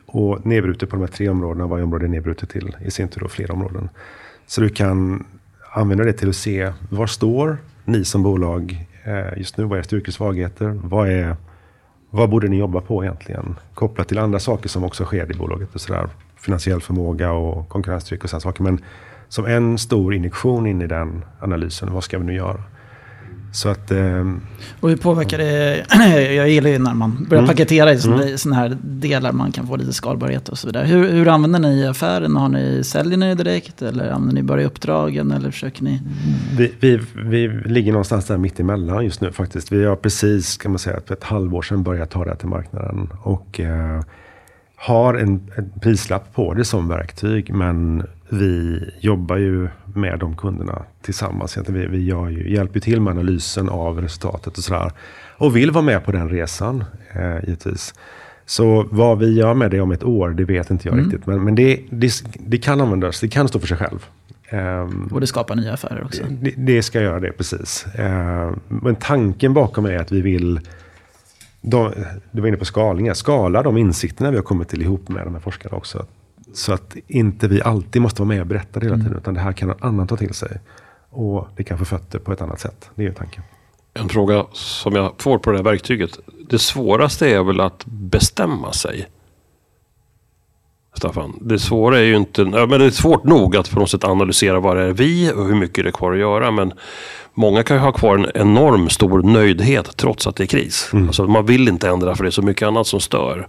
Och 0.06 0.46
nedbrutet 0.46 0.90
på 0.90 0.96
de 0.96 1.02
här 1.02 1.08
tre 1.08 1.30
områdena, 1.30 1.68
varje 1.68 1.84
område 1.84 2.06
är 2.06 2.10
nedbrutet 2.10 2.50
till 2.50 2.76
i 2.86 2.92
sin 2.92 3.08
tur 3.08 3.22
då 3.22 3.28
flera 3.28 3.54
områden. 3.54 3.90
Så 4.48 4.62
du 4.62 4.70
kan 4.70 5.26
använda 5.72 6.04
det 6.04 6.14
till 6.14 6.30
att 6.30 6.36
se 6.36 6.74
var 6.90 7.08
står 7.08 7.58
ni 7.86 8.06
som 8.06 8.24
bolag 8.24 8.88
eh, 9.04 9.38
just 9.38 9.58
nu? 9.58 9.64
Vad 9.64 9.80
är 9.80 9.84
styrkor 9.84 10.08
och 10.08 10.14
svagheter? 10.14 10.80
Vad, 10.84 11.10
är, 11.10 11.36
vad 12.10 12.30
borde 12.30 12.48
ni 12.48 12.58
jobba 12.58 12.82
på 12.82 13.04
egentligen? 13.04 13.56
Kopplat 13.74 14.08
till 14.08 14.18
andra 14.18 14.40
saker 14.40 14.70
som 14.70 14.84
också 14.84 15.06
sker 15.06 15.32
i 15.32 15.34
bolaget. 15.34 15.76
Och 15.76 15.82
sådär. 15.82 16.10
Finansiell 16.36 16.82
förmåga 16.82 17.32
och 17.32 17.70
konkurrenstryck 17.70 18.24
och 18.24 18.30
sådana 18.30 18.42
saker. 18.42 18.64
Men 18.64 18.80
som 19.28 19.46
en 19.46 19.78
stor 19.78 20.14
injektion 20.14 20.68
in 20.68 20.82
i 20.82 20.88
den 20.88 21.26
analysen, 21.40 21.94
vad 21.94 22.04
ska 22.04 22.20
vi 22.20 22.26
nu 22.26 22.34
göra? 22.34 22.64
Så 23.54 23.70
att... 23.70 23.92
ehm, 23.92 24.42
Och 24.80 24.90
hur 24.90 24.96
påverkar 24.98 25.38
det, 25.38 25.86
jag 26.36 26.50
gillar 26.50 26.70
ju 26.70 26.80
när 26.80 26.94
man 26.94 27.26
börjar 27.30 27.44
Mm. 27.44 27.56
paketera 27.56 27.92
i 27.94 27.98
sådana 28.00 28.38
såna 28.38 28.56
här 28.56 28.78
delar 28.82 29.32
man 29.32 29.52
kan 29.52 29.68
få 29.68 29.76
lite 29.76 29.94
skalbarhet 29.94 30.50
och 30.50 30.58
så 30.58 30.68
vidare. 30.68 30.86
Hur, 30.86 31.12
hur 31.12 31.28
använder 31.28 31.60
ni 31.60 31.68
i 31.82 31.88
affären? 31.88 32.36
Har 32.36 32.50
ni, 32.50 32.84
säljer 32.84 33.18
ni 33.18 33.36
direkt 33.36 33.82
eller 33.82 34.12
använder 34.12 34.36
ni 34.36 34.44
bara 34.44 34.62
i 34.62 34.66
uppdragen 34.66 35.32
eller 35.32 35.52
försöker 35.52 35.84
ni? 35.84 36.02
Vi, 36.58 36.72
vi, 36.80 37.00
vi 37.16 37.48
ligger 37.48 37.92
någonstans 37.92 38.26
där 38.26 38.38
mitt 38.38 38.60
emellan 38.60 39.06
just 39.06 39.22
nu 39.22 39.32
faktiskt. 39.32 39.72
Vi 39.72 39.86
har 39.86 39.96
precis, 39.96 40.58
kan 40.58 40.72
man 40.72 40.80
säga, 40.80 41.00
för 41.08 41.14
ett 41.14 41.24
halvår 41.24 41.62
sedan 41.62 41.84
börjat 41.84 42.10
ta 42.10 42.24
det 42.24 42.30
här 42.30 42.38
till 42.38 42.48
marknaden. 42.48 43.10
Och 43.22 43.60
eh, 43.60 44.02
har 44.84 45.14
en, 45.14 45.52
en 45.56 45.72
prislapp 45.82 46.34
på 46.36 46.54
det 46.54 46.66
som 46.66 46.88
verktyg. 46.88 47.54
Men 47.54 48.04
vi 48.30 48.84
jobbar 49.00 49.38
ju 49.38 49.68
med 49.96 50.20
de 50.20 50.36
kunderna 50.36 50.82
tillsammans. 51.02 51.58
Vi, 51.68 51.88
vi 51.88 52.06
gör 52.06 52.30
ju, 52.30 52.54
hjälper 52.54 52.80
till 52.80 53.02
med 53.02 53.12
analysen 53.12 53.70
av 53.70 54.02
resultatet 54.02 54.58
och 54.58 54.64
sådär. 54.64 54.92
Och 55.38 55.56
vill 55.56 55.72
vara 55.72 55.86
med 55.86 56.06
på 56.06 56.12
den 56.12 56.30
resan, 56.30 56.84
eh, 57.14 57.36
givetvis. 57.44 57.94
Så 58.46 58.88
vad 58.92 59.20
vi 59.20 59.34
gör 59.34 59.54
med 59.54 59.72
det 59.72 59.82
om 59.82 59.92
ett 59.92 60.04
år, 60.04 60.30
det 60.30 60.46
vet 60.46 60.70
inte 60.70 60.88
jag 60.88 61.00
riktigt. 61.00 61.26
Men, 61.26 61.44
men 61.44 61.56
det, 61.56 61.80
det, 61.90 62.12
det 62.40 62.58
kan 62.58 62.82
användas, 62.82 63.20
det 63.20 63.28
kan 63.28 63.48
stå 63.48 63.60
för 63.60 63.68
sig 63.68 63.78
själv. 63.78 64.06
Ehm, 64.50 65.10
Och 65.12 65.22
det 65.22 65.28
skapar 65.28 65.56
nya 65.56 65.74
affärer 65.74 66.04
också. 66.04 66.24
det, 66.30 66.54
det 66.58 66.84
ska 66.84 67.02
göra 67.02 67.20
det, 67.20 67.32
precis. 67.32 67.86
Eh, 67.96 68.52
men 68.68 68.96
tanken 68.96 69.54
bakom 69.54 69.86
är 69.86 69.98
att 69.98 70.12
vi 70.12 70.22
vill, 70.22 70.60
de, 71.66 71.94
du 72.32 72.42
var 72.42 72.48
inne 72.48 72.58
på 72.58 72.66
skalningar, 72.66 73.14
skala 73.14 73.64
de 73.64 73.78
insikterna 73.78 74.32
vi 74.32 74.38
har 74.38 74.44
kommit 74.44 74.70
till 74.70 74.82
ihop 74.82 75.10
med 75.10 75.26
de 75.26 75.34
här 75.34 75.42
forskarna 75.42 75.78
också. 75.78 76.06
Så 76.54 76.74
att 76.74 76.96
inte 77.08 77.48
vi 77.48 77.62
alltid 77.62 78.02
måste 78.02 78.22
vara 78.22 78.28
med 78.28 78.42
och 78.42 78.48
berätta 78.48 78.80
det 78.80 78.86
hela 78.86 78.98
tiden, 78.98 79.18
utan 79.18 79.34
det 79.34 79.40
här 79.40 79.52
kan 79.52 79.68
någon 79.68 79.84
annan 79.84 80.08
ta 80.08 80.18
till 80.18 80.34
sig. 80.34 80.60
Och 81.10 81.48
det 81.56 81.64
kan 81.64 81.78
få 81.78 81.86
fötter 81.86 82.20
på 82.20 82.34
ett 82.34 82.42
annat 82.42 82.60
sätt. 82.60 82.90
Det 82.96 83.04
är 83.04 83.08
ju 83.08 83.14
tanken. 83.14 83.44
En 83.94 84.10
fråga 84.10 84.46
som 84.52 84.96
jag 84.96 85.14
får 85.18 85.38
på 85.38 85.52
det 85.52 85.58
här 85.58 85.64
verktyget. 85.64 86.20
Det 86.50 86.60
svåraste 86.60 87.30
är 87.30 87.44
väl 87.44 87.60
att 87.60 87.86
bestämma 87.86 88.74
sig. 88.74 89.08
Staffan. 90.94 91.34
Det 91.42 91.60
svåra 91.60 92.00
är 92.00 92.04
ju 92.04 92.16
inte, 92.16 92.42
ja, 92.42 92.66
men 92.66 92.80
det 92.80 92.86
är 92.86 92.90
svårt 92.90 93.24
nog 93.24 93.58
att 93.58 93.72
på 93.72 93.80
något 93.80 93.90
sätt 93.90 94.04
analysera 94.04 94.60
vad 94.60 94.78
det 94.78 94.84
är 94.84 94.94
vi 94.94 95.32
och 95.36 95.46
hur 95.46 95.56
mycket 95.56 95.84
det 95.84 95.90
är 95.90 95.92
kvar 95.92 96.14
att 96.14 96.20
göra. 96.20 96.52
Men 96.52 96.74
många 97.34 97.64
kan 97.64 97.78
ju 97.78 97.82
ha 97.82 97.92
kvar 97.92 98.18
en 98.18 98.28
enorm 98.36 98.90
stor 98.90 99.24
nöjdhet 99.24 99.98
trots 99.98 100.28
att 100.28 100.36
det 100.36 100.44
är 100.44 100.48
kris. 100.48 100.90
Alltså, 100.94 101.28
man 101.28 101.46
vill 101.46 101.68
inte 101.68 101.90
ändra 101.90 102.16
för 102.16 102.24
det 102.24 102.30
är 102.30 102.32
så 102.32 102.42
mycket 102.42 102.68
annat 102.68 102.88
som 102.88 103.00
stör. 103.00 103.48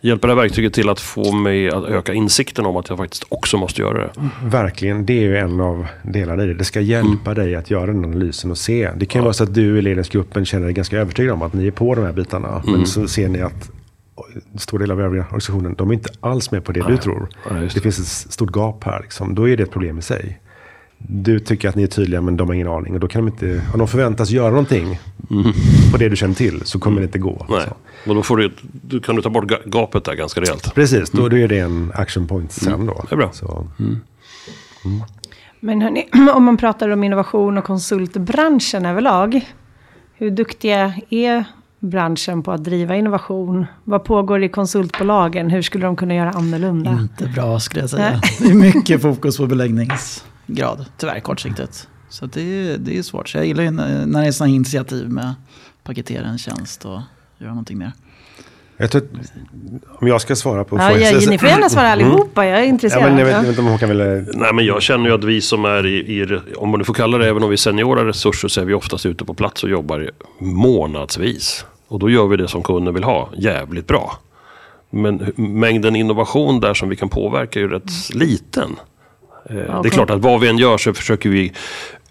Hjälper 0.00 0.28
det 0.28 0.34
här 0.34 0.42
verktyget 0.42 0.72
till 0.72 0.88
att 0.88 1.00
få 1.00 1.32
mig 1.32 1.70
att 1.70 1.84
öka 1.84 2.14
insikten 2.14 2.66
om 2.66 2.76
att 2.76 2.88
jag 2.88 2.98
faktiskt 2.98 3.24
också 3.28 3.56
måste 3.56 3.82
göra 3.82 3.98
det? 3.98 4.10
Verkligen, 4.44 5.06
det 5.06 5.12
är 5.12 5.22
ju 5.22 5.36
en 5.36 5.60
av 5.60 5.86
delarna 6.02 6.44
i 6.44 6.46
det. 6.46 6.54
Det 6.54 6.64
ska 6.64 6.80
hjälpa 6.80 7.34
dig 7.34 7.54
att 7.54 7.70
göra 7.70 7.86
den 7.86 8.04
analysen 8.04 8.50
och 8.50 8.58
se. 8.58 8.90
Det 8.96 9.06
kan 9.06 9.20
ju 9.20 9.24
vara 9.24 9.32
så 9.32 9.44
att 9.44 9.54
du 9.54 9.78
i 9.78 9.82
ledningsgruppen 9.82 10.44
känner 10.44 10.64
dig 10.64 10.74
ganska 10.74 10.98
övertygad 10.98 11.32
om 11.32 11.42
att 11.42 11.52
ni 11.52 11.66
är 11.66 11.70
på 11.70 11.94
de 11.94 12.04
här 12.04 12.12
bitarna. 12.12 12.62
Men 12.64 12.86
så 12.86 13.08
ser 13.08 13.28
ni 13.28 13.40
att 13.40 13.70
en 14.52 14.58
stor 14.58 14.78
del 14.78 14.90
av 14.90 15.00
övriga 15.00 15.22
organisationen, 15.24 15.74
de 15.78 15.90
är 15.90 15.94
inte 15.94 16.08
alls 16.20 16.50
med 16.50 16.64
på 16.64 16.72
det 16.72 16.82
du 16.88 16.96
tror. 16.96 17.28
Nej, 17.50 17.60
det 17.60 17.74
det. 17.74 17.80
finns 17.80 17.98
ett 18.26 18.32
stort 18.32 18.50
gap 18.56 18.84
här. 18.84 19.00
Liksom. 19.02 19.34
Då 19.34 19.48
är 19.48 19.56
det 19.56 19.62
ett 19.62 19.70
problem 19.70 19.98
i 19.98 20.02
sig. 20.02 20.40
Du 20.98 21.38
tycker 21.40 21.68
att 21.68 21.74
ni 21.74 21.82
är 21.82 21.86
tydliga 21.86 22.20
men 22.20 22.36
de 22.36 22.48
har 22.48 22.54
ingen 22.54 22.68
aning. 22.68 22.94
Och 22.94 23.00
då 23.00 23.08
kan 23.08 23.24
de 23.24 23.32
inte, 23.32 23.62
om 23.72 23.78
de 23.78 23.88
förväntas 23.88 24.30
göra 24.30 24.50
någonting 24.50 24.98
på 25.92 25.96
det 25.98 26.08
du 26.08 26.16
känner 26.16 26.34
till 26.34 26.60
så 26.64 26.78
kommer 26.78 27.00
det 27.00 27.04
inte 27.04 27.18
gå. 27.18 27.46
Nej, 27.48 27.60
Så. 28.04 28.10
och 28.10 28.14
då, 28.16 28.22
får 28.22 28.36
du, 28.36 28.52
då 28.72 29.00
kan 29.00 29.16
du 29.16 29.22
ta 29.22 29.30
bort 29.30 29.44
ga- 29.44 29.62
gapet 29.70 30.04
där 30.04 30.14
ganska 30.14 30.40
rejält. 30.40 30.74
Precis, 30.74 31.10
då, 31.10 31.28
då 31.28 31.38
är 31.38 31.48
det 31.48 31.58
en 31.58 31.92
action 31.94 32.26
point 32.26 32.52
sen 32.52 32.86
då. 32.86 33.04
Det 33.08 33.14
är 33.14 33.16
bra. 33.16 33.32
Så, 33.32 33.66
Men 35.60 35.80
hörni, 35.82 36.08
om 36.34 36.44
man 36.44 36.56
pratar 36.56 36.88
om 36.88 37.04
innovation 37.04 37.58
och 37.58 37.64
konsultbranschen 37.64 38.86
överlag. 38.86 39.52
Hur 40.14 40.30
duktiga 40.30 40.94
är 41.10 41.44
branschen 41.80 42.42
på 42.42 42.52
att 42.52 42.64
driva 42.64 42.96
innovation? 42.96 43.66
Vad 43.84 44.04
pågår 44.04 44.42
i 44.42 44.48
konsultbolagen? 44.48 45.50
Hur 45.50 45.62
skulle 45.62 45.86
de 45.86 45.96
kunna 45.96 46.14
göra 46.14 46.30
annorlunda? 46.30 46.90
Inte 46.90 47.26
bra 47.26 47.60
skulle 47.60 47.80
jag 47.82 47.90
säga. 47.90 48.20
Det 48.38 48.44
är 48.50 48.54
mycket 48.54 49.02
fokus 49.02 49.36
på 49.36 49.46
beläggningsgrad, 49.46 50.86
tyvärr 50.96 51.20
kortsiktigt. 51.20 51.88
Så 52.08 52.26
det, 52.26 52.40
är, 52.40 52.78
det 52.78 52.98
är 52.98 53.02
svårt. 53.02 53.28
Så 53.28 53.38
jag 53.38 53.46
gillar 53.46 53.62
ju 53.62 53.70
när 53.70 54.06
när 54.06 54.20
det 54.20 54.26
är 54.26 54.32
sådana 54.32 54.54
initiativ 54.54 55.10
med 55.10 55.30
att 55.30 55.36
paketera 55.84 56.26
en 56.26 56.38
tjänst 56.38 56.84
och 56.84 57.00
göra 57.38 57.50
någonting 57.50 57.78
mer 57.78 57.92
jag 58.76 58.90
tror 58.90 59.02
om 60.00 60.08
jag 60.08 60.20
ska 60.20 60.36
svara 60.36 60.64
på... 60.64 60.76
Ja, 60.76 60.92
jag 60.98 61.22
ja, 61.22 61.30
ni 61.30 61.38
får 61.38 61.48
gärna 61.48 61.68
svara 61.68 61.88
allihopa, 61.88 62.46
jag 62.46 62.54
är 62.58 62.62
Ja, 62.62 62.64
intresserad. 62.68 63.02
men 63.02 63.18
jag 63.18 63.24
vet, 63.26 63.32
Ja. 63.34 63.38
jag 63.38 63.46
vet 63.52 63.58
inte 63.58 63.86
om 63.86 63.98
väl... 63.98 64.26
Nej, 64.34 64.52
men 64.54 64.64
jag 64.66 64.82
känner 64.82 65.08
ju 65.08 65.14
att 65.14 65.24
vi 65.24 65.40
som 65.40 65.64
är 65.64 65.86
i, 65.86 65.96
i, 66.20 66.38
om 66.56 66.68
man 66.68 66.78
nu 66.78 66.84
får 66.84 66.94
kalla 66.94 67.18
det, 67.18 67.28
även 67.28 67.42
om 67.42 67.48
vi 67.48 67.54
är 67.54 67.56
seniora 67.56 68.04
resurser, 68.08 68.48
så 68.48 68.60
är 68.60 68.64
vi 68.64 68.74
oftast 68.74 69.06
ute 69.06 69.24
på 69.24 69.34
plats 69.34 69.64
och 69.64 69.70
jobbar 69.70 70.10
månadsvis. 70.38 71.64
Och 71.88 71.98
då 71.98 72.10
gör 72.10 72.26
vi 72.26 72.36
det 72.36 72.48
som 72.48 72.62
kunden 72.62 72.94
vill 72.94 73.04
ha, 73.04 73.28
jävligt 73.36 73.86
bra. 73.86 74.18
Men 74.90 75.32
mängden 75.36 75.96
innovation 75.96 76.60
där 76.60 76.74
som 76.74 76.88
vi 76.88 76.96
kan 76.96 77.08
påverka 77.08 77.58
är 77.58 77.62
ju 77.62 77.68
rätt 77.68 78.14
liten. 78.14 78.76
Eh, 79.50 79.82
Det 79.82 79.88
är 79.88 79.90
klart 79.90 80.10
att 80.10 80.20
vad 80.20 80.40
vi 80.40 80.48
än 80.48 80.58
gör 80.58 80.78
så 80.78 80.92
försöker 80.94 81.28
vi 81.30 81.52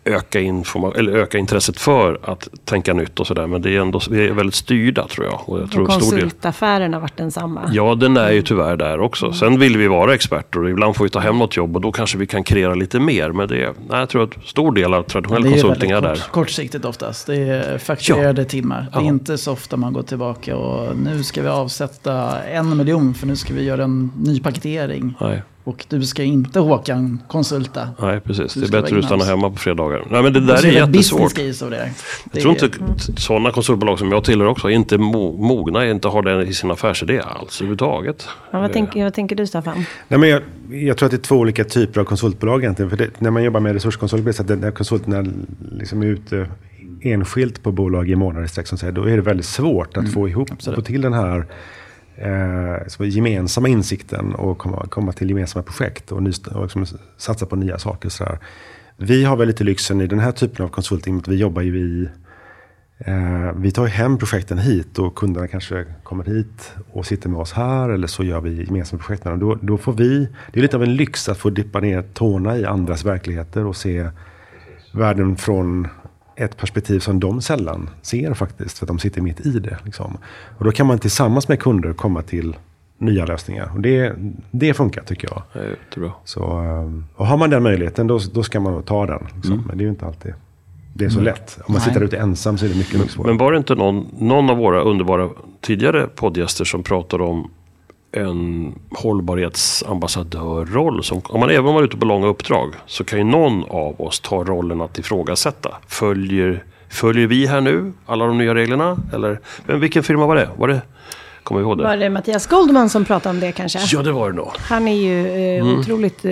öka, 0.05 0.39
informa- 0.39 0.93
eller 0.97 1.11
öka 1.11 1.37
intresset 1.37 1.79
för 1.79 2.19
att 2.23 2.47
tänka 2.65 2.93
nytt 2.93 3.19
och 3.19 3.27
sådär. 3.27 3.47
Men 3.47 3.61
det 3.61 3.75
är 3.75 3.79
ändå, 3.79 4.01
vi 4.09 4.27
är 4.27 4.31
väldigt 4.33 4.55
styrda 4.55 5.07
tror 5.07 5.25
jag. 5.25 5.41
Och 5.49 5.59
jag 5.61 5.71
tror 5.71 5.83
Och 5.83 5.93
en 5.93 6.01
stor 6.01 6.11
del, 6.11 6.21
konsultaffären 6.21 6.93
har 6.93 7.01
varit 7.01 7.17
densamma. 7.17 7.61
Ja, 7.71 7.95
den 7.95 8.17
är 8.17 8.31
ju 8.31 8.41
tyvärr 8.41 8.75
där 8.77 8.99
också. 8.99 9.33
Sen 9.33 9.59
vill 9.59 9.77
vi 9.77 9.87
vara 9.87 10.13
experter 10.13 10.63
och 10.63 10.69
ibland 10.69 10.95
får 10.95 11.03
vi 11.03 11.09
ta 11.09 11.19
hem 11.19 11.39
något 11.39 11.57
jobb 11.57 11.75
och 11.75 11.81
då 11.81 11.91
kanske 11.91 12.17
vi 12.17 12.27
kan 12.27 12.43
kreera 12.43 12.73
lite 12.75 12.99
mer. 12.99 13.31
Men 13.31 13.47
det, 13.47 13.55
nej, 13.89 13.99
jag 13.99 14.09
tror 14.09 14.23
att 14.23 14.45
stor 14.45 14.71
del 14.71 14.93
av 14.93 15.03
traditionell 15.03 15.43
det 15.43 15.49
är 15.49 15.51
konsulting 15.51 15.91
är 15.91 16.01
väldigt 16.01 16.11
där. 16.13 16.25
kort, 16.25 16.31
kortsiktigt 16.33 16.85
oftast. 16.85 17.27
Det 17.27 17.35
är 17.35 17.77
fakturerade 17.77 18.45
timmar. 18.45 18.87
Det 18.93 18.99
är 18.99 19.01
Ja. 19.01 19.07
inte 19.07 19.37
så 19.37 19.51
ofta 19.51 19.77
man 19.77 19.93
går 19.93 20.03
tillbaka 20.03 20.55
och 20.57 20.97
nu 20.97 21.23
ska 21.23 21.41
vi 21.41 21.47
avsätta 21.47 22.41
en 22.43 22.77
miljon 22.77 23.13
för 23.13 23.27
nu 23.27 23.35
ska 23.35 23.53
vi 23.53 23.63
göra 23.63 23.83
en 23.83 24.11
ny 24.17 24.39
paketering. 24.39 25.13
Nej, 25.21 25.41
Och 25.67 25.86
du 25.89 26.01
ska 26.01 26.23
inte 26.23 26.60
Håkan 26.60 27.21
konsulta. 27.28 27.89
nej, 28.01 28.19
precis. 28.19 28.54
Du 28.54 28.60
Det 28.62 28.67
är 28.67 28.82
bättre 28.82 28.99
att 28.99 29.06
stanna 29.06 29.15
in-house. 29.23 29.30
hemma 29.32 29.49
på 29.49 29.56
fredagar. 29.56 30.04
Nej, 30.12 30.23
men 30.23 30.34
det 30.34 30.39
där 30.39 30.54
är 30.58 30.62
det 30.62 30.67
jättesvårt. 30.73 31.21
av 31.63 31.69
det. 31.69 31.91
Jag 32.34 32.41
tror 32.41 32.54
Det- 32.60 32.65
inte 32.65 33.21
sådana 33.21 33.51
konsultbolag 33.51 33.99
som 33.99 34.12
jag 34.12 34.23
tillhör 34.23 34.47
också 34.47 34.67
är 34.67 34.71
inte 34.71 34.97
mo- 34.97 35.38
mogna, 35.38 35.89
inte 35.89 36.08
har 36.08 36.21
det 36.21 36.43
i 36.45 36.54
sin 36.54 36.71
affärsidé 36.71 37.19
alls 37.19 37.62
överhuvudtaget. 37.62 38.28
Ja, 38.51 38.60
vad, 38.60 38.73
tänker, 38.73 39.04
vad 39.04 39.13
tänker 39.13 39.36
du 39.36 39.47
Staffan? 39.47 39.86
Nej, 40.08 40.19
men 40.19 40.30
jag, 40.30 40.41
jag 40.69 40.97
tror 40.97 41.08
att 41.08 41.12
det 41.12 41.17
är 41.17 41.21
två 41.21 41.36
olika 41.36 41.63
typer 41.63 42.01
av 42.01 42.06
konsultbolag 42.06 42.63
egentligen. 42.63 42.89
För 42.89 42.97
det, 42.97 43.10
när 43.19 43.32
man 43.32 43.43
jobbar 43.43 43.60
med 43.60 43.73
resurskonsult, 43.73 44.23
blir 44.23 44.34
det 44.34 44.38
så 44.38 44.54
att 44.54 44.60
när 44.60 44.71
konsulterna 44.71 45.25
liksom 45.71 46.01
är 46.04 46.08
ute 46.08 46.47
enskilt 47.01 47.63
på 47.63 47.71
bolag 47.71 48.10
i 48.10 48.15
månader 48.15 48.45
i 48.45 48.47
sträck, 48.47 48.93
då 48.95 49.04
är 49.04 49.15
det 49.15 49.21
väldigt 49.21 49.45
svårt 49.45 49.97
att 49.97 50.13
få 50.13 50.28
ihop, 50.30 50.49
få 50.75 50.82
till 50.82 51.01
den 51.01 51.13
här 51.13 51.45
eh, 52.17 53.08
gemensamma 53.08 53.67
insikten 53.67 54.36
och 54.36 54.58
komma, 54.58 54.88
komma 54.89 55.12
till 55.12 55.30
gemensamma 55.30 55.63
projekt 55.63 56.12
och, 56.12 56.23
ny, 56.23 56.32
och 56.56 56.62
liksom 56.62 56.86
satsa 57.17 57.45
på 57.45 57.56
nya 57.56 57.78
saker. 57.78 58.10
Så 58.10 58.23
där. 58.23 58.39
Vi 58.97 59.23
har 59.23 59.36
väl 59.36 59.47
lite 59.47 59.63
lyxen 59.63 60.01
i 60.01 60.08
den 60.08 60.19
här 60.19 60.32
typen 60.32 60.65
av 60.65 60.69
konsulting, 60.69 61.17
att 61.17 61.28
vi 61.28 61.36
jobbar 61.36 61.62
ju 61.62 61.78
i 61.78 62.10
Eh, 62.97 63.51
vi 63.56 63.71
tar 63.71 63.84
ju 63.84 63.89
hem 63.89 64.17
projekten 64.17 64.58
hit 64.58 64.99
och 64.99 65.15
kunderna 65.15 65.47
kanske 65.47 65.86
kommer 66.04 66.23
hit 66.23 66.73
och 66.91 67.06
sitter 67.06 67.30
med 67.30 67.39
oss 67.39 67.54
här 67.54 67.89
eller 67.89 68.08
så 68.08 68.23
gör 68.23 68.41
vi 68.41 68.63
gemensamma 68.63 69.04
projekt 69.04 69.25
med 69.25 69.34
dem. 69.34 69.39
Då, 69.39 69.56
då 69.62 69.78
får 69.78 69.93
vi, 69.93 70.30
det 70.51 70.60
är 70.60 70.62
lite 70.62 70.78
av 70.78 70.84
en 70.84 70.95
lyx 70.95 71.30
att 71.30 71.38
få 71.38 71.49
dippa 71.49 71.80
ner 71.80 72.01
tårna 72.13 72.58
i 72.58 72.65
andras 72.65 73.06
verkligheter 73.06 73.65
och 73.65 73.75
se 73.75 74.10
världen 74.93 75.36
från 75.36 75.88
ett 76.36 76.58
perspektiv 76.58 77.00
som 77.00 77.19
de 77.19 77.41
sällan 77.41 77.89
ser 78.02 78.34
faktiskt. 78.34 78.78
För 78.78 78.86
att 78.86 78.88
de 78.88 79.00
sitter 79.00 79.21
mitt 79.21 79.45
i 79.45 79.60
det. 79.60 79.78
Liksom. 79.84 80.17
Och 80.58 80.65
då 80.65 80.71
kan 80.71 80.88
man 80.88 81.00
tillsammans 81.00 81.48
med 81.48 81.60
kunder 81.60 81.93
komma 81.93 82.21
till 82.21 82.56
nya 82.98 83.26
lösningar. 83.26 83.71
Och 83.74 83.82
det, 83.82 84.15
det 84.52 84.74
funkar 84.74 85.04
tycker 85.04 85.30
jag. 85.32 85.63
Jättebra. 85.69 86.12
Så, 86.24 86.63
eh, 86.63 86.91
och 87.15 87.28
har 87.28 87.38
man 87.38 87.50
den 87.50 87.63
möjligheten 87.63 88.08
då, 88.08 88.19
då 88.34 88.43
ska 88.43 88.60
man 88.60 88.84
ta 88.84 89.06
den. 89.06 89.28
Liksom. 89.36 89.63
Men 89.67 89.78
det 89.78 89.82
är 89.82 89.86
ju 89.86 89.91
inte 89.91 90.06
alltid 90.06 90.34
det 90.98 91.06
är 91.06 91.10
så 91.10 91.21
lätt. 91.21 91.58
Om 91.58 91.74
man 91.74 91.82
Nej. 91.86 91.93
sitter 91.93 92.06
ute 92.06 92.17
ensam 92.17 92.58
så 92.58 92.65
är 92.65 92.69
det 92.69 92.76
mycket, 92.76 92.93
mycket 92.93 93.12
svårare. 93.12 93.32
Men 93.32 93.38
var 93.38 93.52
det 93.52 93.58
inte 93.58 93.76
någon, 93.76 94.08
någon 94.19 94.50
av 94.50 94.58
våra 94.58 94.82
underbara 94.82 95.30
tidigare 95.62 96.08
poddgäster 96.08 96.65
som 96.65 96.84
pratade 96.84 97.24
om 97.24 97.52
en 98.15 98.73
hållbarhetsambassadörroll? 98.91 101.04
Som, 101.04 101.21
om 101.25 101.39
man 101.39 101.49
även 101.49 101.73
var 101.73 101.84
ute 101.84 101.97
på 101.97 102.06
långa 102.06 102.28
uppdrag 102.28 102.73
så 102.86 103.04
kan 103.04 103.19
ju 103.19 103.25
någon 103.25 103.63
av 103.63 104.01
oss 104.01 104.19
ta 104.19 104.43
rollen 104.43 104.82
att 104.82 104.97
ifrågasätta. 104.99 105.69
Följer, 105.88 106.63
följer 106.89 107.28
vi 107.28 107.45
här 107.47 107.62
nu 107.62 107.93
alla 108.06 108.25
de 108.25 108.38
nya 108.38 108.56
reglerna? 108.56 108.97
Eller 109.13 109.39
men 109.65 109.80
vilken 109.80 110.04
firma 110.04 110.25
var 110.25 110.36
det? 110.36 110.49
Var 110.58 110.67
det 110.67 110.82
kommer 111.43 111.62
ihåg 111.62 111.78
det? 111.78 111.84
Var 111.84 111.97
det 111.97 112.10
Mattias 112.10 112.47
Goldman 112.47 112.89
som 112.89 113.06
pratade 113.06 113.30
om 113.36 113.39
det 113.39 113.51
kanske? 113.51 113.80
Ja, 113.91 114.01
det 114.01 114.12
var 114.12 114.30
det 114.30 114.36
nog. 114.36 114.49
Han 114.58 114.88
är 114.88 114.95
ju 114.95 115.28
eh, 115.28 115.45
Mm. 115.65 115.80
otroligt 115.80 116.25
eh, 116.25 116.32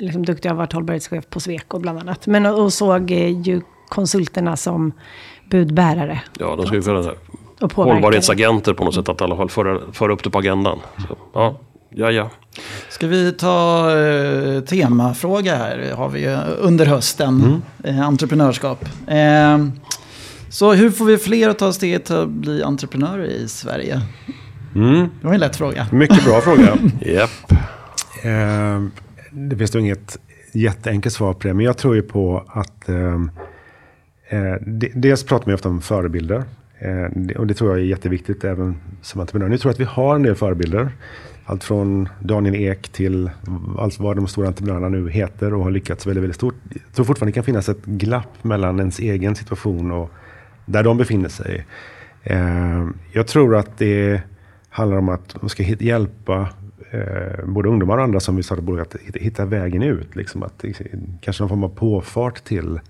liksom, 0.00 0.24
duktig 0.24 0.48
har 0.48 0.56
varit 0.56 0.72
hållbarhetschef 0.72 1.24
på 1.30 1.40
Sweco 1.40 1.78
bland 1.78 1.98
annat. 1.98 2.26
Men 2.26 2.46
och, 2.46 2.62
och 2.64 2.72
såg 2.72 3.10
eh, 3.10 3.40
ju 3.40 3.60
konsulterna 3.88 4.56
som 4.56 4.92
budbärare. 5.50 6.20
Ja, 6.38 6.56
de 6.56 6.66
ska 6.66 6.76
ju 6.76 6.82
föra 6.82 7.12
Och 7.64 7.72
hållbarhetsagenter 7.72 8.74
på 8.74 8.84
något 8.84 8.94
sätt. 8.94 9.08
Att 9.08 9.20
i 9.20 9.24
alla 9.24 9.36
fall 9.36 9.50
föra, 9.50 9.80
föra 9.92 10.12
upp 10.12 10.24
det 10.24 10.30
på 10.30 10.38
agendan. 10.38 10.78
Så, 11.08 11.16
ja, 11.34 11.58
ja, 11.90 12.10
ja. 12.10 12.30
Ska 12.88 13.06
vi 13.06 13.32
ta 13.32 13.90
eh, 13.98 14.60
temafråga 14.60 15.56
här? 15.56 15.92
har 15.96 16.08
vi 16.08 16.20
ju 16.20 16.36
under 16.58 16.86
hösten. 16.86 17.62
Eh, 17.84 18.00
entreprenörskap. 18.00 18.84
Eh, 19.06 19.58
så 20.48 20.72
hur 20.72 20.90
får 20.90 21.04
vi 21.04 21.18
fler 21.18 21.48
att 21.48 21.58
ta 21.58 21.72
steget 21.72 22.04
till 22.04 22.16
att 22.16 22.28
bli 22.28 22.62
entreprenörer 22.62 23.24
i 23.24 23.48
Sverige? 23.48 24.00
Mm. 24.74 25.08
Det 25.20 25.26
var 25.26 25.34
en 25.34 25.40
lätt 25.40 25.56
fråga. 25.56 25.86
Mycket 25.92 26.24
bra 26.24 26.40
fråga. 26.40 26.78
Japp. 27.00 27.52
Eh, 28.22 28.82
det 29.30 29.56
finns 29.56 29.74
nog 29.74 29.82
inget 29.82 30.18
jätteenkelt 30.52 31.14
svar 31.14 31.32
på 31.32 31.48
det. 31.48 31.54
Men 31.54 31.64
jag 31.66 31.76
tror 31.78 31.94
ju 31.94 32.02
på 32.02 32.44
att... 32.48 32.88
Eh, 32.88 32.96
eh, 34.28 34.54
de- 34.66 34.92
dels 34.94 35.24
pratar 35.24 35.46
man 35.46 35.50
ju 35.50 35.54
ofta 35.54 35.68
om 35.68 35.80
förebilder. 35.80 36.44
Eh, 36.84 37.06
det- 37.16 37.34
och 37.34 37.46
det 37.46 37.54
tror 37.54 37.70
jag 37.70 37.78
är 37.80 37.84
jätteviktigt 37.84 38.44
även 38.44 38.76
som 39.02 39.20
entreprenör. 39.20 39.48
Nu 39.48 39.58
tror 39.58 39.68
jag 39.70 39.74
att 39.74 39.80
vi 39.80 39.84
har 39.84 40.14
en 40.14 40.22
del 40.22 40.34
förebilder. 40.34 40.88
Allt 41.46 41.64
från 41.64 42.08
Daniel 42.20 42.54
Ek 42.54 42.88
till 42.88 43.30
allt 43.78 43.98
vad 44.00 44.16
de 44.16 44.26
stora 44.26 44.46
entreprenörerna 44.48 44.88
nu 44.88 45.10
heter 45.10 45.54
och 45.54 45.64
har 45.64 45.70
lyckats 45.70 46.06
väldigt, 46.06 46.22
väldigt 46.22 46.36
stort. 46.36 46.54
Jag 46.72 46.92
tror 46.92 47.04
fortfarande 47.06 47.30
det 47.30 47.34
kan 47.34 47.44
finnas 47.44 47.68
ett 47.68 47.84
glapp 47.84 48.44
mellan 48.44 48.78
ens 48.78 48.98
egen 48.98 49.34
situation 49.34 49.92
och 49.92 50.10
där 50.66 50.82
de 50.82 50.96
befinner 50.98 51.28
sig. 51.28 51.66
Eh, 52.22 52.86
jag 53.12 53.26
tror 53.26 53.56
att 53.56 53.78
det 53.78 54.22
handlar 54.68 54.98
om 54.98 55.08
att 55.08 55.42
man 55.42 55.48
ska 55.48 55.62
hjälpa 55.62 56.48
eh, 56.90 57.44
både 57.46 57.68
ungdomar 57.68 57.96
och 57.98 58.04
andra 58.04 58.20
som 58.20 58.36
vill 58.36 58.44
starta 58.44 58.62
bolag 58.62 58.80
att 58.80 58.96
hitta, 59.02 59.18
hitta 59.18 59.44
vägen 59.44 59.82
ut. 59.82 60.16
Liksom 60.16 60.42
att, 60.42 60.64
kanske 61.20 61.42
någon 61.42 61.48
form 61.48 61.64
av 61.64 61.68
påfart 61.68 62.44
till 62.44 62.80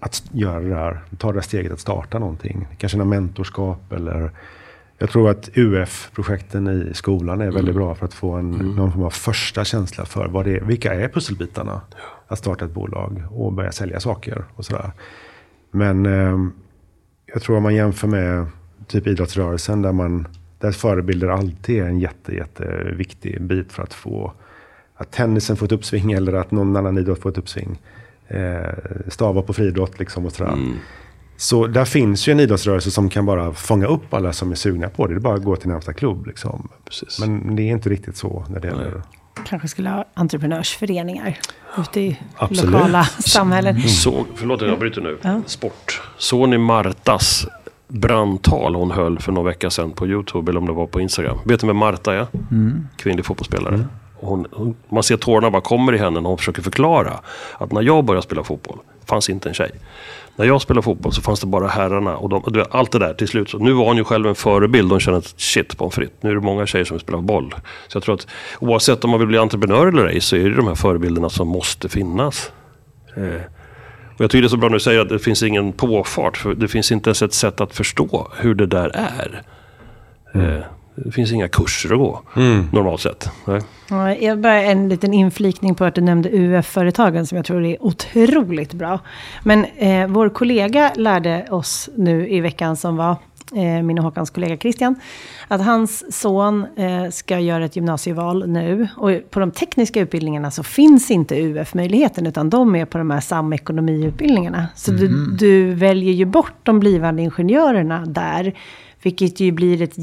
att 0.00 0.22
göra 0.32 0.60
det 0.60 0.74
här, 0.74 1.00
ta 1.18 1.28
det 1.28 1.34
där 1.34 1.40
steget 1.40 1.72
att 1.72 1.80
starta 1.80 2.18
någonting. 2.18 2.66
Kanske 2.78 2.98
någon 2.98 3.08
mentorskap 3.08 3.92
eller 3.92 4.30
jag 4.98 5.10
tror 5.10 5.30
att 5.30 5.48
UF-projekten 5.54 6.68
i 6.68 6.94
skolan 6.94 7.40
är 7.40 7.50
väldigt 7.50 7.74
bra 7.74 7.94
för 7.94 8.04
att 8.04 8.14
få 8.14 8.32
en, 8.32 8.50
någon 8.50 8.92
form 8.92 9.02
av 9.02 9.10
första 9.10 9.64
känsla 9.64 10.04
för 10.04 10.28
vad 10.28 10.44
det 10.44 10.56
är, 10.56 10.60
vilka 10.60 10.94
är 10.94 11.08
pusselbitarna 11.08 11.80
att 12.26 12.38
starta 12.38 12.64
ett 12.64 12.70
bolag 12.70 13.22
och 13.30 13.52
börja 13.52 13.72
sälja 13.72 14.00
saker 14.00 14.44
och 14.54 14.64
sådär. 14.64 14.90
Men 15.70 16.06
eh, 16.06 16.50
jag 17.32 17.42
tror 17.42 17.56
om 17.56 17.62
man 17.62 17.74
jämför 17.74 18.08
med 18.08 18.46
typ 18.86 19.06
idrottsrörelsen 19.06 19.82
där 19.82 19.92
man 19.92 20.26
där 20.58 20.72
förebilder 20.72 21.28
alltid 21.28 21.82
är 21.82 21.86
en 21.86 22.00
jätte, 22.00 22.34
jätteviktig 22.34 23.42
bit 23.42 23.72
för 23.72 23.82
att 23.82 23.94
få 23.94 24.32
att 24.94 25.10
tennisen 25.10 25.56
får 25.56 25.66
ett 25.66 25.72
uppsving 25.72 26.12
eller 26.12 26.32
att 26.32 26.50
någon 26.50 26.76
annan 26.76 26.98
idrott 26.98 27.20
får 27.20 27.30
ett 27.30 27.38
uppsving. 27.38 27.78
Eh, 28.30 29.08
stava 29.08 29.42
på 29.42 29.52
friidrott 29.52 29.98
liksom 29.98 30.26
och 30.26 30.32
sådär. 30.32 30.52
Mm. 30.52 30.76
Så 31.36 31.66
där 31.66 31.84
finns 31.84 32.28
ju 32.28 32.30
en 32.30 32.40
idrottsrörelse 32.40 32.90
som 32.90 33.08
kan 33.08 33.26
bara 33.26 33.52
fånga 33.52 33.86
upp 33.86 34.14
alla 34.14 34.32
som 34.32 34.50
är 34.50 34.54
sugna 34.54 34.88
på 34.88 35.06
det. 35.06 35.14
Det 35.14 35.18
är 35.18 35.20
bara 35.20 35.34
att 35.34 35.44
gå 35.44 35.56
till 35.56 35.68
närmsta 35.68 35.92
klubb. 35.92 36.26
Liksom. 36.26 36.68
Precis. 36.84 37.20
Men 37.20 37.56
det 37.56 37.62
är 37.62 37.72
inte 37.72 37.88
riktigt 37.88 38.16
så 38.16 38.44
när 38.48 38.60
det 38.60 38.68
gäller... 38.68 39.02
Kanske 39.46 39.68
skulle 39.68 39.90
ha 39.90 40.04
entreprenörsföreningar 40.14 41.38
ute 41.78 42.00
i 42.00 42.18
Absolut. 42.36 42.72
lokala 42.72 43.04
samhällen. 43.04 43.82
Så, 43.82 44.26
förlåt 44.34 44.62
att 44.62 44.68
jag 44.68 44.78
bryter 44.78 45.00
nu. 45.00 45.18
Ja. 45.22 45.42
Sport. 45.46 46.02
Såg 46.18 46.48
ni 46.48 46.58
Martas 46.58 47.46
brandtal 47.88 48.74
hon 48.74 48.90
höll 48.90 49.18
för 49.18 49.32
några 49.32 49.48
veckor 49.48 49.68
sedan 49.68 49.90
på 49.90 50.06
YouTube 50.06 50.50
eller 50.50 50.60
om 50.60 50.66
det 50.66 50.72
var 50.72 50.86
på 50.86 51.00
Instagram? 51.00 51.38
Vet 51.44 51.60
du 51.60 51.66
vem 51.66 51.76
Marta 51.76 52.14
är? 52.14 52.26
Kvinnlig 52.96 53.24
fotbollsspelare. 53.26 53.74
Och 53.74 53.80
hon, 54.20 54.46
hon, 54.52 54.76
man 54.88 55.02
ser 55.02 55.16
tårarna 55.16 55.50
bara 55.50 55.62
kommer 55.62 55.94
i 55.94 55.98
henne 55.98 56.20
när 56.20 56.28
hon 56.28 56.38
försöker 56.38 56.62
förklara 56.62 57.20
att 57.58 57.72
när 57.72 57.82
jag 57.82 58.04
började 58.04 58.22
spela 58.22 58.44
fotboll 58.44 58.78
fanns 59.06 59.30
inte 59.30 59.48
en 59.48 59.54
tjej. 59.54 59.70
När 60.36 60.46
jag 60.46 60.62
spelade 60.62 60.82
fotboll 60.82 61.12
så 61.12 61.22
fanns 61.22 61.40
det 61.40 61.46
bara 61.46 61.66
herrarna 61.66 62.16
och 62.16 62.28
de, 62.28 62.42
vet, 62.52 62.74
allt 62.74 62.92
det 62.92 62.98
där 62.98 63.14
till 63.14 63.28
slut. 63.28 63.50
Så 63.50 63.58
nu 63.58 63.72
var 63.72 63.84
hon 63.84 63.96
ju 63.96 64.04
själv 64.04 64.26
en 64.26 64.34
förebild. 64.34 64.90
Hon 64.90 65.00
kände 65.00 65.18
att 65.18 65.34
shit 65.40 65.78
pommes 65.78 65.94
frites, 65.94 66.14
nu 66.20 66.30
är 66.30 66.34
det 66.34 66.40
många 66.40 66.66
tjejer 66.66 66.84
som 66.84 66.94
vill 66.94 67.00
spela 67.00 67.18
boll. 67.18 67.54
Så 67.88 67.96
jag 67.96 68.02
tror 68.02 68.14
att 68.14 68.26
oavsett 68.60 69.04
om 69.04 69.10
man 69.10 69.20
vill 69.20 69.28
bli 69.28 69.38
entreprenör 69.38 69.86
eller 69.86 70.06
ej 70.06 70.20
så 70.20 70.36
är 70.36 70.50
det 70.50 70.56
de 70.56 70.66
här 70.66 70.74
förebilderna 70.74 71.30
som 71.30 71.48
måste 71.48 71.88
finnas. 71.88 72.52
Eh, 73.16 73.42
och 74.16 74.24
jag 74.24 74.30
tycker 74.30 74.42
det 74.42 74.46
är 74.46 74.48
så 74.48 74.56
bra 74.56 74.68
när 74.68 74.74
du 74.74 74.80
säger 74.80 75.00
att 75.00 75.08
det 75.08 75.18
finns 75.18 75.42
ingen 75.42 75.72
påfart. 75.72 76.36
För 76.36 76.54
det 76.54 76.68
finns 76.68 76.92
inte 76.92 77.08
ens 77.08 77.22
ett 77.22 77.34
sätt 77.34 77.60
att 77.60 77.74
förstå 77.74 78.28
hur 78.36 78.54
det 78.54 78.66
där 78.66 78.90
är. 78.94 79.42
Eh, 80.34 80.64
det 80.94 81.12
finns 81.12 81.32
inga 81.32 81.48
kurser 81.48 81.92
att 81.92 81.98
gå, 81.98 82.22
normalt 82.72 83.00
sett. 83.00 83.30
Nej. 83.44 83.60
Ja, 83.90 84.14
Jag 84.14 84.38
bara 84.38 84.62
en 84.62 84.88
liten 84.88 85.14
inflikning 85.14 85.74
på 85.74 85.84
att 85.84 85.94
du 85.94 86.00
nämnde 86.00 86.28
UF-företagen 86.32 87.26
som 87.26 87.36
jag 87.36 87.44
tror 87.44 87.64
är 87.64 87.82
otroligt 87.82 88.72
bra. 88.72 89.00
Men 89.42 89.64
eh, 89.76 90.06
vår 90.06 90.28
kollega 90.28 90.92
lärde 90.96 91.46
oss 91.50 91.88
nu 91.96 92.28
i 92.28 92.40
veckan 92.40 92.76
som 92.76 92.96
var, 92.96 93.16
eh, 93.54 93.82
min 93.82 93.98
och 93.98 94.04
Håkans 94.04 94.30
kollega 94.30 94.56
Christian, 94.56 94.94
att 95.48 95.64
hans 95.64 96.20
son 96.20 96.66
eh, 96.76 97.10
ska 97.10 97.38
göra 97.38 97.64
ett 97.64 97.76
gymnasieval 97.76 98.48
nu. 98.48 98.88
Och 98.96 99.10
på 99.30 99.40
de 99.40 99.50
tekniska 99.50 100.00
utbildningarna 100.00 100.50
så 100.50 100.62
finns 100.62 101.10
inte 101.10 101.42
UF-möjligheten, 101.42 102.26
utan 102.26 102.50
de 102.50 102.76
är 102.76 102.84
på 102.84 102.98
de 102.98 103.10
här 103.10 103.20
samekonomiutbildningarna. 103.20 104.68
Så 104.74 104.90
du, 104.90 105.36
du 105.38 105.74
väljer 105.74 106.12
ju 106.12 106.24
bort 106.24 106.54
de 106.62 106.80
blivande 106.80 107.22
ingenjörerna 107.22 108.06
där, 108.06 108.54
vilket 109.02 109.40
ju 109.40 109.52
blir 109.52 109.82
ett 109.82 109.94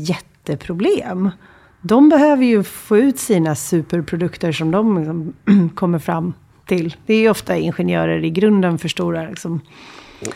jätteproblem. 0.50 1.30
De 1.82 2.10
behöver 2.10 2.46
ju 2.46 2.64
få 2.64 2.98
ut 2.98 3.20
sina 3.20 3.56
superprodukter 3.56 4.52
som 4.52 4.72
de 4.72 4.98
liksom 4.98 5.34
kommer 5.76 6.00
fram 6.00 6.34
till. 6.66 6.96
Det 7.06 7.14
är 7.14 7.20
ju 7.20 7.30
ofta 7.30 7.58
ingenjörer 7.58 8.26
i 8.26 8.30
grunden 8.30 8.78
för 8.78 8.88
stora 8.88 9.30
liksom, 9.30 9.62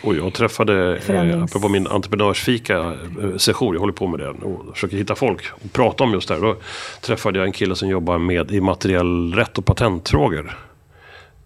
Och 0.02 0.16
jag 0.16 0.34
träffade, 0.34 0.98
eh, 0.98 1.44
apropå 1.44 1.70
min 1.70 1.88
entreprenörsfika-session, 1.88 3.74
jag 3.74 3.80
håller 3.80 3.94
på 3.94 4.08
med 4.08 4.20
det 4.20 4.30
och 4.30 4.74
försöker 4.74 4.98
hitta 4.98 5.16
folk 5.16 5.42
och 5.52 5.74
prata 5.74 6.04
om 6.04 6.14
just 6.14 6.28
det 6.28 6.34
här. 6.34 6.42
Då 6.42 6.56
träffade 7.02 7.40
jag 7.40 7.46
en 7.46 7.52
kille 7.52 7.76
som 7.76 7.90
jobbar 7.90 8.18
med 8.18 8.52
i 8.52 8.62
materiell 8.62 9.34
rätt 9.34 9.58
och 9.58 9.66
patentfrågor. 9.66 10.58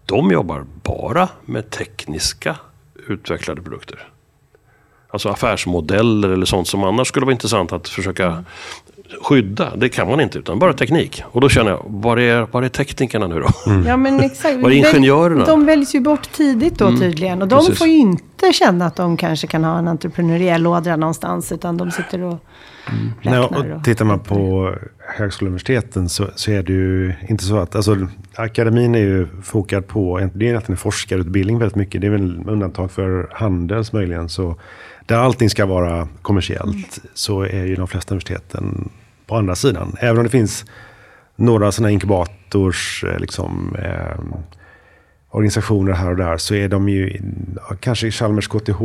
De 0.06 0.30
jobbar 0.30 0.64
bara 0.82 1.28
med 1.44 1.70
tekniska 1.70 2.56
utvecklade 3.08 3.62
produkter. 3.62 4.08
Alltså 5.08 5.28
affärsmodeller 5.28 6.28
eller 6.28 6.46
sånt 6.46 6.68
som 6.68 6.84
annars 6.84 7.08
skulle 7.08 7.26
vara 7.26 7.32
intressant 7.32 7.72
att 7.72 7.88
försöka 7.88 8.44
skydda. 9.22 9.76
Det 9.76 9.88
kan 9.88 10.08
man 10.08 10.20
inte 10.20 10.38
utan 10.38 10.58
bara 10.58 10.72
teknik. 10.72 11.22
Och 11.26 11.40
då 11.40 11.48
känner 11.48 11.70
jag, 11.70 11.82
var 11.86 12.16
är, 12.16 12.46
var 12.52 12.62
är 12.62 12.68
teknikerna 12.68 13.26
nu 13.26 13.40
då? 13.40 13.48
Ja 13.86 13.96
men 13.96 14.20
exakt. 14.20 14.56
Var 14.60 14.70
är 14.70 14.74
ingenjörerna? 14.74 15.44
De 15.44 15.66
väljs 15.66 15.94
ju 15.94 16.00
bort 16.00 16.32
tidigt 16.32 16.78
då 16.78 16.96
tydligen. 16.96 17.42
Och 17.42 17.48
de 17.48 17.58
precis. 17.58 17.78
får 17.78 17.86
ju 17.86 17.96
inte 17.96 18.52
känna 18.52 18.86
att 18.86 18.96
de 18.96 19.16
kanske 19.16 19.46
kan 19.46 19.64
ha 19.64 19.78
en 19.78 19.88
entreprenöriell 19.88 20.66
ådra 20.66 20.96
någonstans. 20.96 21.52
Utan 21.52 21.76
de 21.76 21.90
sitter 21.90 22.22
och 22.22 22.38
Nej, 23.22 23.34
räknar. 23.34 23.70
och 23.70 23.84
tittar 23.84 24.04
man 24.04 24.20
på 24.20 24.74
högskola 24.98 25.46
och 25.46 25.50
universiteten 25.50 26.08
så, 26.08 26.26
så 26.34 26.50
är 26.50 26.62
det 26.62 26.72
ju 26.72 27.14
inte 27.28 27.44
så 27.44 27.56
att... 27.56 27.76
Alltså, 27.76 28.08
akademin 28.34 28.94
är 28.94 28.98
ju 28.98 29.28
fokad 29.42 29.86
på... 29.86 30.18
Det 30.34 30.44
är 30.44 30.48
egentligen 30.48 30.72
en 30.72 30.76
forskarutbildning 30.76 31.58
väldigt 31.58 31.76
mycket. 31.76 32.00
Det 32.00 32.06
är 32.06 32.10
väl 32.10 32.42
undantag 32.46 32.90
för 32.90 33.28
Handels 33.32 33.92
möjligen. 33.92 34.28
Så 34.28 34.56
där 35.06 35.16
allting 35.16 35.50
ska 35.50 35.66
vara 35.66 36.08
kommersiellt 36.22 36.98
så 37.14 37.42
är 37.42 37.64
ju 37.64 37.74
de 37.76 37.88
flesta 37.88 38.14
universiteten 38.14 38.88
på 39.26 39.36
andra 39.36 39.54
sidan. 39.54 39.96
Även 40.00 40.16
om 40.18 40.24
det 40.24 40.30
finns 40.30 40.64
några 41.36 41.72
sådana 41.72 41.90
inkubators... 41.90 43.04
eh, 43.04 43.18
Liksom, 43.18 43.76
eh, 43.78 44.20
organisationer 45.30 45.92
här 45.92 46.10
och 46.10 46.16
där 46.16 46.36
så 46.36 46.54
är 46.54 46.68
de 46.68 46.88
ju, 46.88 47.18
kanske 47.80 48.10
Chalmers 48.10 48.48
KTH 48.48 48.80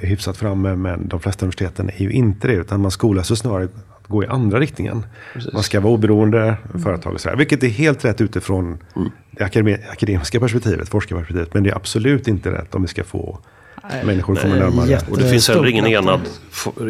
är 0.00 0.06
hyfsat 0.06 0.36
framme, 0.36 0.76
men 0.76 1.08
de 1.08 1.20
flesta 1.20 1.46
universiteten 1.46 1.90
är 1.90 2.02
ju 2.02 2.10
inte 2.10 2.48
det, 2.48 2.54
utan 2.54 2.80
man 2.80 2.90
skolas 2.90 3.30
ju 3.30 3.36
snarare 3.36 3.64
att 3.64 4.06
gå 4.08 4.24
i 4.24 4.26
andra 4.26 4.60
riktningen. 4.60 5.06
Man 5.52 5.62
ska 5.62 5.80
vara 5.80 5.92
oberoende 5.92 6.56
företag 6.82 7.14
och 7.14 7.20
sådär, 7.20 7.36
vilket 7.36 7.62
är 7.62 7.68
helt 7.68 8.04
rätt 8.04 8.20
utifrån 8.20 8.78
det 9.30 9.44
akademi- 9.44 9.90
akademiska 9.90 10.40
perspektivet, 10.40 10.88
forskarperspektivet, 10.88 11.54
men 11.54 11.62
det 11.62 11.70
är 11.70 11.76
absolut 11.76 12.28
inte 12.28 12.50
rätt 12.52 12.74
om 12.74 12.82
vi 12.82 12.88
ska 12.88 13.04
få 13.04 13.38
människor 14.04 14.34
komma 14.36 14.54
närmare. 14.54 14.88
jätte- 14.90 15.10
Och 15.10 15.18
det 15.18 15.30
finns 15.30 15.48
heller 15.48 15.66
ingen 15.66 15.86
enad, 15.86 16.20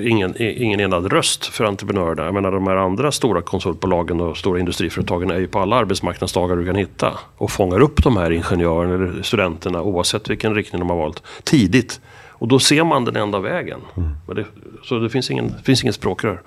ingen, 0.02 0.34
ingen 0.42 0.80
enad 0.80 1.12
röst 1.12 1.46
för 1.46 1.64
entreprenörerna. 1.64 2.24
Jag 2.24 2.34
menar 2.34 2.52
de 2.52 2.66
här 2.66 2.76
andra 2.76 3.12
stora 3.12 3.42
konsultbolagen 3.42 4.20
och 4.20 4.36
stora 4.36 4.60
industriföretagen 4.60 5.30
är 5.30 5.38
ju 5.38 5.46
på 5.48 5.58
alla 5.58 5.76
arbetsmarknadsdagar 5.76 6.56
du 6.56 6.66
kan 6.66 6.76
hitta. 6.76 7.12
Och 7.36 7.50
fångar 7.50 7.80
upp 7.80 8.02
de 8.04 8.16
här 8.16 8.30
ingenjörerna 8.30 8.94
eller 8.94 9.22
studenterna 9.22 9.82
oavsett 9.82 10.30
vilken 10.30 10.54
riktning 10.54 10.80
de 10.80 10.90
har 10.90 10.96
valt. 10.96 11.22
Tidigt. 11.44 12.00
Och 12.28 12.48
då 12.48 12.58
ser 12.58 12.84
man 12.84 13.04
den 13.04 13.16
enda 13.16 13.38
vägen. 13.38 13.80
Men 14.26 14.36
det, 14.36 14.44
så 14.84 14.98
det 14.98 15.10
finns 15.10 15.30
ingen, 15.30 15.48
det 15.48 15.64
finns 15.64 15.82
ingen 15.82 15.92
språkrör. 15.92 16.42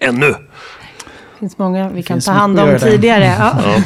Ännu! 0.00 0.34
Det 1.38 1.40
finns 1.40 1.58
många 1.58 1.88
vi 1.88 2.02
kan 2.02 2.20
ta 2.20 2.32
hand 2.32 2.60
om 2.60 2.78
tidigare. 2.80 3.34
Ja. 3.38 3.82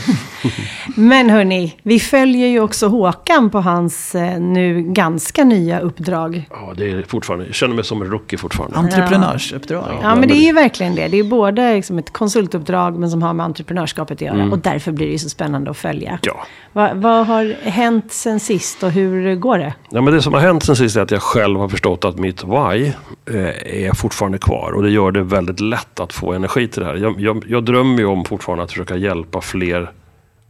Men 0.96 1.30
hörni, 1.30 1.76
vi 1.82 2.00
följer 2.00 2.46
ju 2.48 2.61
också 2.61 2.88
Håkan 2.88 3.50
på 3.50 3.61
hans 3.61 4.14
eh, 4.14 4.40
nu 4.40 4.82
ganska 4.82 5.44
nya 5.44 5.80
uppdrag. 5.80 6.48
Ja, 6.50 6.72
det 6.76 6.90
är 6.90 7.03
fortfarande, 7.03 7.46
jag 7.46 7.55
känner 7.55 7.74
mig 7.74 7.84
som 7.84 8.03
en 8.03 8.11
rookie 8.11 8.38
fortfarande. 8.38 8.76
Entreprenörsuppdrag. 8.76 9.98
Ja, 10.03 10.14
men 10.14 10.28
det 10.28 10.34
är 10.34 10.46
ju 10.46 10.53
verkligen 10.53 10.94
det. 10.94 11.09
Det 11.09 11.18
är 11.18 11.24
både 11.24 11.74
liksom 11.74 11.98
ett 11.98 12.12
konsultuppdrag 12.12 12.98
men 12.98 13.11
som 13.11 13.22
har 13.22 13.32
med 13.32 13.46
entreprenörskapet 13.46 14.16
att 14.16 14.20
göra. 14.20 14.44
Och 14.53 14.59
därför 14.59 14.92
blir 14.92 15.07
det 15.07 15.12
ju 15.12 15.18
så 15.18 15.28
spännande 15.28 15.70
att 15.70 15.76
följa. 15.76 16.18
Ja. 16.22 16.46
Va, 16.72 16.90
vad 16.94 17.26
har 17.26 17.57
hänt 17.62 18.12
sen 18.12 18.40
sist 18.40 18.82
och 18.82 18.90
hur 18.90 19.34
går 19.34 19.59
det? 19.59 19.74
Ja, 19.90 20.00
men 20.00 20.14
det 20.14 20.22
som 20.22 20.34
har 20.34 20.40
hänt 20.40 20.64
sen 20.64 20.76
sist 20.76 20.96
är 20.96 21.00
att 21.00 21.11
jag 21.11 21.22
själv 21.22 21.61
har 21.61 21.68
förstått 21.68 22.05
att 22.05 22.18
mitt 22.18 22.44
why 22.44 22.92
eh, 23.30 23.86
är 23.86 23.94
fortfarande 23.94 24.38
kvar. 24.38 24.72
Och 24.72 24.82
det 24.82 24.90
gör 24.90 25.11
det 25.11 25.22
väldigt 25.22 25.61
lätt 25.61 26.00
att 26.00 26.12
få 26.12 26.32
energi 26.32 26.68
till 26.68 26.80
det 26.80 26.86
här. 26.86 26.94
Jag, 26.94 27.20
jag, 27.20 27.41
jag 27.47 27.64
drömmer 27.64 27.99
ju 27.99 28.07
om 28.07 28.24
fortfarande 28.24 28.64
att 28.64 28.70
försöka 28.70 28.97
hjälpa 28.97 29.40
fler 29.40 29.93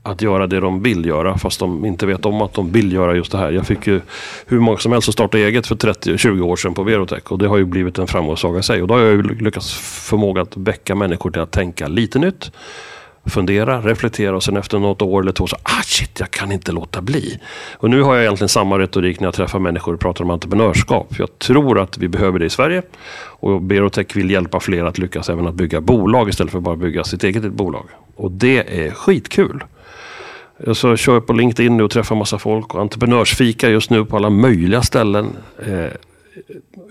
att 0.03 0.22
göra 0.22 0.47
det 0.47 0.61
de 0.61 0.82
vill 0.82 1.07
göra 1.07 1.38
fast 1.38 1.61
de 1.61 1.84
inte 1.84 2.07
vet 2.07 2.26
om 2.26 2.43
att 2.43 2.55
de 2.55 2.72
vill 2.72 2.93
göra 2.93 3.16
just 3.16 3.32
det 3.32 3.38
här. 3.38 3.53
Jag 3.53 3.66
fick 3.66 3.86
ju 3.86 4.01
hur 4.47 4.61
många 4.61 4.78
som 4.78 4.93
helst 4.93 5.09
att 5.09 5.12
starta 5.12 5.38
eget 5.38 5.66
för 5.66 5.74
30-20 5.74 6.40
år 6.40 6.57
sedan 6.57 6.74
på 6.74 6.82
Verotech 6.82 7.32
och 7.32 7.38
det 7.38 7.49
har 7.49 7.57
ju 7.57 7.64
blivit 7.64 7.99
en 7.99 8.07
framgångssaga 8.07 8.59
i 8.59 8.62
sig. 8.62 8.82
Och 8.82 8.88
då 8.88 8.95
har 8.95 9.01
jag 9.01 9.11
ju 9.11 9.22
lyckats 9.22 9.74
förmåga 10.09 10.43
att 10.43 10.57
väcka 10.57 10.95
människor 10.95 11.30
till 11.30 11.40
att 11.40 11.51
tänka 11.51 11.88
lite 11.88 12.18
nytt 12.18 12.51
fundera, 13.26 13.80
reflektera 13.80 14.36
och 14.36 14.42
sen 14.42 14.56
efter 14.56 14.78
något 14.78 15.02
år 15.02 15.22
eller 15.22 15.32
två 15.32 15.46
så 15.46 15.56
ah 15.62 15.82
shit, 15.82 16.20
jag 16.20 16.30
kan 16.30 16.52
inte 16.52 16.72
låta 16.72 17.02
bli. 17.02 17.40
Och 17.72 17.90
nu 17.90 18.02
har 18.02 18.14
jag 18.14 18.24
egentligen 18.24 18.48
samma 18.48 18.78
retorik 18.78 19.20
när 19.20 19.26
jag 19.26 19.34
träffar 19.34 19.58
människor 19.58 19.94
och 19.94 20.00
pratar 20.00 20.24
om 20.24 20.30
entreprenörskap. 20.30 21.14
Jag 21.18 21.38
tror 21.38 21.80
att 21.80 21.98
vi 21.98 22.08
behöver 22.08 22.38
det 22.38 22.44
i 22.44 22.50
Sverige. 22.50 22.82
Och 23.24 23.62
Berotech 23.62 24.16
vill 24.16 24.30
hjälpa 24.30 24.60
fler 24.60 24.84
att 24.84 24.98
lyckas 24.98 25.28
även 25.28 25.46
att 25.46 25.54
bygga 25.54 25.80
bolag 25.80 26.28
istället 26.28 26.52
för 26.52 26.60
bara 26.60 26.76
bygga 26.76 27.04
sitt 27.04 27.24
eget 27.24 27.52
bolag. 27.52 27.88
Och 28.16 28.30
det 28.30 28.86
är 28.86 28.90
skitkul. 28.90 29.64
Så 30.72 30.96
kör 30.96 31.20
på 31.20 31.32
LinkedIn 31.32 31.76
nu 31.76 31.82
och 31.82 31.90
träffar 31.90 32.16
massa 32.16 32.38
folk 32.38 32.74
och 32.74 32.80
entreprenörsfika 32.80 33.68
just 33.68 33.90
nu 33.90 34.04
på 34.04 34.16
alla 34.16 34.30
möjliga 34.30 34.82
ställen. 34.82 35.36
Eh, 35.66 35.90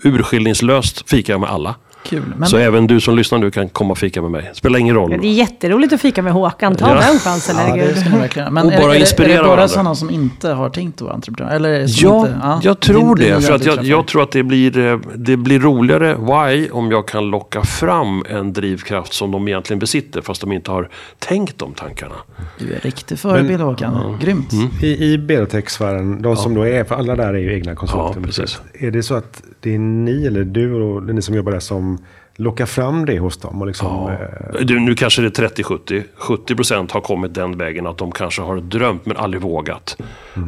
urskillningslöst 0.04 1.10
fikar 1.10 1.32
jag 1.32 1.40
med 1.40 1.50
alla. 1.50 1.74
Kul. 2.04 2.22
Men 2.36 2.48
Så 2.48 2.56
även 2.56 2.86
du 2.86 3.00
som 3.00 3.16
lyssnar 3.16 3.38
nu 3.38 3.50
kan 3.50 3.68
komma 3.68 3.90
och 3.92 3.98
fika 3.98 4.22
med 4.22 4.30
mig. 4.30 4.50
Spelar 4.54 4.78
ingen 4.78 4.94
roll. 4.94 5.12
Ja, 5.12 5.18
det 5.20 5.26
är 5.26 5.32
jätteroligt 5.32 5.92
att 5.92 6.00
fika 6.00 6.22
med 6.22 6.32
Håkan. 6.32 6.74
Ta 6.74 6.88
Ja. 6.88 6.94
den 6.94 7.18
chansen, 7.18 7.56
Ja, 7.68 7.76
det 7.76 7.94
ska 8.00 8.16
verkligen. 8.16 8.54
Men 8.54 8.66
Och 8.66 8.72
är, 8.72 8.76
bara 8.78 8.84
är, 8.86 8.90
det- 8.90 8.96
är 8.96 9.00
inspirera 9.00 9.28
det 9.32 9.38
bara 9.38 9.46
varandra. 9.48 9.68
sådana 9.68 9.94
som 9.94 10.10
inte 10.10 10.48
har 10.48 10.70
tänkt 10.70 10.94
att 10.94 11.00
vara 11.00 11.14
entreprenör? 11.14 11.50
Eller 11.54 11.70
Ja, 11.88 12.18
inte, 12.20 12.38
ja, 12.42 12.60
jag 12.62 12.80
tror 12.80 13.16
det 13.16 13.40
För 13.44 13.54
att 13.54 13.64
jag, 13.66 13.84
jag 13.84 14.06
tror 14.06 14.22
att 14.22 14.30
det 14.32 14.42
blir, 14.42 14.78
eh, 14.78 14.98
det 15.14 15.36
blir 15.36 15.60
roligare 15.60 16.14
why 16.14 16.70
om 16.70 16.90
jag 16.90 17.08
kan 17.08 17.26
locka 17.30 17.62
fram 17.62 18.24
en 18.28 18.52
drivkraft 18.52 19.12
som 19.12 19.30
de 19.30 19.48
egentligen 19.48 19.78
besitter 19.78 20.20
fast 20.20 20.40
de 20.40 20.52
inte 20.52 20.70
har 20.70 20.88
tänkt 21.18 21.58
de 21.58 21.72
tankarna. 21.74 22.14
Du 22.58 22.70
är 22.70 22.74
en 22.74 22.80
riktig 22.80 23.18
förebild 23.18 23.60
Håkan. 23.60 24.18
Grymt. 24.22 24.52
Mm. 24.52 24.68
I, 24.82 25.04
i 25.12 25.18
Berotech-sfären, 25.18 26.22
de 26.22 26.36
som 26.36 26.54
då 26.54 26.62
är, 26.66 26.84
för 26.84 26.94
alla 26.94 27.16
där 27.16 27.34
är 27.34 27.38
ju 27.38 27.54
egna 27.54 27.74
konsulter. 27.74 28.12
Ja, 28.20 28.26
precis. 28.26 28.60
Är 28.74 28.90
det 28.90 29.02
så 29.02 29.14
att 29.14 29.42
det 29.60 29.74
är 29.74 29.78
ni 29.78 30.26
eller 30.26 30.44
du 30.44 30.72
och 30.74 31.02
ni 31.14 31.22
som 31.22 31.34
jobbar 31.34 31.52
där 31.52 31.60
som 31.60 31.91
locka 32.36 32.66
fram 32.66 33.04
det 33.06 33.18
hos 33.18 33.36
dem. 33.36 33.60
Och 33.60 33.66
liksom, 33.66 33.86
Ja. 33.88 34.12
eh, 34.58 34.64
Du, 34.64 34.80
nu 34.80 34.94
kanske 34.94 35.22
det 35.22 35.38
är 35.38 35.48
30-70. 35.48 36.02
70% 36.18 36.92
har 36.92 37.00
kommit 37.00 37.34
den 37.34 37.58
vägen 37.58 37.86
att 37.86 37.98
de 37.98 38.12
kanske 38.12 38.42
har 38.42 38.56
drömt 38.56 39.06
men 39.06 39.16
aldrig 39.16 39.42
vågat. 39.42 39.96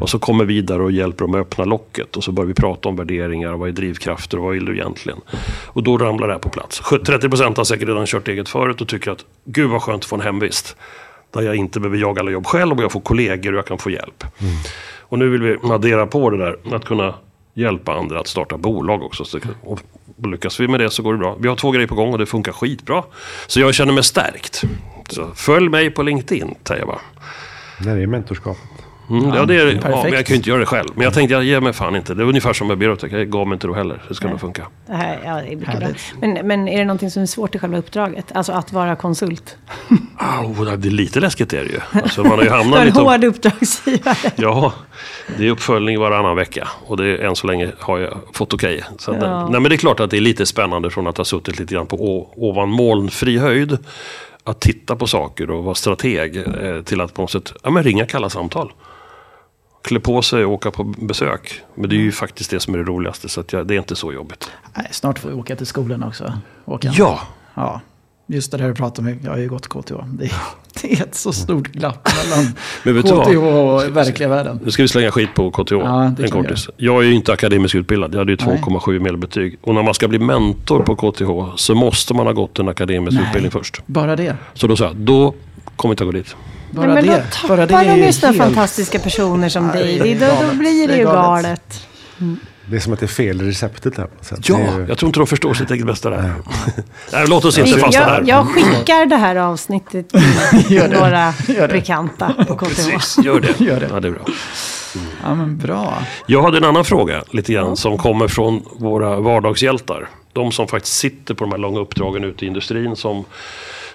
Och 0.01 0.11
så 0.11 0.19
kommer 0.19 0.45
vi 0.45 0.61
där 0.63 0.81
och 0.81 0.93
hjälper 0.93 1.25
dem 1.25 1.35
att 1.35 1.41
öppna 1.41 1.65
locket. 1.65 2.17
Och 2.17 2.25
så 2.25 2.33
börjar 2.33 2.49
vi 2.49 2.55
prata 2.55 2.89
om 2.89 2.97
värderingar. 2.97 3.53
Vad 3.53 3.69
är 3.69 3.73
drivkrafter 3.73 4.37
och 4.39 4.45
vad 4.45 4.53
vill 4.55 4.65
du 4.65 4.75
egentligen? 4.75 5.19
Och 5.67 5.83
då 5.83 5.99
ramlar 5.99 6.27
det 6.27 6.33
här 6.33 6.41
på 6.41 6.49
plats. 6.49 6.83
30% 6.83 7.57
har 7.57 7.65
säkert 7.65 7.89
redan 7.89 8.07
kört 8.07 8.29
eget 8.29 8.49
förut 8.49 8.81
och 8.81 8.89
tycker 8.89 9.11
att 9.11 9.25
gud 9.45 9.71
vad 9.71 9.83
skönt 9.83 10.03
att 10.03 10.09
få 10.09 10.17
en 10.17 10.23
hemvist. 10.23 10.77
Där 11.35 11.43
jag 11.43 11.57
inte 11.57 11.81
behöver 11.81 11.99
jaga 11.99 12.21
alla 12.21 12.31
jobb 12.31 12.47
själv 12.47 12.77
och 12.77 12.83
jag 12.85 12.93
får 12.93 13.01
kollegor 13.01 13.53
och 13.53 13.59
jag 13.59 13.67
kan 13.67 13.79
få 13.79 13.91
hjälp. 13.91 14.25
Och 15.01 15.19
nu 15.19 15.29
vill 15.29 15.43
vi 15.43 15.57
addera 15.63 16.07
på 16.07 16.31
det 16.31 16.37
där. 16.39 16.57
Att 16.77 16.85
kunna 16.85 17.15
hjälpa 17.55 17.95
andra 17.95 18.21
att 18.21 18.27
starta 18.27 18.59
bolag 18.59 19.03
också. 19.03 19.25
Så, 19.25 19.39
och 19.63 19.81
lyckas 20.25 20.61
vi 20.61 20.69
med 20.69 20.81
det 20.81 20.91
så 20.91 21.03
går 21.03 21.13
det 21.13 21.19
bra. 21.19 21.37
Vi 21.41 21.49
har 21.49 21.57
två 21.57 21.71
grejer 21.71 21.87
på 21.87 21.95
gång 21.95 22.13
och 22.13 22.19
det 22.19 22.27
funkar 22.27 22.53
skitbra. 22.53 23.05
Så 23.47 23.61
jag 23.61 23.75
känner 23.75 23.93
mig 23.93 24.05
stärkt. 24.05 24.65
Så 25.09 25.31
följ 25.35 25.69
mig 25.69 25.91
på 25.91 26.03
LinkedIn, 26.03 26.55
säger 26.65 26.81
jag 26.81 26.89
bara. 26.89 27.01
det 27.95 28.03
är 28.03 28.07
mentorskap. 28.07 28.57
Mm, 29.11 29.35
ja, 29.35 29.47
det 29.47 29.55
är, 29.55 29.67
ja, 29.67 29.81
perfekt. 29.81 30.05
men 30.05 30.13
jag 30.13 30.27
kan 30.27 30.35
ju 30.35 30.37
inte 30.37 30.51
göra 30.51 30.61
det 30.61 30.67
själv. 30.67 30.89
Men 30.95 31.05
jag 31.05 31.15
tänkte, 31.15 31.35
jag 31.35 31.45
ger 31.45 31.61
mig 31.61 31.73
fan 31.73 31.97
inte. 31.97 32.15
Det 32.15 32.23
är 32.23 32.27
ungefär 32.27 32.53
som 32.53 32.69
med 32.69 32.79
Berotech. 32.79 33.13
Jag 33.13 33.31
gav 33.31 33.47
mig 33.47 33.57
inte 33.57 33.67
då 33.67 33.75
heller. 33.75 34.03
Det 34.09 34.15
ska 34.15 34.29
nog 34.29 34.41
funka. 34.41 34.67
Det 34.87 34.93
här, 34.93 35.21
ja, 35.25 35.35
det 35.35 35.53
är 35.53 35.57
mycket 35.57 35.79
bra. 35.79 35.89
Men, 36.21 36.47
men 36.47 36.69
är 36.69 36.79
det 36.79 36.85
någonting 36.85 37.11
som 37.11 37.23
är 37.23 37.27
svårt 37.27 37.55
i 37.55 37.59
själva 37.59 37.79
uppdraget? 37.79 38.33
Alltså 38.35 38.53
att 38.53 38.73
vara 38.73 38.97
konsult? 38.97 39.57
Oh, 40.43 40.65
det 40.65 40.89
är 40.89 40.91
lite 40.91 41.21
läskigt 41.21 41.53
är 41.53 41.65
det 41.65 41.71
ju. 41.71 41.81
Alltså, 42.03 42.23
man 42.23 42.31
har 42.31 42.43
ju 42.43 42.51
hamnat 42.51 42.81
en 42.81 42.87
lite... 42.87 43.01
hård 43.01 43.25
uppdragsgivare. 43.25 44.33
Ja, 44.37 44.73
det 45.39 45.47
är 45.47 45.51
uppföljning 45.51 45.99
varannan 46.01 46.37
vecka. 46.37 46.69
Och 46.87 46.97
det 46.97 47.07
är, 47.07 47.19
än 47.19 47.37
så 47.37 47.47
länge 47.47 47.73
har 47.79 47.99
jag 47.99 48.19
fått 48.33 48.55
okej. 48.55 48.83
Att, 48.95 49.07
Ja. 49.07 49.49
Nej 49.49 49.61
men 49.61 49.63
det 49.63 49.75
är 49.75 49.77
klart 49.77 50.01
att 50.01 50.11
det 50.11 50.17
är 50.17 50.21
lite 50.21 50.47
spännande 50.47 50.91
från 50.91 51.07
att 51.07 51.17
ha 51.17 51.25
suttit 51.25 51.59
lite 51.59 51.75
grann 51.75 51.87
på 51.87 52.29
ovan 52.37 52.69
molnfri 52.69 53.39
höjd. 53.39 53.79
Att 54.45 54.61
titta 54.61 54.97
på 54.97 55.07
saker 55.07 55.51
och 55.51 55.65
vara 55.65 55.75
strateg. 55.75 56.37
Eh, 56.37 56.83
till 56.83 57.01
att 57.01 57.15
på 57.15 57.23
något 57.23 57.31
sätt 57.31 57.53
ja, 57.63 57.71
men 57.71 57.83
ringa 57.83 58.07
kalla 58.07 58.31
samtal. 58.31 58.73
Klä 59.83 60.01
på 60.01 60.23
sig 60.23 60.45
och 60.45 60.53
åka 60.53 60.71
på 60.71 60.85
besök. 60.85 61.61
Men 61.75 61.91
det 61.91 61.97
är 61.97 62.01
ju 62.01 62.13
faktiskt 62.13 62.51
det 62.51 62.61
som 62.61 62.75
är 62.75 62.79
det 62.79 62.85
roligaste. 62.85 63.29
Så 63.29 63.45
jag, 63.51 63.67
det 63.67 63.75
är 63.75 63.79
inte 63.79 63.97
så 63.97 64.13
jobbigt. 64.13 64.51
Nej, 64.75 64.89
snart 64.91 65.19
får 65.19 65.29
vi 65.29 65.35
åka 65.35 65.57
till 65.57 65.67
skolan 65.67 66.03
också. 66.03 66.33
Håkan. 66.65 66.93
Ja, 66.97 67.21
Ja, 67.55 67.81
just 68.27 68.51
det 68.51 68.57
där 68.57 68.69
du 68.69 68.75
pratar 68.75 69.03
om. 69.03 69.19
Jag 69.25 69.31
har 69.31 69.39
ju 69.39 69.49
gått 69.49 69.69
KTH. 69.69 69.93
Det 70.19 70.25
är, 70.25 70.33
det 70.83 70.93
är 70.93 71.03
ett 71.03 71.15
så 71.15 71.33
stort 71.33 71.67
glapp 71.69 72.09
mellan 72.25 72.55
Men? 72.83 73.03
KTH 73.03 73.37
och 73.39 73.97
verkliga 73.97 74.29
världen. 74.29 74.61
nu 74.65 74.71
ska 74.71 74.83
vi 74.83 74.89
slänga 74.89 75.11
skit 75.11 75.29
på 75.35 75.51
KTH. 75.51 75.73
Ja, 75.73 76.13
det 76.17 76.25
en 76.25 76.31
kortis. 76.31 76.69
Jag 76.77 77.03
är 77.03 77.07
ju 77.07 77.15
inte 77.15 77.33
akademiskt 77.33 77.75
utbildad. 77.75 78.15
Jag 78.15 78.19
hade 78.19 78.33
ju 78.33 78.39
Nej. 78.47 78.61
2,7 78.67 78.99
medelbetyg. 78.99 79.59
Och 79.63 79.75
när 79.75 79.83
man 79.83 79.95
ska 79.95 80.09
bli 80.09 80.19
mentor 80.19 80.81
på 80.83 80.97
KTH 80.97 81.57
så 81.57 81.75
måste 81.75 82.15
man 82.15 82.27
ha 82.27 82.33
gått 82.33 82.59
en 82.59 82.69
akademisk 82.69 83.17
Nej. 83.17 83.27
utbildning 83.27 83.51
först. 83.51 83.83
Bara 83.87 84.17
det. 84.17 84.37
Så 84.55 84.67
då 84.67 84.77
sa 84.77 84.85
jag, 84.85 84.97
då 84.97 85.35
kommer 85.77 85.93
inte 85.93 86.05
jag 86.05 86.13
gå 86.13 86.19
dit. 86.19 86.37
Bara 86.71 86.87
Nej, 86.87 86.95
men 86.95 87.07
det. 87.07 87.25
då 87.43 87.49
Bara 87.49 87.67
tappar 87.67 87.85
det 87.85 87.91
är 87.91 87.97
de 87.97 88.07
ju 88.07 88.13
sådana 88.13 88.33
helt- 88.39 88.45
fantastiska 88.55 88.99
personer 88.99 89.49
som 89.49 89.69
dig. 89.69 89.99
då, 90.21 90.27
då 90.51 90.57
blir 90.59 90.87
det 90.89 90.93
Det 90.93 90.99
ju 90.99 91.05
galet. 91.05 91.23
galet. 91.25 91.87
Det 92.67 92.77
är 92.77 92.81
som 92.81 92.93
att 92.93 93.01
det 93.01 93.07
är 93.07 93.09
fel 93.09 93.43
i 93.43 93.45
receptet 93.49 93.97
här. 93.97 94.07
Ja, 94.43 94.59
ju- 94.59 94.87
jag 94.89 94.99
tror 94.99 95.09
inte 95.09 95.21
de 95.21 95.27
förstår 95.27 95.55
sitt 95.55 95.71
eget 95.71 95.87
bästa 95.87 96.11
där. 96.11 96.33
Nej, 97.13 97.25
låt 97.29 97.45
oss 97.45 97.59
inte 97.59 97.79
fastna 97.79 98.05
här. 98.05 98.23
jag 98.27 98.47
skickar 98.49 99.07
det 99.07 99.17
här 99.17 99.37
avsnittet 99.37 100.09
till 100.69 100.83
några 100.91 101.35
bekanta 101.69 102.33
på 102.49 102.57
KTH. 102.57 102.65
Precis, 102.65 103.19
gör 103.25 103.41
det. 103.41 103.61
Gör 103.65 103.81
det. 103.81 103.89
Ja, 103.93 104.01
det 104.01 104.09
är 104.09 104.13
bra. 104.13 104.25
Ja, 105.23 105.35
men 105.35 105.59
bra. 105.59 105.95
Jag 106.27 106.43
hade 106.43 106.57
en 106.59 106.65
annan 106.65 106.85
fråga 106.85 107.23
lite 107.31 107.53
grann 107.53 107.77
som 107.77 107.99
kommer 107.99 108.29
från 108.29 108.63
våra 108.79 109.21
vardagshjältar. 109.21 110.09
De 110.33 110.53
som 110.53 110.69
faktiskt 110.69 110.97
sitter 110.97 111.35
på 111.35 111.45
de 111.45 111.51
här 111.51 111.59
långa 111.59 111.81
uppdragen 111.81 112.25
ute 112.25 112.45
i 112.45 112.49
industrin 112.49 112.97
som, 112.97 113.25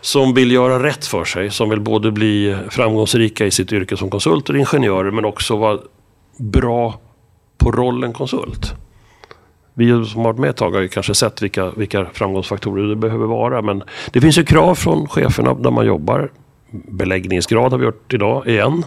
som 0.02 0.34
vill 0.34 0.52
göra 0.52 0.84
rätt 0.84 1.06
för 1.06 1.26
sig. 1.26 1.50
Som 1.52 1.70
vill 1.70 1.80
både 1.82 2.12
bli 2.12 2.58
framgångsrika 2.70 3.46
i 3.46 3.52
sitt 3.52 3.72
yrke 3.74 3.98
som 3.98 4.10
konsulter 4.10 4.54
och 4.54 4.60
ingenjörer 4.60 5.12
men 5.12 5.26
också 5.26 5.56
vara 5.58 5.78
bra 6.38 7.00
på 7.60 7.72
rollen 7.72 8.14
konsult. 8.14 8.74
Vi 9.74 10.06
som 10.06 10.16
har 10.22 10.24
varit 10.24 10.40
med 10.40 10.50
ett 10.50 10.58
tag 10.58 10.72
har 10.72 10.82
ju 10.82 10.88
kanske 10.88 11.16
sett 11.16 11.42
vilka, 11.42 11.70
vilka 11.70 12.06
framgångsfaktorer 12.14 12.88
det 12.88 12.96
behöver 12.96 13.26
vara. 13.26 13.62
Men 13.62 13.84
det 14.12 14.22
finns 14.22 14.38
ju 14.38 14.44
krav 14.44 14.76
från 14.76 15.08
cheferna 15.08 15.54
där 15.54 15.72
man 15.72 15.86
jobbar. 15.86 16.32
Beläggningsgrad 16.72 17.72
har 17.72 17.80
vi 17.80 17.86
hört 17.86 18.14
idag 18.14 18.48
igen. 18.48 18.86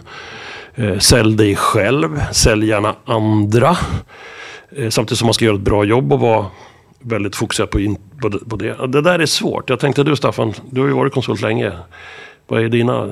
Eh, 0.75 0.97
sälj 0.97 1.35
dig 1.35 1.55
själv, 1.55 2.21
sälj 2.31 2.67
gärna 2.67 2.95
andra. 3.05 3.77
Eh, 4.75 4.89
samtidigt 4.89 5.19
som 5.19 5.25
man 5.25 5.33
ska 5.33 5.45
göra 5.45 5.55
ett 5.55 5.61
bra 5.61 5.83
jobb 5.83 6.13
och 6.13 6.19
vara 6.19 6.45
väldigt 6.99 7.35
fokuserad 7.35 7.69
på, 7.69 7.79
in, 7.79 7.97
på, 8.21 8.29
det, 8.29 8.49
på 8.49 8.55
det. 8.55 8.87
Det 8.87 9.01
där 9.01 9.19
är 9.19 9.25
svårt. 9.25 9.69
Jag 9.69 9.79
tänkte 9.79 10.03
du 10.03 10.15
Staffan, 10.15 10.53
du 10.69 10.81
har 10.81 10.87
ju 10.87 10.93
varit 10.93 11.13
konsult 11.13 11.41
länge. 11.41 11.71
Vad 12.47 12.63
är 12.63 12.69
dina 12.69 13.11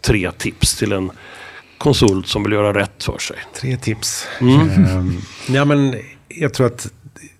tre 0.00 0.30
tips 0.30 0.76
till 0.76 0.92
en 0.92 1.10
konsult 1.80 2.26
som 2.26 2.42
vill 2.42 2.52
göra 2.52 2.74
rätt 2.74 3.04
för 3.04 3.18
sig? 3.18 3.36
Tre 3.60 3.76
tips. 3.76 4.26
Mm. 4.40 4.60
Ehm, 4.70 5.12
ja, 5.48 5.64
men 5.64 5.94
jag 6.28 6.54
tror 6.54 6.66
att 6.66 6.92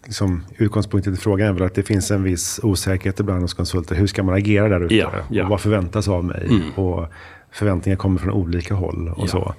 liksom, 0.04 0.44
utgångspunkten 0.56 1.14
till 1.14 1.22
frågan 1.22 1.48
är 1.48 1.52
väl 1.52 1.62
att 1.62 1.74
det 1.74 1.82
finns 1.82 2.10
en 2.10 2.22
viss 2.22 2.60
osäkerhet 2.62 3.20
ibland 3.20 3.40
hos 3.42 3.54
konsulter. 3.54 3.94
Hur 3.94 4.06
ska 4.06 4.22
man 4.22 4.34
agera 4.34 4.68
där 4.68 4.80
ute? 4.84 4.94
Ja. 5.30 5.42
Och 5.44 5.50
vad 5.50 5.60
förväntas 5.60 6.08
av 6.08 6.24
mig? 6.24 6.62
Och 6.74 7.06
förväntningar 7.52 7.96
kommer 7.96 8.20
från 8.20 8.30
olika 8.30 8.74
håll 8.74 9.08
och 9.08 9.24
Ja. 9.24 9.26
så. 9.26 9.54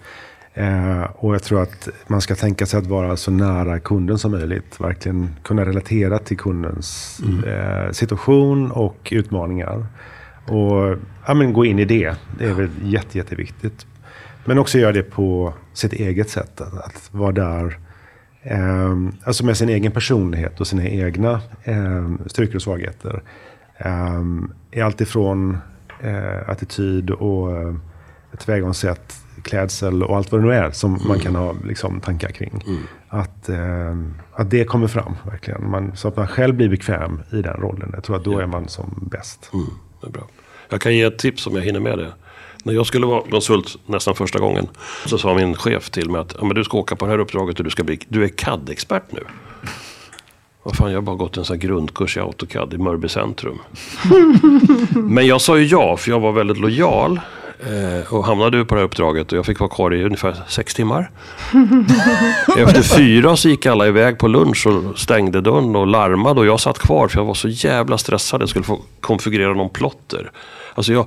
Eh, 0.54 1.02
och 1.16 1.36
jag 1.36 1.44
tror 1.44 1.62
att 1.62 1.90
man 2.08 2.22
ska 2.22 2.36
tänka 2.36 2.66
sig 2.66 2.78
att 2.80 2.88
vara 2.88 3.18
så 3.18 3.32
nära 3.32 3.80
kunden 3.80 4.18
som 4.18 4.32
möjligt. 4.32 4.80
Verkligen 4.82 5.36
kunna 5.44 5.66
relatera 5.66 6.20
till 6.20 6.38
kundens 6.38 7.20
eh, 7.48 7.92
situation 7.92 8.72
och 8.72 9.08
utmaningar. 9.12 9.86
Och 10.48 10.98
ja, 11.28 11.34
men 11.34 11.54
gå 11.54 11.66
in 11.66 11.80
i 11.80 11.86
det. 11.86 12.16
Det 12.38 12.46
är 12.46 12.54
väl 12.54 12.70
jätte, 12.84 13.18
jätteviktigt. 13.18 13.86
Men 14.46 14.58
också 14.58 14.78
göra 14.78 14.92
det 14.92 15.04
på 15.04 15.54
sitt 15.74 15.94
eget 15.94 16.30
sätt. 16.30 16.62
Att, 16.62 16.74
att 16.74 17.10
vara 17.12 17.32
där 17.32 17.78
eh, 18.42 18.98
alltså 19.24 19.46
med 19.46 19.58
sin 19.58 19.70
egen 19.70 19.92
personlighet 19.92 20.60
och 20.60 20.68
sina 20.68 20.88
egna 20.88 21.42
eh, 21.64 22.10
styrkor 22.26 22.56
och 22.56 22.62
svagheter. 22.62 23.24
Eh, 23.78 24.22
I 24.72 24.82
allt 24.82 25.02
ifrån 25.02 25.58
eh, 26.04 26.50
attityd 26.50 27.10
och 27.10 27.58
eh, 27.58 27.76
tillvägagångssätt, 28.38 29.16
klädsel 29.44 30.04
och 30.04 30.18
allt 30.18 30.32
vad 30.32 30.42
det 30.42 30.48
nu 30.48 30.54
är 30.54 30.72
som 30.72 31.00
man 31.08 31.20
kan 31.20 31.36
ha 31.36 31.56
liksom, 31.64 32.02
tankar 32.02 32.30
kring. 32.30 32.64
Att, 33.10 33.50
eh, 33.50 33.98
att 34.34 34.50
det 34.50 34.66
kommer 34.66 34.88
fram 34.88 35.14
verkligen. 35.24 35.70
Man, 35.70 35.96
så 35.96 36.08
att 36.08 36.16
man 36.16 36.28
själv 36.28 36.56
blir 36.56 36.70
bekväm 36.70 37.22
i 37.32 37.42
den 37.42 37.58
rollen. 37.58 37.92
Jag 37.94 38.04
tror 38.04 38.16
att 38.16 38.24
då 38.24 38.40
är 38.40 38.46
man 38.46 38.68
som 38.68 39.08
bäst. 39.12 39.50
Mm, 39.54 39.66
det 40.02 40.08
är 40.08 40.12
bra. 40.12 40.28
Jag 40.70 40.82
kan 40.82 40.96
ge 40.96 41.04
ett 41.04 41.20
tips 41.20 41.48
om 41.48 41.56
jag 41.56 41.62
hinner 41.62 41.80
med 41.80 41.98
det. 41.98 42.12
När 42.64 42.74
jag 42.74 42.86
skulle 42.86 43.06
vara 43.06 43.22
konsult 43.22 43.78
nästan 43.86 44.16
första 44.16 44.40
gången 44.40 44.68
så 45.06 45.18
sa 45.18 45.34
min 45.34 45.56
chef 45.56 45.90
till 45.90 46.10
mig 46.10 46.22
att 46.22 46.36
ja, 46.40 46.46
men 46.46 46.56
du 46.56 46.64
ska 46.64 46.78
åka 46.78 46.96
på 46.96 47.06
det 47.06 47.12
här 47.12 47.20
uppdraget 47.20 47.60
och 47.60 47.64
du, 47.64 47.70
ska 47.72 47.84
bli, 47.84 48.00
du 48.08 48.24
är 48.24 48.28
CAD-expert 48.28 49.04
nu. 49.10 49.24
Vad 50.64 50.76
fan, 50.76 50.92
jag 50.92 50.98
har 50.98 51.02
bara 51.02 51.16
gått 51.16 51.38
en 51.38 51.46
sån 51.46 51.56
här 51.56 51.62
grundkurs 51.62 52.18
i 52.18 52.20
AutoCAD 52.20 52.74
i 52.74 52.78
Mörby 52.78 53.10
centrum. 53.10 53.60
Men 54.96 55.28
jag 55.28 55.42
sa 55.42 55.58
ju 55.58 55.66
ja, 55.66 55.98
för 55.98 56.12
jag 56.12 56.20
var 56.20 56.32
väldigt 56.32 56.58
lojal. 56.58 57.20
Eh, 57.64 58.14
och 58.14 58.26
hamnade 58.26 58.66
på 58.66 58.76
det 58.76 58.82
här 58.82 58.86
uppdraget 58.86 59.32
och 59.32 59.38
jag 59.38 59.46
fick 59.46 59.60
vara 59.60 59.70
kvar 59.70 59.94
i 59.94 60.04
ungefär 60.04 60.36
sex 60.48 60.74
timmar. 60.74 61.12
Efter 62.58 62.82
fyra 62.82 63.36
så 63.36 63.50
gick 63.50 63.66
alla 63.66 63.88
iväg 63.88 64.18
på 64.18 64.28
lunch 64.28 64.68
och 64.68 65.00
stängde 65.00 65.42
dörren 65.42 65.76
och 65.76 65.88
larmade 65.88 66.40
och 66.40 66.46
jag 66.46 66.60
satt 66.60 66.80
kvar 66.80 67.08
för 67.08 67.20
jag 67.20 67.26
var 67.26 67.34
så 67.34 67.48
jävla 67.48 67.98
stressad. 67.98 68.42
Jag 68.42 68.50
skulle 68.50 68.66
få 68.66 68.80
konfigurera 69.02 69.54
någon 69.54 69.70
plotter. 69.70 70.32
Alltså 70.76 70.94
jag, 70.94 71.06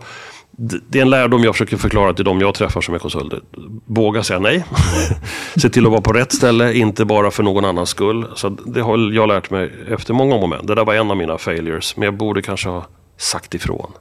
det 0.57 0.99
är 0.99 1.03
en 1.03 1.11
lärdom 1.11 1.45
jag 1.45 1.55
försöker 1.55 1.77
förklara 1.77 2.15
till 2.15 2.25
de 2.25 2.41
jag 2.41 2.55
träffar 2.55 2.81
som 2.81 2.95
är 2.95 2.99
konsulter. 2.99 3.41
Våga 3.87 4.23
säga 4.23 4.39
nej. 4.39 4.65
Se 5.57 5.69
till 5.69 5.85
att 5.87 5.91
vara 5.93 6.01
på 6.01 6.13
rätt 6.13 6.33
ställe, 6.33 6.73
inte 6.75 7.05
bara 7.05 7.31
för 7.31 7.43
någon 7.43 7.65
annans 7.65 7.89
skull. 7.89 8.27
Så 8.35 8.49
det 8.49 8.81
har 8.81 9.13
jag 9.13 9.29
lärt 9.29 9.51
mig 9.51 9.73
efter 9.89 10.15
många 10.15 10.37
moment. 10.37 10.67
Det 10.67 10.75
där 10.75 10.85
var 10.85 10.95
en 10.95 11.11
av 11.11 11.17
mina 11.17 11.39
failures. 11.39 11.97
Men 11.97 12.05
jag 12.05 12.15
borde 12.17 12.43
kanske 12.43 12.69
ha 12.69 12.87
sagt 13.17 13.55
ifrån. 13.55 13.93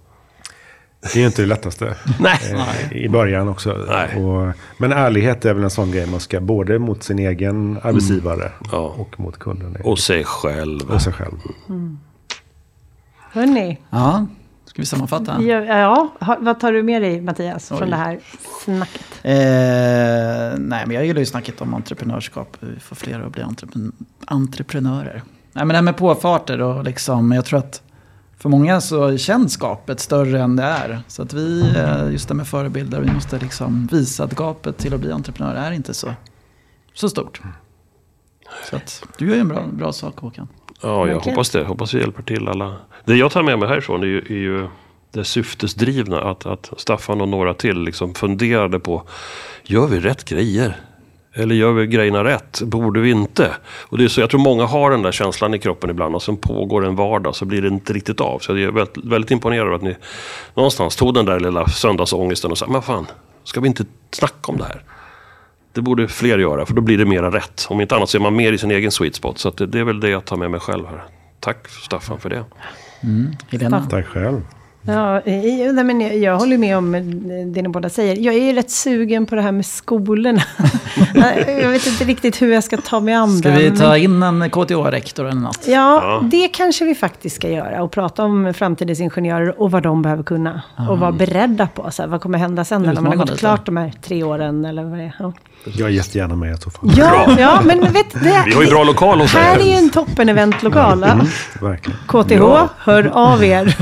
Det 1.02 1.16
är 1.16 1.20
ju 1.20 1.26
inte 1.26 1.42
det 1.42 1.48
lättaste. 1.48 1.96
Nej. 2.20 2.40
Eh, 2.92 2.98
I 2.98 3.10
början 3.10 3.48
också. 3.50 3.78
Nej. 3.90 4.24
Och, 4.24 4.54
men 4.78 4.92
ärlighet 4.92 5.46
är 5.46 5.54
väl 5.54 5.64
en 5.64 5.70
sån 5.70 5.92
grej 5.92 6.08
man 6.08 6.20
ska 6.20 6.40
både 6.42 6.80
mot 6.80 7.04
sin 7.04 7.20
egen 7.20 7.78
arbetsgivare 7.84 8.52
Ja. 8.72 8.96
och 8.98 9.20
mot 9.20 9.40
kunden. 9.40 9.78
Och 9.84 10.00
sig 10.00 10.24
själv. 10.24 10.92
och 10.92 11.02
sig 11.02 11.14
själv. 11.14 11.38
Hörni, 13.32 13.78
Ja, 13.90 14.26
ska 14.74 14.82
vi 14.82 14.86
sammanfatta? 14.86 15.42
ja, 15.42 15.64
ja, 16.20 16.38
vad 16.40 16.60
tar 16.60 16.72
du 16.74 16.84
med 16.84 17.02
dig 17.02 17.22
Mattias 17.22 17.68
från 17.68 17.84
Oj. 17.84 17.90
det 17.90 17.96
här 17.96 18.20
snacket? 18.64 19.02
Eh, 19.24 20.60
nej, 20.60 20.84
men 20.86 20.92
jag 20.92 21.06
gillar 21.06 21.20
ju 21.20 21.26
snacket 21.26 21.62
om 21.62 21.74
entreprenörskap. 21.74 22.58
Vi 22.60 22.80
får 22.80 22.96
fler 22.96 23.20
att 23.20 23.32
bli 23.32 23.44
entrepren- 23.44 23.92
entreprenörer. 24.26 25.24
Nej, 25.54 25.66
men 25.66 25.68
det 25.68 25.74
här 25.76 25.82
med 25.82 25.98
påfarter 25.98 26.62
och 26.62 26.84
liksom, 26.84 27.32
jag 27.32 27.46
tror 27.46 27.60
att 27.60 27.82
för 28.38 28.50
många 28.50 28.82
så 28.82 29.18
känns 29.18 29.58
gapet 29.58 30.00
större 30.00 30.42
än 30.42 30.56
det 30.56 30.64
är. 30.64 31.00
Så 31.08 31.22
att 31.22 31.34
vi, 31.34 31.74
eh, 31.78 32.12
just 32.12 32.28
det 32.28 32.34
med 32.34 32.48
förebilder, 32.48 33.00
vi 33.02 33.14
måste 33.14 33.40
liksom 33.40 33.88
visa 33.92 34.24
att 34.24 34.36
gapet 34.36 34.78
till 34.78 34.94
att 34.94 35.00
bli 35.00 35.12
entreprenör 35.12 35.56
är 35.56 35.72
inte 35.72 35.94
så, 35.94 36.14
så 36.94 37.10
stort. 37.10 37.42
Så 38.70 38.76
att 38.76 39.04
du 39.18 39.28
gör 39.28 39.36
ju 39.36 39.42
en 39.42 39.48
bra, 39.48 39.64
bra 39.72 39.94
sak 39.94 40.20
Håkan. 40.20 40.48
Ja, 40.84 41.08
jag 41.08 41.20
hoppas 41.20 41.50
det. 41.50 41.64
Hoppas 41.64 41.94
vi 41.94 42.00
hjälper 42.00 42.24
till 42.24 42.48
alla. 42.48 42.76
Det 43.06 43.16
jag 43.16 43.32
tar 43.32 43.44
med 43.44 43.60
mig 43.60 43.70
härifrån 43.70 44.04
är 44.04 44.08
ju, 44.08 44.18
är 44.20 44.34
ju 44.34 44.68
det 45.12 45.24
syftesdrivna. 45.24 46.22
Att, 46.22 46.46
att 46.46 46.74
Staffan 46.78 47.22
och 47.22 47.30
några 47.30 47.54
till 47.54 47.84
liksom 47.84 48.14
funderade 48.14 48.80
på, 48.80 49.04
gör 49.64 49.88
vi 49.88 50.00
rätt 50.00 50.26
grejer? 50.26 50.76
Eller 51.36 51.56
gör 51.56 51.72
vi 51.72 51.88
grejerna 51.88 52.24
rätt? 52.24 52.62
Borde 52.62 53.00
vi 53.00 53.12
inte? 53.12 53.52
Och 53.64 53.98
det 53.98 54.04
är 54.04 54.08
så, 54.08 54.22
jag 54.22 54.30
tror 54.30 54.40
många 54.40 54.66
har 54.66 54.92
den 54.92 55.02
där 55.02 55.12
känslan 55.12 55.54
i 55.54 55.60
kroppen 55.60 55.90
ibland 55.90 56.16
och 56.16 56.24
sen 56.24 56.38
pågår 56.38 56.86
en 56.86 56.96
vardag 56.96 57.36
så 57.36 57.46
blir 57.46 57.62
det 57.62 57.68
inte 57.68 57.94
riktigt 57.94 58.22
av. 58.22 58.40
Så 58.40 58.52
jag 58.52 58.62
är 58.62 58.72
väldigt, 58.72 59.06
väldigt 59.06 59.32
imponerad 59.32 59.68
av 59.68 59.74
att 59.74 59.82
ni 59.82 59.96
någonstans 60.54 60.96
tog 60.96 61.14
den 61.14 61.26
där 61.26 61.40
lilla 61.40 61.68
söndagsångesten 61.68 62.52
och 62.52 62.58
sa, 62.58 62.68
men 62.68 62.82
fan, 62.82 63.06
ska 63.44 63.60
vi 63.60 63.68
inte 63.68 63.86
snacka 64.12 64.52
om 64.52 64.58
det 64.58 64.64
här? 64.64 64.84
Det 65.74 65.82
borde 65.82 66.08
fler 66.08 66.38
göra, 66.38 66.66
för 66.66 66.74
då 66.74 66.82
blir 66.82 66.98
det 66.98 67.06
mera 67.06 67.32
rätt. 67.32 67.68
Om 67.70 67.82
inte 67.82 67.96
annat 67.96 68.10
så 68.10 68.18
är 68.18 68.22
man 68.22 68.36
mer 68.36 68.54
i 68.54 68.58
sin 68.58 68.72
egen 68.72 68.92
sweet 68.92 69.16
spot. 69.16 69.38
Så 69.38 69.50
att 69.50 69.58
det, 69.58 69.66
det 69.66 69.80
är 69.80 69.84
väl 69.84 70.00
det 70.00 70.10
jag 70.10 70.26
tar 70.26 70.38
med 70.38 70.52
mig 70.52 70.60
själv 70.60 70.86
här. 70.86 71.04
Tack 71.40 71.68
Staffan 71.68 72.20
för 72.20 72.30
det. 72.30 72.46
Helena. 73.50 73.88
Tack 73.90 74.06
själv. 74.06 74.42
Ja, 74.86 75.22
nej, 75.26 75.84
men 75.84 76.02
jag, 76.02 76.18
jag 76.18 76.38
håller 76.38 76.58
med 76.58 76.78
om 76.78 76.92
det 77.54 77.62
ni 77.62 77.70
båda 77.70 77.90
säger. 77.90 78.16
Jag 78.18 78.36
är 78.36 78.44
ju 78.44 78.54
rätt 78.54 78.72
sugen 78.72 79.26
på 79.26 79.36
det 79.36 79.42
här 79.42 79.52
med 79.52 79.66
skolorna. 79.66 80.42
jag 81.62 81.70
vet 81.70 81.88
inte 81.88 82.04
riktigt 82.04 82.42
hur 82.42 82.54
jag 82.54 82.64
ska 82.64 82.78
ta 82.78 83.00
mig 83.00 83.14
an 83.14 83.38
Ska 83.38 83.50
den, 83.50 83.58
vi 83.58 83.72
ta 83.72 83.98
in 83.98 84.24
en 84.24 84.50
KTH-rektor 84.50 85.28
eller 85.30 85.42
något? 85.42 85.68
Ja, 85.68 86.22
det 86.32 86.48
kanske 86.48 86.86
vi 86.86 86.96
faktiskt 86.96 87.36
ska 87.36 87.50
göra. 87.50 87.84
Och 87.84 87.92
prata 87.92 88.24
om 88.24 88.54
framtidens 88.54 89.00
ingenjörer 89.00 89.62
och 89.62 89.72
vad 89.72 89.84
de 89.84 90.02
behöver 90.02 90.24
kunna. 90.24 90.62
Och 90.90 91.00
vara 91.00 91.12
beredda 91.12 91.68
på. 91.68 91.92
Så 91.92 92.02
här, 92.02 92.10
vad 92.10 92.22
kommer 92.22 92.38
hända 92.38 92.66
sen 92.66 92.82
när 92.82 92.94
man 92.94 93.06
har 93.06 93.16
gått 93.16 93.30
lite. 93.30 93.40
klart 93.40 93.66
de 93.66 93.78
här 93.78 93.94
tre 94.02 94.24
åren? 94.24 94.66
Eller 94.66 94.84
vad 94.84 95.00
det 95.00 95.04
är. 95.04 95.16
Ja, 95.20 95.34
Jag 95.78 95.90
är 95.90 95.94
jättegärna 95.94 96.36
med 96.36 96.54
i 96.54 96.58
så 96.62 96.70
fall. 96.70 96.92
ja, 96.98 97.36
ja 97.40 97.62
men 97.66 97.80
vet 97.80 98.14
det, 98.14 98.20
Vi 98.46 98.54
har 98.54 98.64
ju 98.64 98.70
bra 98.70 98.84
lokal 98.84 99.22
hos 99.22 99.34
Här 99.34 99.60
är 99.60 99.64
ju 99.64 99.72
en 99.72 99.90
toppen-eventlokal. 99.90 101.06
ja. 101.08 101.26
Verkligen. 101.68 102.00
KTH, 102.08 102.74
hör 102.78 103.12
av 103.14 103.44
er. 103.44 103.78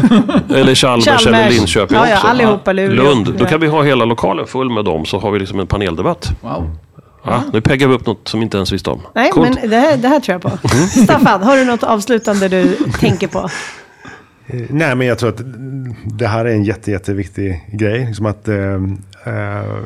Eller 0.56 0.76
Chalmers, 1.00 1.24
Chalmers. 1.24 1.26
eller 1.46 1.50
Linköping 1.50 1.98
Ja, 1.98 2.08
ja, 2.10 2.16
också. 2.16 2.28
allihopa, 2.28 2.72
Luleå. 2.74 3.04
Lund. 3.06 3.34
Då 3.38 3.46
kan 3.46 3.60
vi 3.60 3.68
ha 3.68 3.84
hela 3.84 4.06
lokalen 4.06 4.48
full 4.48 4.70
med 4.70 4.86
dem 4.86 5.06
så 5.06 5.20
har 5.20 5.32
vi 5.32 5.40
liksom 5.40 5.60
en 5.60 5.68
paneldebatt. 5.68 6.32
Wow. 6.42 6.76
Ja, 7.26 7.44
nu 7.54 7.62
peggar 7.62 7.88
vi 7.88 7.94
upp 7.94 8.06
något 8.06 8.28
som 8.28 8.42
inte 8.42 8.58
ens 8.58 8.72
visste 8.72 8.90
om. 8.90 9.02
Nej, 9.16 9.32
Coolt. 9.32 9.50
men 9.62 9.70
det 9.70 9.78
här, 9.78 9.98
det 9.98 10.08
här 10.08 10.20
tror 10.20 10.34
jag 10.34 10.42
på. 10.62 10.68
Staffan, 11.04 11.44
har 11.44 11.58
du 11.58 11.66
något 11.66 11.84
avslutande 11.84 12.48
du 12.48 12.76
tänker 13.00 13.28
på? 13.28 13.40
Eh, 14.48 14.60
Nej, 14.70 14.96
men 14.96 15.08
jag 15.08 15.20
tror 15.20 15.30
att 15.30 15.42
det 16.06 16.28
här 16.28 16.46
är 16.46 16.50
en 16.50 16.64
jätte, 16.64 16.92
jätteviktig 16.92 17.66
grej. 17.72 18.06
Liksom 18.06 18.26
att 18.26 18.48
eh, 19.24 19.80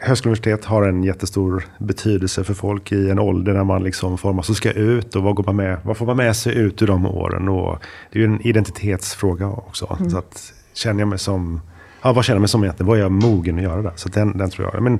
högskoleuniversitet 0.00 0.64
har 0.64 0.82
en 0.82 1.04
jättestor 1.04 1.64
betydelse 1.78 2.44
för 2.44 2.54
folk 2.54 2.92
i 2.92 3.10
en 3.10 3.18
ålder 3.18 3.52
när 3.52 3.64
man 3.64 3.82
liksom 3.82 4.18
formas 4.18 4.50
och 4.50 4.56
ska 4.56 4.70
ut. 4.70 5.16
Och 5.16 5.22
vad, 5.22 5.34
går 5.34 5.44
man 5.44 5.56
med, 5.56 5.78
vad 5.82 5.96
får 5.96 6.06
man 6.06 6.16
med 6.16 6.36
sig 6.36 6.54
ut 6.56 6.82
ur 6.82 6.86
de 6.86 7.06
åren? 7.06 7.48
Och 7.48 7.78
det 8.12 8.18
är 8.18 8.20
ju 8.20 8.26
en 8.26 8.40
identitetsfråga 8.40 9.48
också. 9.48 9.98
Så 10.10 10.18
att, 10.18 10.52
känner 10.74 11.00
jag 11.00 11.08
mig 11.08 11.18
som, 11.18 11.60
ja, 12.02 12.12
vad 12.12 12.24
känner 12.24 12.36
jag 12.36 12.40
mig 12.40 12.48
som 12.48 12.64
egentligen? 12.64 12.88
Vad 12.88 12.98
är 12.98 13.02
jag 13.02 13.12
mogen 13.12 13.56
att 13.56 13.62
göra 13.62 13.82
där? 13.82 13.92
Så 13.96 14.08
den, 14.08 14.38
den 14.38 14.50
tror 14.50 14.70
jag, 14.72 14.82
men, 14.82 14.98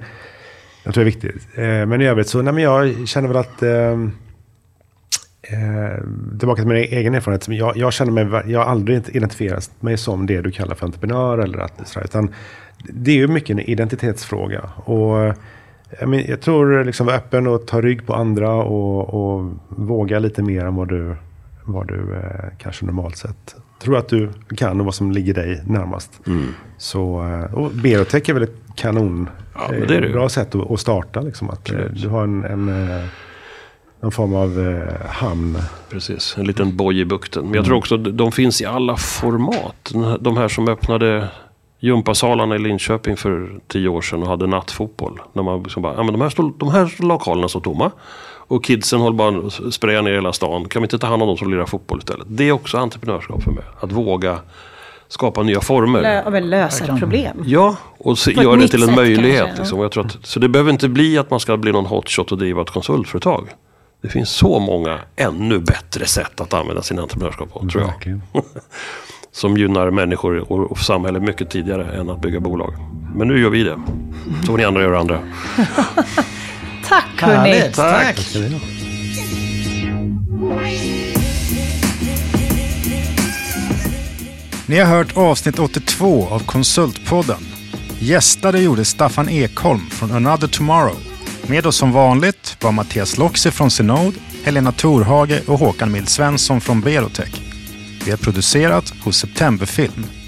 den 0.85 0.93
tror 0.93 1.07
jag 1.07 1.15
är 1.15 1.21
viktig. 1.21 1.31
Eh, 1.55 1.87
men 1.87 2.01
i 2.01 2.07
övrigt 2.07 2.29
så, 2.29 2.43
nej, 2.43 2.53
men 2.53 2.63
jag 2.63 3.09
känner 3.09 3.29
väl 3.29 3.37
att 3.37 3.63
eh, 3.63 3.97
Eh, 5.49 5.99
tillbaka 6.39 6.63
till 6.63 6.69
min 6.69 6.77
egen 6.77 7.15
erfarenhet. 7.15 7.49
Jag, 7.49 7.77
jag, 7.77 7.93
känner 7.93 8.25
mig, 8.25 8.53
jag 8.53 8.61
har 8.61 8.67
aldrig 8.67 9.03
identifierat 9.09 9.71
mig 9.81 9.97
som 9.97 10.27
det 10.27 10.41
du 10.41 10.51
kallar 10.51 10.75
för 10.75 10.87
entreprenör. 10.87 11.39
Eller 11.39 11.59
att, 11.59 11.89
sådär, 11.89 12.05
utan 12.05 12.35
det 12.89 13.11
är 13.11 13.17
ju 13.17 13.29
mycket 13.29 13.51
en 13.51 13.61
identitetsfråga. 13.61 14.71
Och, 14.77 15.23
eh, 15.23 15.35
jag, 16.01 16.09
men, 16.09 16.25
jag 16.27 16.41
tror 16.41 16.85
liksom 16.85 17.07
vara 17.07 17.17
öppen 17.17 17.47
och 17.47 17.67
ta 17.67 17.81
rygg 17.81 18.07
på 18.07 18.15
andra 18.15 18.55
och, 18.55 19.15
och 19.15 19.53
våga 19.69 20.19
lite 20.19 20.43
mer 20.43 20.65
än 20.65 20.75
vad 20.75 20.89
du, 20.89 21.17
vad 21.65 21.89
du 21.89 22.15
eh, 22.15 22.59
kanske 22.59 22.85
normalt 22.85 23.17
sett 23.17 23.57
tror 23.85 23.97
att 23.97 24.09
du 24.09 24.31
kan 24.57 24.81
och 24.81 24.85
vad 24.85 24.95
som 24.95 25.13
ligger 25.13 25.35
dig 25.35 25.63
närmast. 25.67 26.21
Så, 26.79 27.29
eh, 27.29 27.55
och 27.55 27.71
Berotech 27.71 28.29
är 28.29 28.35
väl 28.35 28.43
ett 28.43 28.57
kanon, 28.75 29.29
Ja, 29.55 29.69
men 29.71 29.89
det 29.89 30.01
det 30.01 30.09
bra 30.09 30.29
sätt 30.29 30.55
att, 30.55 30.71
att 30.71 30.81
starta. 30.81 31.21
Liksom, 31.21 31.51
att, 31.51 31.71
eh, 31.71 31.79
du 31.79 32.09
har 32.09 32.25
en, 32.25 32.45
en, 32.45 32.69
eh, 32.69 33.05
någon 34.01 34.13
form 34.13 34.35
av 34.35 34.61
eh, 34.61 35.07
hamn. 35.11 35.59
Precis, 35.91 36.35
en 36.39 36.45
liten 36.45 36.77
boj 36.77 37.01
i 37.01 37.05
bukten. 37.05 37.45
Men 37.45 37.55
jag 37.55 37.65
tror 37.65 37.77
också 37.77 37.95
att 37.95 38.19
de 38.19 38.33
finns 38.33 38.63
i 38.63 38.65
alla 38.65 38.97
format. 38.97 39.93
De 40.21 40.37
här 40.37 40.49
som 40.49 40.69
öppnade 40.69 41.29
gympasalarna 41.85 42.57
i 42.57 42.59
Linköping 42.59 43.17
för 43.17 43.61
tio 43.69 43.89
år 43.89 44.03
sedan 44.03 44.23
och 44.23 44.29
hade 44.29 44.47
nattfotboll. 44.47 45.21
När 45.33 45.43
man 45.43 45.63
liksom 45.63 45.83
bara, 45.83 45.95
ja, 45.95 46.03
men 46.03 46.13
de, 46.13 46.21
här 46.21 46.31
stod, 46.31 46.59
de 46.59 46.69
här 46.69 46.95
lokalerna 46.99 47.49
står 47.49 47.61
tomma. 47.61 47.91
Och 48.47 48.65
kidsen 48.65 49.01
håller 49.01 49.17
bara 49.17 49.51
spraya 49.71 50.03
ner 50.03 50.13
hela 50.13 50.33
stan. 50.33 50.69
Kan 50.69 50.83
vi 50.83 50.85
inte 50.85 50.99
ta 50.99 51.07
hand 51.07 51.23
om 51.23 51.29
dem 51.29 51.37
som 51.37 51.51
lirar 51.51 51.67
fotboll 51.67 51.99
istället? 51.99 52.27
Det 52.31 52.49
är 52.49 52.53
också 52.53 52.79
entreprenörskap 52.79 53.43
för 53.43 53.51
mig. 53.51 53.65
Att 53.81 53.93
våga 53.93 54.39
skapa 55.09 55.43
nya 55.43 55.61
former. 55.61 56.03
Lö, 56.03 56.41
lösa 56.41 56.85
ett 56.85 56.99
problem. 56.99 57.43
Ja, 57.47 57.77
och 57.99 58.19
se, 58.19 58.35
På 58.35 58.41
ett 58.41 58.45
gör 58.45 58.57
det 58.57 58.69
till 58.69 58.83
en 58.83 58.89
sätt 58.89 58.97
möjlighet. 58.97 59.59
liksom. 59.59 59.81
Jag 59.81 59.93
tror 59.93 60.07
att, 60.07 60.17
så 60.23 60.41
det 60.41 60.49
behöver 60.49 60.73
inte 60.73 60.89
bli 60.89 61.19
att 61.19 61.31
man 61.31 61.41
ska 61.41 61.57
bli 61.57 61.73
någon 61.73 61.87
hotshot 61.87 62.33
och 62.33 62.39
driva 62.39 62.63
ett 62.63 62.71
konsultföretag. 62.71 63.49
Det 64.03 64.09
finns 64.09 64.31
så 64.31 64.59
många 64.59 64.99
ännu 65.17 65.59
bättre 65.59 66.07
sätt 66.07 66.41
att 66.41 66.55
använda 66.55 66.83
sin 66.83 66.99
entreprenörskap 66.99 67.53
på, 67.53 67.69
tror 67.69 67.83
jag. 67.83 68.21
Som 69.35 69.57
gynnar 69.57 69.91
människor 69.91 70.53
och, 70.53 70.79
samhället 70.79 71.23
mycket 71.23 71.51
tidigare 71.51 72.01
än 72.01 72.11
att 72.11 72.21
bygga 72.21 72.41
bolag. 72.41 72.75
Men 73.15 73.29
nu 73.29 73.41
gör 73.41 73.51
vi 73.51 73.63
det. 73.63 73.79
Så 74.41 74.47
får 74.47 74.59
ni 74.59 74.65
andra 74.65 74.83
göra 74.83 74.99
andra. 74.99 75.19
Tack 76.89 77.21
hörni. 77.21 77.73
Tack. 77.75 78.19
Ha? 80.41 80.61
Ni 84.67 84.79
har 84.79 84.87
hört 84.97 85.17
avsnitt 85.17 85.59
82 85.59 86.29
av 86.31 86.39
Konsultpodden. 86.39 87.41
Gästade 87.99 88.59
gjorde 88.61 88.85
Staffan 88.85 89.29
Ekholm 89.29 89.91
från 89.91 90.13
Another 90.13 90.49
Tomorrow. 90.49 90.97
Med 91.47 91.67
oss 91.67 91.77
som 91.77 91.93
vanligt 91.93 92.57
var 92.61 92.73
Mattias 92.73 93.19
Loxi 93.19 93.51
från 93.51 93.71
Synode, 93.71 94.17
Helena 94.45 94.73
Torhage 94.73 95.49
och 95.49 95.59
Håkan 95.59 95.93
Mild 95.93 96.09
Svensson 96.09 96.61
från 96.61 96.81
Berotech. 96.81 97.44
Vi 98.05 98.11
har 98.11 98.19
producerat 98.19 98.95
hos 99.05 99.17
Septemberfilm. 99.17 100.24